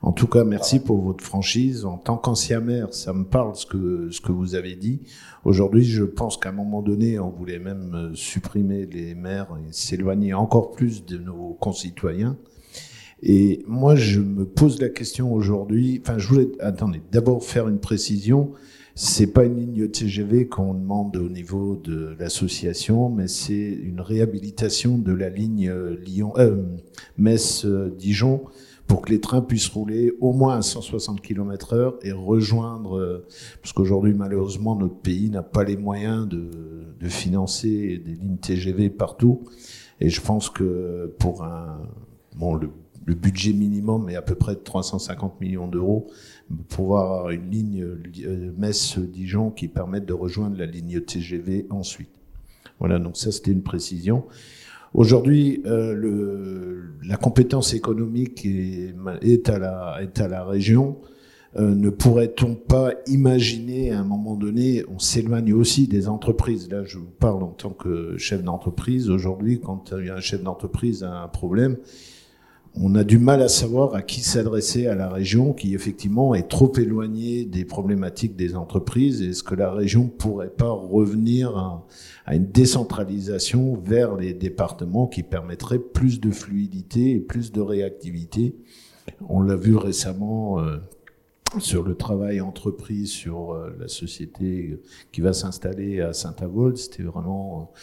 [0.00, 1.84] En tout cas, merci pour votre franchise.
[1.84, 5.00] En tant qu'ancien maire, ça me parle ce que, ce que vous avez dit.
[5.44, 10.34] Aujourd'hui, je pense qu'à un moment donné, on voulait même supprimer les maires et s'éloigner
[10.34, 12.36] encore plus de nos concitoyens.
[13.22, 16.00] Et moi, je me pose la question aujourd'hui.
[16.00, 18.52] Enfin, je voulais, attendez, d'abord faire une précision.
[19.00, 24.98] C'est pas une ligne TGV qu'on demande au niveau de l'association, mais c'est une réhabilitation
[24.98, 25.72] de la ligne
[26.04, 26.64] Lyon, euh,
[27.16, 28.42] Metz-Dijon
[28.88, 33.24] pour que les trains puissent rouler au moins à 160 km heure et rejoindre, euh,
[33.62, 36.50] parce qu'aujourd'hui malheureusement notre pays n'a pas les moyens de,
[36.98, 39.44] de financer des lignes TGV partout.
[40.00, 41.78] Et je pense que pour un,
[42.34, 42.68] bon, le
[43.08, 46.08] le budget minimum est à peu près de 350 millions d'euros
[46.68, 52.10] pour avoir une ligne euh, Metz-Dijon qui permette de rejoindre la ligne TGV ensuite.
[52.78, 54.24] Voilà, donc ça c'était une précision.
[54.92, 60.98] Aujourd'hui, euh, la compétence économique est, à, la, est à la région.
[61.56, 66.70] Euh, ne pourrait-on pas imaginer à un moment donné, on s'éloigne aussi des entreprises?
[66.70, 69.08] Là, je vous parle en tant que chef d'entreprise.
[69.08, 71.78] Aujourd'hui, quand un chef d'entreprise a un problème,
[72.74, 76.48] on a du mal à savoir à qui s'adresser à la région qui effectivement est
[76.48, 79.22] trop éloignée des problématiques des entreprises.
[79.22, 85.78] Est-ce que la région pourrait pas revenir à, une décentralisation vers les départements qui permettrait
[85.78, 88.54] plus de fluidité et plus de réactivité?
[89.28, 90.60] On l'a vu récemment.
[90.60, 90.76] Euh,
[91.58, 94.78] sur le travail entreprise, sur euh, la société
[95.12, 97.78] qui va s'installer à Saint-Avold, c'était vraiment euh,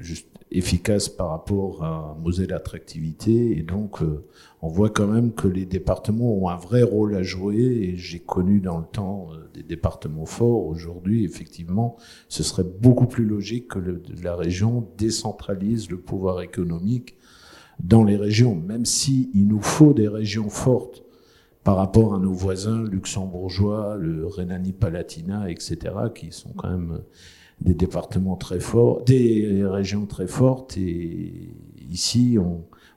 [0.00, 3.58] juste efficace par rapport à Moselle Attractivité.
[3.58, 4.24] Et donc, euh,
[4.62, 7.56] on voit quand même que les départements ont un vrai rôle à jouer.
[7.56, 10.66] Et j'ai connu dans le temps euh, des départements forts.
[10.66, 11.96] Aujourd'hui, effectivement,
[12.28, 17.16] ce serait beaucoup plus logique que la région décentralise le pouvoir économique
[17.80, 21.04] dans les régions, même si il nous faut des régions fortes
[21.62, 25.76] par rapport à nos voisins luxembourgeois, le Rhénanie-Palatinat, etc.,
[26.12, 27.02] qui sont quand même
[27.60, 30.76] des départements très forts, des régions très fortes.
[30.76, 31.32] Et
[31.90, 32.38] ici,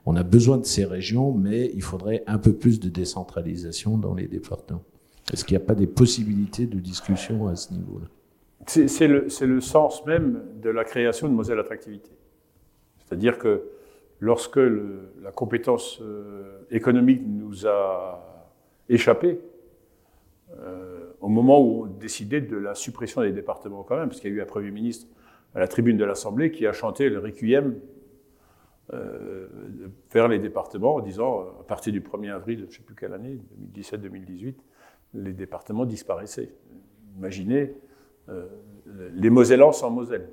[0.06, 4.14] on, a besoin de ces régions, mais il faudrait un peu plus de décentralisation dans
[4.14, 4.84] les départements.
[5.32, 8.06] Est-ce qu'il n'y a pas des possibilités de discussion à ce niveau-là?
[8.66, 12.10] C'est le, sens même de la création de Moselle Attractivité.
[12.98, 13.62] C'est-à-dire que
[14.20, 18.48] lorsque la compétence euh, économique nous a
[18.88, 19.40] échappé,
[21.20, 24.34] au moment où on décidait de la suppression des départements quand même, parce qu'il y
[24.34, 25.06] a eu un Premier ministre
[25.54, 27.76] à la tribune de l'Assemblée qui a chanté le requiem
[28.92, 29.46] euh,
[30.12, 33.14] vers les départements en disant, à partir du 1er avril, je ne sais plus quelle
[33.14, 33.38] année,
[33.74, 34.54] 2017-2018,
[35.14, 36.52] les départements disparaissaient.
[37.16, 37.74] Imaginez
[38.28, 38.46] euh,
[39.14, 40.28] les Mosellans sans Moselle.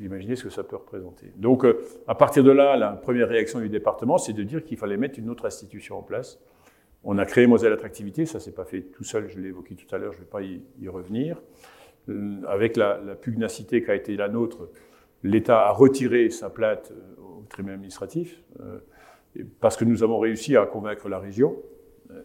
[0.00, 1.32] Imaginez ce que ça peut représenter.
[1.36, 4.76] Donc, euh, à partir de là, la première réaction du département, c'est de dire qu'il
[4.76, 6.40] fallait mettre une autre institution en place
[7.04, 9.92] on a créé Moselle Attractivité, ça s'est pas fait tout seul, je l'ai évoqué tout
[9.94, 11.40] à l'heure, je ne vais pas y, revenir.
[12.48, 14.68] avec la, pugnacité qui a été la nôtre,
[15.22, 18.42] l'État a retiré sa plainte au tribunal administratif,
[19.60, 21.56] parce que nous avons réussi à convaincre la région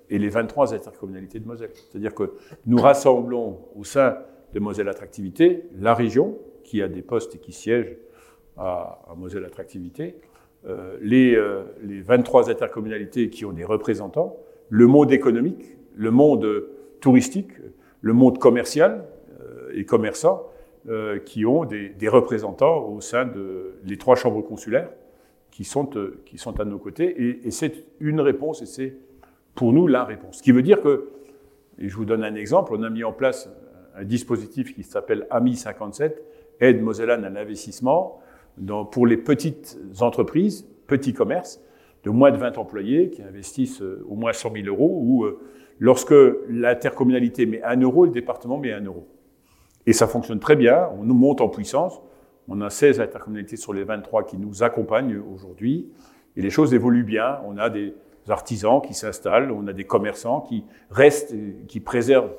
[0.10, 1.72] et les 23 intercommunalités de Moselle.
[1.74, 2.34] C'est-à-dire que
[2.66, 4.18] nous rassemblons au sein
[4.54, 7.98] de Moselle Attractivité la région, qui a des postes et qui siège
[8.58, 10.18] à, Moselle Attractivité,
[10.68, 14.38] euh, les, euh, les, 23 intercommunalités qui ont des représentants,
[14.70, 16.66] le monde économique, le monde
[17.02, 17.52] touristique,
[18.02, 19.06] le monde commercial
[19.42, 20.44] euh, et commerçant,
[20.88, 24.90] euh, qui ont des, représentants au sein de les trois chambres consulaires
[25.52, 27.22] qui sont, euh, qui sont à nos côtés.
[27.22, 28.96] Et, et c'est une réponse, et c'est
[29.56, 30.38] pour nous la réponse.
[30.38, 31.10] Ce qui veut dire que,
[31.80, 33.50] et je vous donne un exemple, on a mis en place
[33.96, 36.24] un dispositif qui s'appelle AMI 57,
[36.62, 38.20] aide Mosellane à l'investissement,
[38.92, 41.62] pour les petites entreprises, petits commerces,
[42.04, 45.40] de moins de 20 employés qui investissent euh, au moins 100 000 euros, ou euh,
[45.80, 46.16] lorsque
[46.50, 49.08] l'intercommunalité met 1 euro, le département met 1 euro.
[49.86, 52.00] Et ça fonctionne très bien, on nous monte en puissance,
[52.48, 55.90] on a 16 intercommunalités sur les 23 qui nous accompagnent aujourd'hui,
[56.36, 57.94] et les choses évoluent bien, on a des
[58.28, 61.36] artisans qui s'installent, on a des commerçants qui restent,
[61.68, 62.32] qui préservent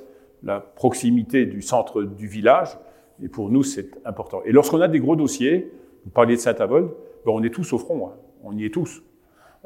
[0.42, 2.78] la proximité du centre du village,
[3.22, 4.42] et pour nous c'est important.
[4.44, 5.70] Et lorsqu'on a des gros dossiers,
[6.04, 6.88] vous parliez de Saint-Avold,
[7.26, 8.12] ben on est tous au front, hein.
[8.42, 9.02] on y est tous.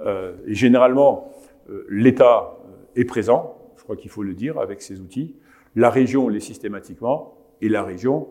[0.00, 1.32] Euh, et généralement,
[1.70, 5.36] euh, l'État euh, est présent, je crois qu'il faut le dire, avec ses outils.
[5.76, 8.28] La région l'est systématiquement, et la région,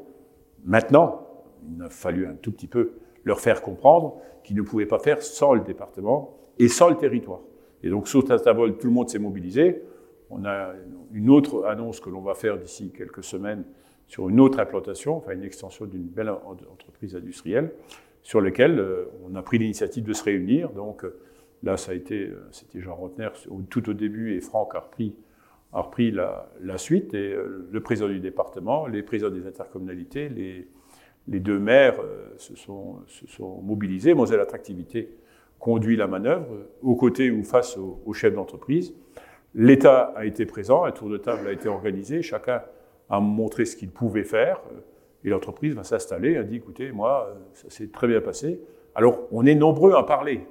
[0.65, 1.27] maintenant,
[1.75, 5.21] il a fallu un tout petit peu leur faire comprendre qu'ils ne pouvaient pas faire
[5.21, 7.39] sans le département et sans le territoire.
[7.81, 9.81] Et donc, sur Saint-Avold, tout le monde s'est mobilisé.
[10.29, 10.73] On a
[11.13, 13.63] une autre annonce que l'on va faire d'ici quelques semaines
[14.07, 17.71] sur une autre implantation, enfin une extension d'une belle entreprise industrielle,
[18.21, 18.83] sur laquelle
[19.25, 20.69] on a pris l'initiative de se réunir.
[20.71, 21.05] Donc
[21.63, 23.29] là, ça a été, euh, c'était Jean Rotner
[23.69, 25.15] tout au début et Franck a repris,
[26.17, 27.13] a la, suite.
[27.13, 27.35] Et
[27.71, 31.99] le président du département, les présidents des intercommunalités, les, deux maires
[32.37, 34.13] se, sont, se sont mobilisés.
[34.13, 35.17] Moselle Attractivité
[35.63, 36.45] conduit la manœuvre
[36.81, 38.93] aux côtés ou face aux, chefs d'entreprise.
[39.55, 42.61] L'État a été présent, un tour de table a été organisé, chacun
[43.09, 44.59] à montrer ce qu'il pouvait faire.
[45.23, 48.59] Et l'entreprise va s'installer, elle dit, écoutez, moi, ça s'est très bien passé.
[48.93, 50.45] Alors, on est nombreux à parler,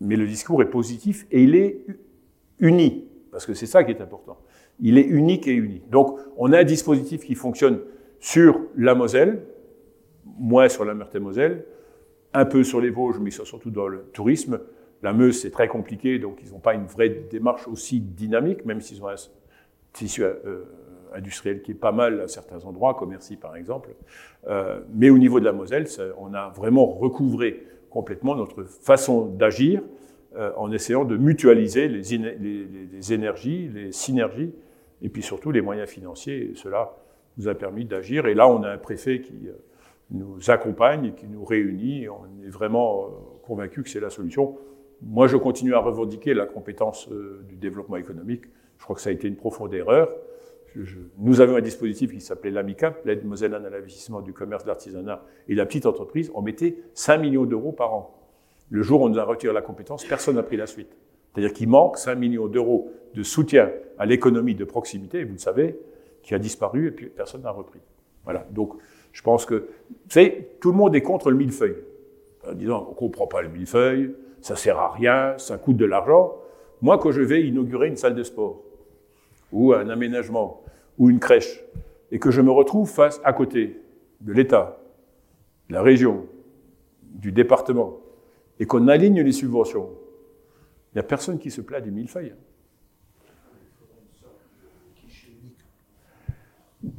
[0.00, 1.84] mais le discours est positif et il est
[2.58, 4.38] uni, parce que c'est ça qui est important.
[4.80, 5.82] Il est unique et uni.
[5.90, 7.80] Donc, on a un dispositif qui fonctionne
[8.20, 9.42] sur la Moselle,
[10.38, 11.64] moins sur la Meurthe-et-Moselle,
[12.32, 14.60] un peu sur les Vosges, mais surtout dans le tourisme.
[15.02, 18.80] La Meuse, c'est très compliqué, donc ils n'ont pas une vraie démarche aussi dynamique, même
[18.80, 19.14] s'ils ont un
[19.92, 20.64] tissu euh,
[21.14, 23.90] industriel qui est pas mal à certains endroits, Commercy par exemple.
[24.48, 25.86] Euh, mais au niveau de la Moselle,
[26.18, 29.82] on a vraiment recouvré complètement notre façon d'agir
[30.36, 34.52] euh, en essayant de mutualiser les, énergies, les synergies,
[35.02, 36.52] et puis surtout les moyens financiers.
[36.54, 36.94] Cela
[37.36, 38.26] nous a permis d'agir.
[38.26, 39.52] Et là, on a un préfet qui euh,
[40.10, 42.04] nous accompagne qui nous réunit.
[42.04, 43.08] Et on est vraiment euh,
[43.42, 44.58] convaincu que c'est la solution.
[45.00, 47.08] Moi, je continue à revendiquer la compétence
[47.48, 48.42] du développement économique.
[48.78, 50.08] Je crois que ça a été une profonde erreur
[51.18, 55.24] nous avions un dispositif qui s'appelait l'AMICAP, l'aide mosellane à l'investissement du commerce, de l'artisanat
[55.48, 56.30] et la petite entreprise.
[56.34, 58.14] On mettait 5 millions d'euros par an.
[58.70, 60.96] Le jour où on nous a retiré la compétence, personne n'a pris la suite.
[61.32, 65.78] C'est-à-dire qu'il manque 5 millions d'euros de soutien à l'économie de proximité, vous le savez,
[66.22, 67.80] qui a disparu et puis personne n'a repris.
[68.24, 68.46] Voilà.
[68.50, 68.74] Donc,
[69.12, 71.76] je pense que, vous savez, tout le monde est contre le millefeuille.
[72.46, 76.36] En disant, on comprend pas le millefeuille, ça sert à rien, ça coûte de l'argent.
[76.82, 78.62] Moi, quand je vais inaugurer une salle de sport,
[79.52, 80.62] ou un aménagement,
[80.98, 81.64] ou une crèche,
[82.10, 83.80] et que je me retrouve face à côté
[84.20, 84.78] de l'État,
[85.68, 86.26] de la région,
[87.02, 87.98] du département,
[88.60, 89.90] et qu'on aligne les subventions,
[90.92, 92.34] il n'y a personne qui se plaint du millefeuille.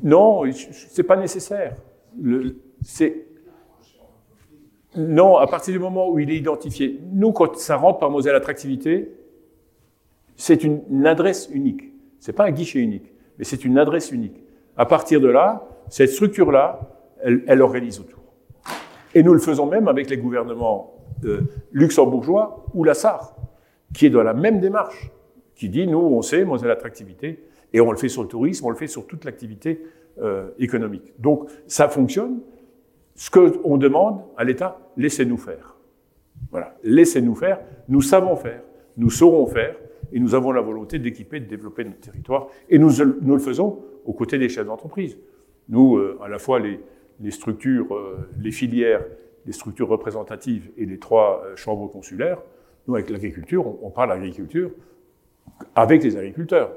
[0.04, 1.76] Non, c'est pas nécessaire.
[4.96, 7.00] Non, à partir du moment où il est identifié.
[7.12, 9.12] Nous, quand ça rentre par Moselle Attractivité,
[10.36, 11.89] c'est une, adresse unique.
[12.20, 14.44] C'est pas un guichet unique, mais c'est une adresse unique.
[14.78, 16.80] À partir de là, cette structure-là,
[17.22, 18.20] elle, elle, organise autour.
[19.14, 20.94] Et nous le faisons même avec les gouvernements
[21.26, 21.42] euh,
[21.72, 23.36] luxembourgeois ou la SAR,
[23.94, 25.12] qui est dans la même démarche,
[25.56, 27.44] qui dit, nous, on sait, moi, c'est l'attractivité,
[27.74, 29.84] et on le fait sur le tourisme, on le fait sur toute l'activité
[30.22, 31.14] euh, économique.
[31.20, 32.40] Donc, ça fonctionne.
[33.16, 35.76] Ce qu'on demande à l'État, laissez-nous faire.
[36.52, 37.60] Voilà, laissez-nous faire.
[37.90, 38.62] Nous savons faire,
[38.96, 39.76] nous saurons faire,
[40.12, 44.14] et nous avons la volonté d'équiper, de développer notre territoire, et nous, le faisons aux
[44.14, 45.18] côtés des chefs d'entreprise.
[45.68, 49.06] Nous, euh, à la fois les, structures, euh, les filières,
[49.46, 52.42] les structures représentatives et les trois euh, chambres consulaires,
[52.88, 54.72] nous, avec l'agriculture, on, parle agriculture
[55.76, 56.72] avec les agriculteurs.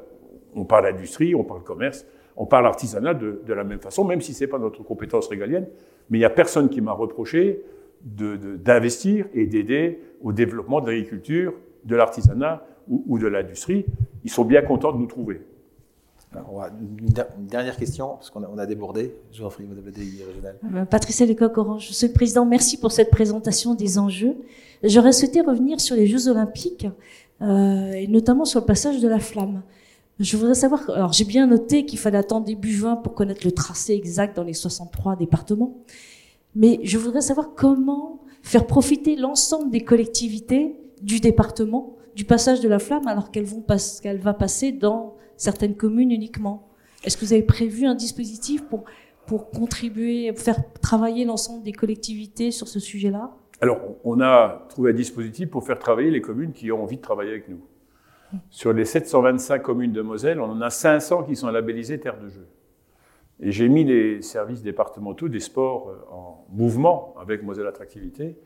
[0.54, 2.06] On parle industrie, on parle commerce
[2.36, 5.66] on parle artisanat de, de la même façon, même si c'est pas notre compétence régalienne.
[6.10, 7.62] Mais il n'y a personne qui m'a reproché
[8.04, 11.54] d'investir et d'aider au développement de l'agriculture,
[11.84, 13.86] de l'artisanat ou, ou, de l'industrie.
[14.24, 15.42] Ils sont bien contents de nous trouver.
[16.34, 19.14] Alors, une dernière question, parce qu'on a, on a débordé.
[19.32, 20.56] Je vous en prie, Madame la déléguée régionale.
[20.74, 24.36] Euh, Patricia Lecoq-Orange, Monsieur le Président, merci pour cette présentation des enjeux.
[24.82, 26.86] J'aurais souhaité revenir sur les Jeux Olympiques,
[27.42, 29.62] euh, et notamment sur le passage de la flamme.
[30.20, 33.52] Je voudrais savoir, alors j'ai bien noté qu'il fallait attendre début juin pour connaître le
[33.52, 35.76] tracé exact dans les 63 départements,
[36.54, 42.68] mais je voudrais savoir comment faire profiter l'ensemble des collectivités du département du passage de
[42.68, 46.68] la flamme alors qu'elle va passer dans certaines communes uniquement.
[47.04, 48.84] Est-ce que vous avez prévu un dispositif pour,
[49.26, 53.32] pour contribuer, faire travailler l'ensemble des collectivités sur ce sujet-là?
[53.60, 57.02] Alors, on a trouvé un dispositif pour faire travailler les communes qui ont envie de
[57.02, 57.60] travailler avec nous.
[58.50, 62.28] Sur les 725 communes de Moselle, on en a 500 qui sont labellisées terre de
[62.28, 62.46] jeu.
[63.40, 68.36] Et j'ai mis les services départementaux des sports euh, en mouvement avec Moselle Attractivité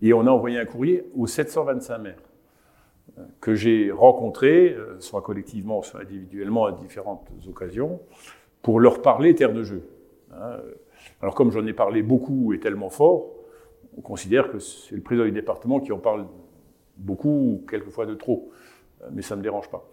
[0.00, 2.22] et on a envoyé un courrier aux 725 maires
[3.40, 8.00] que j'ai rencontrés, euh, soit collectivement, soit individuellement à différentes occasions,
[8.62, 9.88] pour leur parler terre de jeu.
[10.32, 10.56] Hein,
[11.20, 13.30] alors comme j'en ai parlé beaucoup et tellement fort,
[13.96, 16.26] on considère que c'est le président du département qui en parle
[16.96, 18.50] beaucoup, quelquefois de trop
[19.12, 19.88] mais ça ne me dérange pas.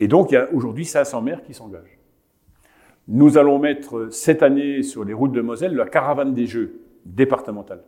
[0.00, 1.98] Et donc, il y a aujourd'hui 500 maires qui s'engagent.
[3.08, 7.82] Nous allons mettre cette année sur les routes de Moselle la caravane des Jeux départementale.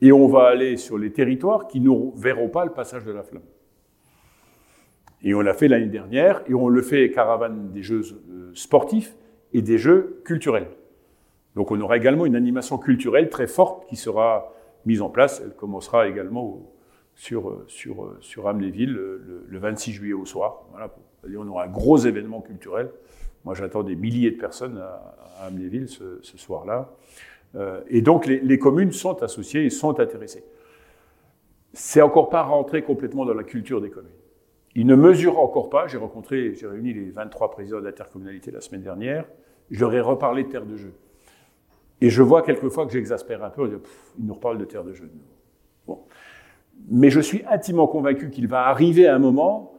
[0.00, 3.22] Et on va aller sur les territoires qui ne verront pas le passage de la
[3.22, 3.42] flamme.
[5.22, 9.16] Et on l'a fait l'année dernière, et on le fait caravane des Jeux euh, sportifs
[9.52, 10.68] et des Jeux culturels.
[11.56, 14.52] Donc on aura également une animation culturelle très forte qui sera
[14.86, 15.42] mise en place.
[15.44, 16.62] Elle commencera également
[17.16, 20.62] sur, euh, sur, euh, sur Amnéville le, le, 26 juillet au soir.
[20.70, 20.94] Voilà,
[21.36, 22.90] on aura un gros événement culturel.
[23.44, 26.90] Moi, j'attends des milliers de personnes à, à Amnéville ce, soir-là.
[27.88, 30.44] Et donc, les, les, communes sont associées et sont intéressées.
[31.72, 34.10] C'est encore pas rentré complètement dans la culture des communes.
[34.78, 35.88] Ils ne mesurent encore pas.
[35.88, 39.24] J'ai rencontré, j'ai réuni les 23 présidents d'intercommunalité la semaine dernière.
[39.72, 40.92] Je leur ai reparlé de terre de jeu.
[42.00, 43.80] Et je vois quelquefois que j'exaspère un peu.
[44.20, 45.10] Ils nous reparlent de terre de jeu.
[45.84, 46.04] Bon.
[46.88, 49.74] Mais je suis intimement convaincu qu'il va arriver un moment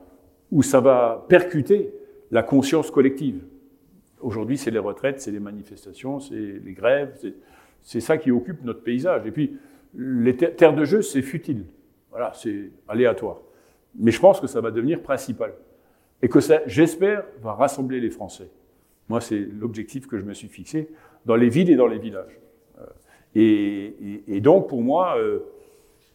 [0.52, 1.94] où ça va percuter
[2.30, 3.42] la conscience collective.
[4.20, 7.18] Aujourd'hui, c'est les retraites, c'est les manifestations, c'est les grèves,
[7.84, 9.26] c'est ça qui occupe notre paysage.
[9.26, 9.58] Et puis,
[9.94, 11.68] les terres de jeu, c'est futile.
[12.12, 13.38] Voilà, c'est aléatoire.
[13.98, 15.54] Mais je pense que ça va devenir principal.
[16.22, 18.50] Et que ça, j'espère, va rassembler les Français.
[19.08, 20.90] Moi, c'est l'objectif que je me suis fixé
[21.26, 22.40] dans les villes et dans les villages.
[23.38, 25.40] Euh, et, donc, pour moi, euh,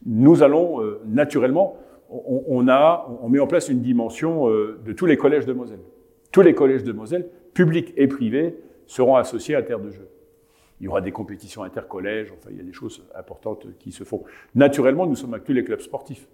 [0.06, 1.78] nous allons euh, naturellement,
[2.10, 5.80] on, met en place une dimension de tous les collèges de Moselle.
[6.30, 8.56] Tous les collèges de Moselle, publics et privés,
[8.86, 10.08] seront associés à Terre de Jeu.
[10.80, 14.04] Il y aura des compétitions intercollèges, enfin il y a des choses importantes qui se
[14.04, 14.22] font.
[14.54, 16.28] Naturellement, nous sommes avec les clubs sportifs,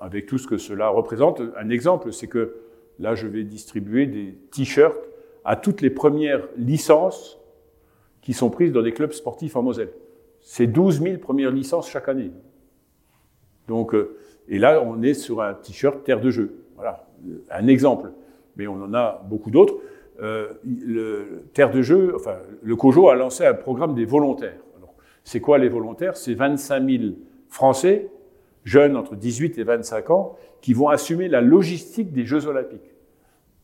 [0.00, 1.42] avec tout ce que cela représente.
[1.56, 2.54] Un exemple, c'est que
[2.98, 5.08] là, je vais distribuer des t-shirts
[5.44, 7.38] à toutes les premières licences
[8.22, 9.90] qui sont prises dans des clubs sportifs en Moselle.
[10.40, 12.30] C'est 12 000 premières licences chaque année.
[13.66, 14.16] Donc, euh,
[14.48, 16.64] et là, on est sur un t-shirt terre de jeu.
[16.74, 17.06] Voilà,
[17.50, 18.12] un exemple.
[18.56, 19.76] Mais on en a beaucoup d'autres.
[20.20, 20.48] Euh,
[21.52, 24.60] terre de jeu, enfin, le COJO a lancé un programme des volontaires.
[25.22, 26.16] C'est quoi les volontaires?
[26.16, 27.02] C'est 25 000
[27.48, 28.10] Français,
[28.64, 32.94] jeunes entre 18 et 25 ans, qui vont assumer la logistique des Jeux Olympiques.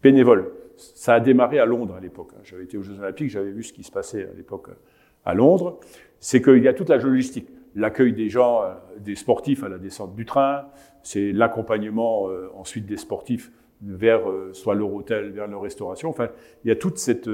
[0.02, 0.52] Bénévoles.
[0.76, 2.32] Ça a démarré à Londres à l'époque.
[2.42, 4.68] J'avais été aux Jeux Olympiques, j'avais vu ce qui se passait à l'époque
[5.24, 5.78] à Londres.
[6.20, 9.78] C'est qu'il y a toute la logistique l'accueil des gens, euh, des sportifs à la
[9.78, 10.66] descente du train,
[11.02, 13.52] c'est l'accompagnement euh, ensuite des sportifs
[13.82, 16.08] vers euh, soit leur hôtel, vers leur restauration.
[16.08, 16.28] Enfin,
[16.64, 17.28] il y a toute cette,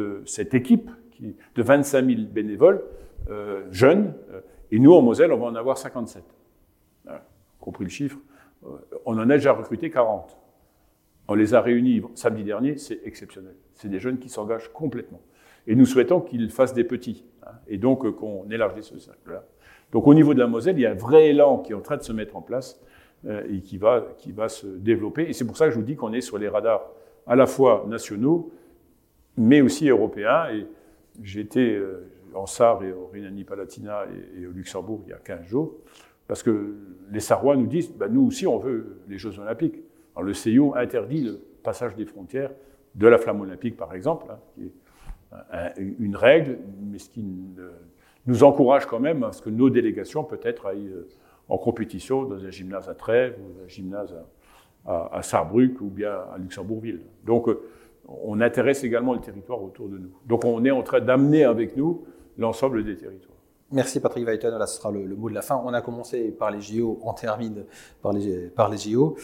[0.55, 2.83] équipe qui, de 25 000 bénévoles
[3.31, 4.15] euh, jeunes,
[4.73, 6.23] et nous en Moselle, on va en avoir 57.
[7.61, 8.19] Compris le chiffre.
[9.07, 10.37] On en a déjà recruté 40.
[11.29, 13.55] On les a réunis samedi dernier, c'est exceptionnel.
[13.75, 15.21] C'est des jeunes qui s'engagent complètement.
[15.67, 19.45] Et nous souhaitons qu'ils fassent des petits, hein, et donc qu'on élargisse ce cercle-là.
[19.93, 21.81] Donc au niveau de la Moselle, il y a un vrai élan qui est en
[21.81, 22.81] train de se mettre en place
[23.27, 25.29] euh, et qui va, qui va se développer.
[25.29, 26.91] Et c'est pour ça que je vous dis qu'on est sur les radars
[27.27, 28.53] à la fois nationaux,
[29.37, 30.49] mais aussi européens.
[30.53, 30.67] Et
[31.23, 34.07] j'étais euh, en Sarre et au Rhénanie-Palatinat
[34.37, 35.75] et, et, au Luxembourg il y a 15 jours,
[36.31, 36.77] parce que
[37.11, 39.83] les Sarrois nous disent, bah, nous aussi on veut les Jeux Olympiques.
[40.15, 42.53] Alors le CIO interdit le passage des frontières
[42.95, 46.59] de la flamme olympique, par exemple, hein, qui est une règle,
[46.89, 47.25] mais ce qui
[48.27, 51.09] nous encourage quand même à ce que nos délégations peut-être aillent euh,
[51.49, 54.15] en compétition dans un gymnase à Trèves ou un gymnase
[54.87, 57.01] à, à, à Sarrebruck ou bien à Luxembourgville.
[57.25, 57.61] Donc, euh,
[58.07, 60.13] on intéresse également le territoire autour de nous.
[60.27, 62.05] Donc on est en train d'amener avec nous
[62.39, 63.30] l'ensemble des territoires.
[63.73, 65.63] Merci Patrick Weiten, là ce sera le, mot de la fin.
[65.65, 67.65] On a commencé par les JO, on termine
[68.03, 69.17] par les, par les JO.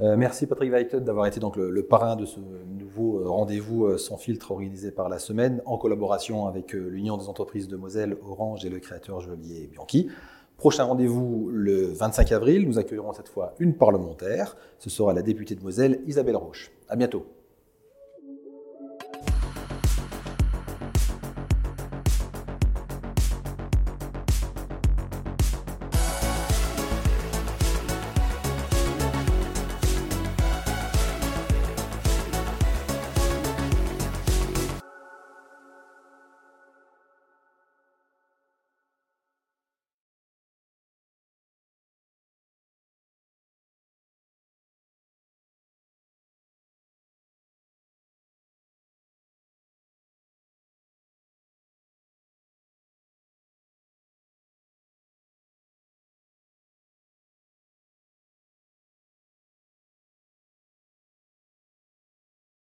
[0.00, 3.98] Euh, merci Patrick Weiten d'avoir été donc le, parrain de ce nouveau euh, rendez-vous euh,
[3.98, 8.64] sans filtre organisé par la semaine en collaboration avec l'Union des entreprises de Moselle, Orange
[8.64, 10.10] et le créateur Joliet Bianchi.
[10.56, 14.56] Prochain rendez-vous le 25 avril, nous accueillerons cette fois une parlementaire.
[14.80, 16.72] Ce sera la députée de Moselle, Isabelle Roche.
[16.88, 17.24] À bientôt.